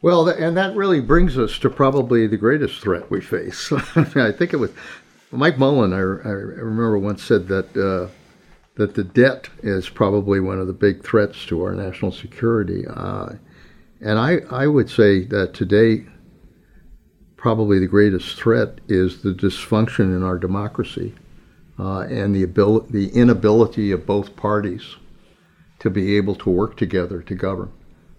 Well, 0.00 0.28
and 0.28 0.56
that 0.56 0.74
really 0.74 1.00
brings 1.00 1.38
us 1.38 1.58
to 1.58 1.70
probably 1.70 2.26
the 2.26 2.36
greatest 2.36 2.80
threat 2.80 3.08
we 3.08 3.20
face. 3.20 3.70
I 3.96 4.32
think 4.32 4.52
it 4.52 4.56
was 4.56 4.72
Mike 5.30 5.58
Mullen. 5.58 5.92
I, 5.92 5.98
I 5.98 6.00
remember 6.00 6.98
once 6.98 7.22
said 7.22 7.46
that 7.48 7.76
uh, 7.76 8.10
that 8.74 8.94
the 8.94 9.04
debt 9.04 9.48
is 9.62 9.88
probably 9.88 10.40
one 10.40 10.58
of 10.58 10.66
the 10.66 10.72
big 10.72 11.04
threats 11.04 11.44
to 11.46 11.62
our 11.62 11.74
national 11.74 12.12
security. 12.12 12.84
Uh, 12.86 13.34
and 14.00 14.18
I, 14.18 14.38
I 14.50 14.66
would 14.66 14.88
say 14.88 15.24
that 15.26 15.54
today, 15.54 16.06
probably 17.36 17.78
the 17.78 17.86
greatest 17.86 18.36
threat 18.36 18.80
is 18.88 19.22
the 19.22 19.34
dysfunction 19.34 20.16
in 20.16 20.22
our 20.22 20.38
democracy 20.38 21.14
uh, 21.78 22.00
and 22.00 22.34
the, 22.34 22.42
ability, 22.42 22.86
the 22.90 23.08
inability 23.08 23.90
of 23.90 24.06
both 24.06 24.36
parties 24.36 24.96
to 25.80 25.90
be 25.90 26.16
able 26.16 26.36
to 26.36 26.50
work 26.50 26.76
together 26.76 27.20
to 27.22 27.34
govern 27.34 27.72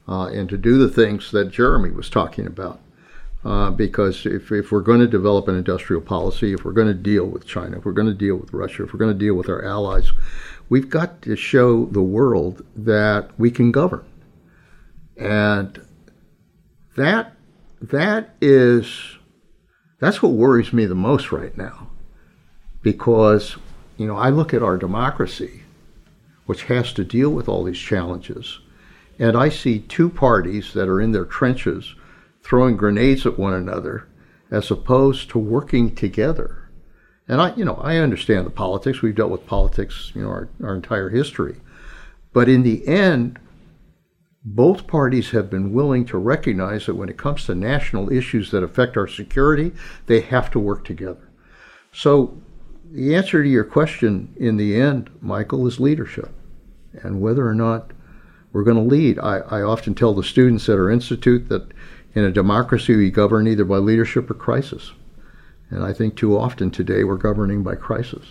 uh, 0.08 0.26
and 0.26 0.50
to 0.50 0.58
do 0.58 0.78
the 0.78 0.90
things 0.90 1.32
that 1.32 1.52
Jeremy 1.52 1.90
was 1.90 2.10
talking 2.10 2.46
about. 2.46 2.80
Uh, 3.46 3.70
because 3.70 4.26
if, 4.26 4.52
if 4.54 4.72
we're 4.72 4.80
going 4.80 5.02
to 5.02 5.08
develop 5.08 5.50
an 5.50 5.58
industrial 5.58 6.02
policy, 6.02 6.54
if 6.54 6.64
we're 6.64 6.72
going 6.72 6.88
to 6.88 6.94
deal 6.94 7.26
with 7.26 7.46
China, 7.46 7.78
if 7.78 7.86
we're 7.86 7.92
going 7.92 8.08
to 8.08 8.14
deal 8.14 8.38
with 8.38 8.54
Russia, 8.54 8.84
if 8.84 8.94
we're 8.94 9.00
going 9.00 9.12
to 9.12 9.18
deal 9.20 9.36
with 9.36 9.50
our 9.50 9.64
allies, 9.66 10.14
we've 10.70 10.90
got 10.90 11.22
to 11.24 11.36
show 11.36 11.86
the 11.86 12.02
world 12.02 12.66
that 12.76 13.30
we 13.38 13.52
can 13.52 13.72
govern. 13.72 14.06
And 15.18 15.86
that 16.96 17.34
that 17.82 18.36
is 18.40 19.18
that's 20.00 20.22
what 20.22 20.32
worries 20.32 20.72
me 20.72 20.86
the 20.86 20.96
most 20.96 21.32
right 21.32 21.56
now. 21.58 21.90
Because, 22.82 23.58
you 23.98 24.08
know, 24.08 24.18
I 24.18 24.30
look 24.30 24.54
at 24.54 24.64
our 24.64 24.78
democracy, 24.78 25.64
which 26.46 26.64
has 26.64 26.94
to 26.94 27.04
deal 27.04 27.30
with 27.30 27.48
all 27.48 27.64
these 27.64 27.78
challenges, 27.78 28.60
and 29.20 29.38
I 29.38 29.50
see 29.50 29.80
two 29.80 30.10
parties 30.10 30.74
that 30.74 30.90
are 30.90 31.00
in 31.00 31.12
their 31.12 31.26
trenches 31.26 31.96
throwing 32.44 32.78
grenades 32.78 33.26
at 33.26 33.40
one 33.40 33.54
another 33.54 34.08
as 34.52 34.70
opposed 34.70 35.30
to 35.30 35.40
working 35.40 35.96
together. 35.96 36.70
And 37.28 37.42
I, 37.42 37.56
you 37.56 37.66
know, 37.66 37.76
I 37.76 37.98
understand 37.98 38.46
the 38.46 38.52
politics. 38.52 39.02
We've 39.02 39.16
dealt 39.16 39.32
with 39.32 39.48
politics, 39.48 40.12
you 40.14 40.22
know, 40.22 40.30
our, 40.30 40.50
our 40.62 40.76
entire 40.76 41.10
history. 41.10 41.56
But 42.34 42.50
in 42.50 42.64
the 42.64 42.86
end, 42.88 43.40
both 44.44 44.88
parties 44.88 45.32
have 45.32 45.50
been 45.50 45.72
willing 45.72 46.06
to 46.06 46.18
recognize 46.18 46.86
that 46.86 46.96
when 46.96 47.08
it 47.08 47.18
comes 47.18 47.46
to 47.46 47.56
national 47.56 48.12
issues 48.12 48.52
that 48.52 48.64
affect 48.64 48.98
our 48.98 49.08
security, 49.08 49.72
they 50.08 50.20
have 50.20 50.52
to 50.52 50.60
work 50.60 50.84
together. 50.84 51.30
So 51.94 52.38
the 52.92 53.16
answer 53.16 53.42
to 53.42 53.50
your 53.50 53.64
question 53.64 54.34
in 54.36 54.58
the 54.58 54.76
end, 54.80 55.10
Michael, 55.22 55.66
is 55.66 55.80
leadership. 55.80 56.30
And 57.02 57.22
whether 57.22 57.48
or 57.48 57.56
not 57.56 57.92
we're 58.54 58.64
going 58.64 58.78
to 58.78 58.84
lead. 58.84 59.20
I, 59.20 59.40
I 59.40 59.62
often 59.64 59.96
tell 59.96 60.14
the 60.14 60.24
students 60.24 60.70
at 60.70 60.78
our 60.78 60.90
institute 60.90 61.50
that 61.50 61.72
in 62.16 62.24
a 62.24 62.32
democracy, 62.32 62.96
we 62.96 63.10
govern 63.10 63.48
either 63.48 63.66
by 63.66 63.78
leadership 63.78 64.30
or 64.30 64.36
crisis. 64.36 64.92
And 65.70 65.84
I 65.84 65.94
think 65.94 66.16
too 66.16 66.38
often 66.38 66.70
today 66.70 67.04
we're 67.04 67.18
governing 67.18 67.64
by 67.64 67.76
crisis. 67.76 68.26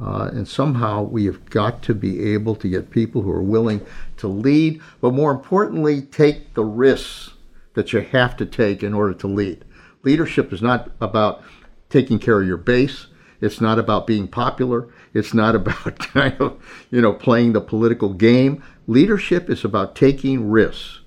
Uh, 0.00 0.30
and 0.32 0.48
somehow 0.48 1.02
we 1.02 1.26
have 1.26 1.44
got 1.50 1.82
to 1.82 1.94
be 1.94 2.32
able 2.32 2.56
to 2.56 2.68
get 2.68 2.90
people 2.90 3.22
who 3.22 3.30
are 3.30 3.42
willing 3.42 3.84
to 4.16 4.28
lead, 4.28 4.80
but 5.00 5.12
more 5.12 5.30
importantly, 5.30 6.02
take 6.02 6.54
the 6.54 6.64
risks 6.64 7.32
that 7.74 7.92
you 7.92 8.00
have 8.00 8.36
to 8.36 8.46
take 8.46 8.82
in 8.82 8.94
order 8.94 9.14
to 9.14 9.26
lead. 9.26 9.64
Leadership 10.02 10.52
is 10.52 10.62
not 10.62 10.90
about 11.00 11.42
taking 11.88 12.18
care 12.18 12.40
of 12.40 12.46
your 12.46 12.56
base. 12.56 13.06
It's 13.40 13.60
not 13.60 13.78
about 13.78 14.06
being 14.06 14.28
popular. 14.28 14.88
It's 15.14 15.34
not 15.34 15.54
about 15.56 15.98
kind 15.98 16.34
of, 16.40 16.60
you 16.90 17.00
know, 17.00 17.12
playing 17.12 17.52
the 17.52 17.60
political 17.60 18.12
game. 18.12 18.62
Leadership 18.86 19.48
is 19.50 19.64
about 19.64 19.94
taking 19.94 20.50
risks 20.50 21.00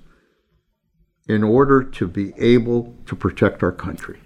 in 1.28 1.42
order 1.42 1.82
to 1.82 2.06
be 2.06 2.32
able 2.38 2.94
to 3.06 3.16
protect 3.16 3.62
our 3.62 3.72
country. 3.72 4.20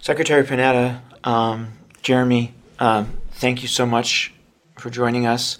Secretary 0.00 0.44
Panetta, 0.44 1.00
um, 1.24 1.72
Jeremy, 2.02 2.54
um, 2.78 3.16
thank 3.32 3.62
you 3.62 3.68
so 3.68 3.86
much 3.86 4.32
for 4.78 4.90
joining 4.90 5.26
us. 5.26 5.58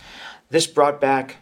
This 0.51 0.67
brought 0.67 1.01
back 1.01 1.37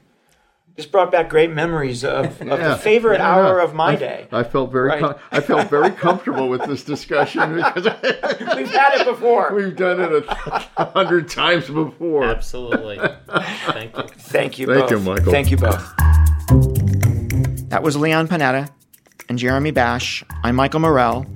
This 0.76 0.86
brought 0.86 1.12
back 1.12 1.28
great 1.28 1.52
memories 1.52 2.02
of, 2.04 2.40
of 2.40 2.48
Yeah. 2.48 2.68
the 2.70 2.76
favorite 2.76 3.18
Yeah. 3.20 3.30
hour 3.32 3.60
of 3.60 3.74
my 3.74 3.92
I- 3.92 3.96
day. 3.96 4.26
I 4.32 4.42
felt 4.42 4.72
very 4.72 4.88
Right. 4.88 5.00
com- 5.00 5.14
I 5.30 5.40
felt 5.40 5.70
very 5.70 5.90
comfortable 5.92 6.48
with 6.48 6.64
this 6.64 6.82
discussion 6.82 7.54
because 7.56 7.84
We've 8.56 8.70
had 8.70 9.00
it 9.00 9.06
before. 9.06 9.54
we've 9.54 9.76
done 9.76 10.00
it 10.00 10.10
a, 10.12 10.64
a 10.76 10.84
hundred 10.86 11.28
times 11.28 11.68
before. 11.68 12.24
Absolutely. 12.24 12.98
Thank 13.68 13.96
you. 13.96 14.02
Thank 14.18 14.58
you 14.58 14.66
Thank 14.66 14.80
both. 14.80 14.90
you, 14.90 14.98
Michael. 14.98 15.32
Thank 15.32 15.50
you 15.52 15.56
both. 15.58 15.94
That 17.74 17.82
was 17.82 17.96
Leon 17.96 18.28
Panetta 18.28 18.70
and 19.28 19.36
Jeremy 19.36 19.72
Bash. 19.72 20.22
I'm 20.44 20.54
Michael 20.54 20.78
Morell. 20.78 21.26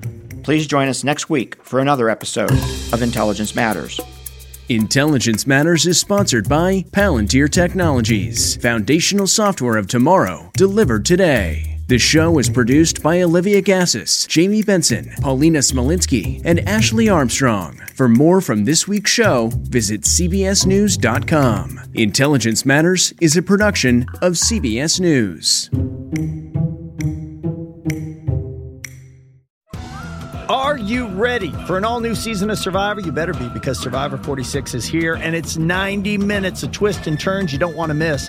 Please 0.45 0.68
join 0.68 0.86
us 0.86 1.03
next 1.03 1.28
week 1.28 1.61
for 1.64 1.80
another 1.80 2.09
episode 2.09 2.53
of 2.93 3.03
Intelligence 3.03 3.57
Matters. 3.57 4.01
Intelligence 4.68 5.49
Matters 5.49 5.84
is 5.84 5.99
sponsored 5.99 6.49
by 6.49 6.84
Palantir 6.93 7.51
Technologies, 7.51 8.55
foundational 8.55 9.26
software 9.26 9.76
of 9.76 9.89
tomorrow, 9.89 10.53
delivered 10.55 11.05
today. 11.05 11.78
The 11.89 11.99
show 11.99 12.39
is 12.39 12.51
produced 12.51 13.03
by 13.03 13.22
Olivia 13.22 13.62
Gazis, 13.62 14.28
Jamie 14.28 14.62
Benson, 14.62 15.11
Paulina 15.22 15.61
Smolinski, 15.61 16.43
and 16.45 16.61
Ashley 16.68 17.09
Armstrong. 17.09 17.80
For 17.95 18.11
more 18.11 18.43
from 18.43 18.66
this 18.66 18.86
week's 18.86 19.11
show, 19.11 19.49
visit 19.55 20.03
CBSNews.com. 20.03 21.80
Intelligence 21.95 22.66
Matters 22.66 23.14
is 23.22 23.39
a 23.39 23.43
production 23.43 24.05
of 24.20 24.34
CBS 24.34 25.01
News. 25.01 25.70
Are 30.51 30.76
you 30.76 31.09
ready 31.09 31.53
for 31.66 31.78
an 31.78 31.86
all 31.86 32.01
new 32.01 32.14
season 32.14 32.51
of 32.51 32.59
Survivor? 32.59 33.01
You 33.01 33.12
better 33.12 33.32
be 33.32 33.49
because 33.49 33.78
Survivor 33.78 34.18
46 34.18 34.74
is 34.74 34.84
here 34.84 35.14
and 35.14 35.34
it's 35.34 35.57
90 35.57 36.18
minutes 36.18 36.62
of 36.62 36.70
twists 36.70 37.07
and 37.07 37.18
turns 37.18 37.51
you 37.51 37.59
don't 37.59 37.76
want 37.76 37.89
to 37.89 37.95
miss. 37.95 38.28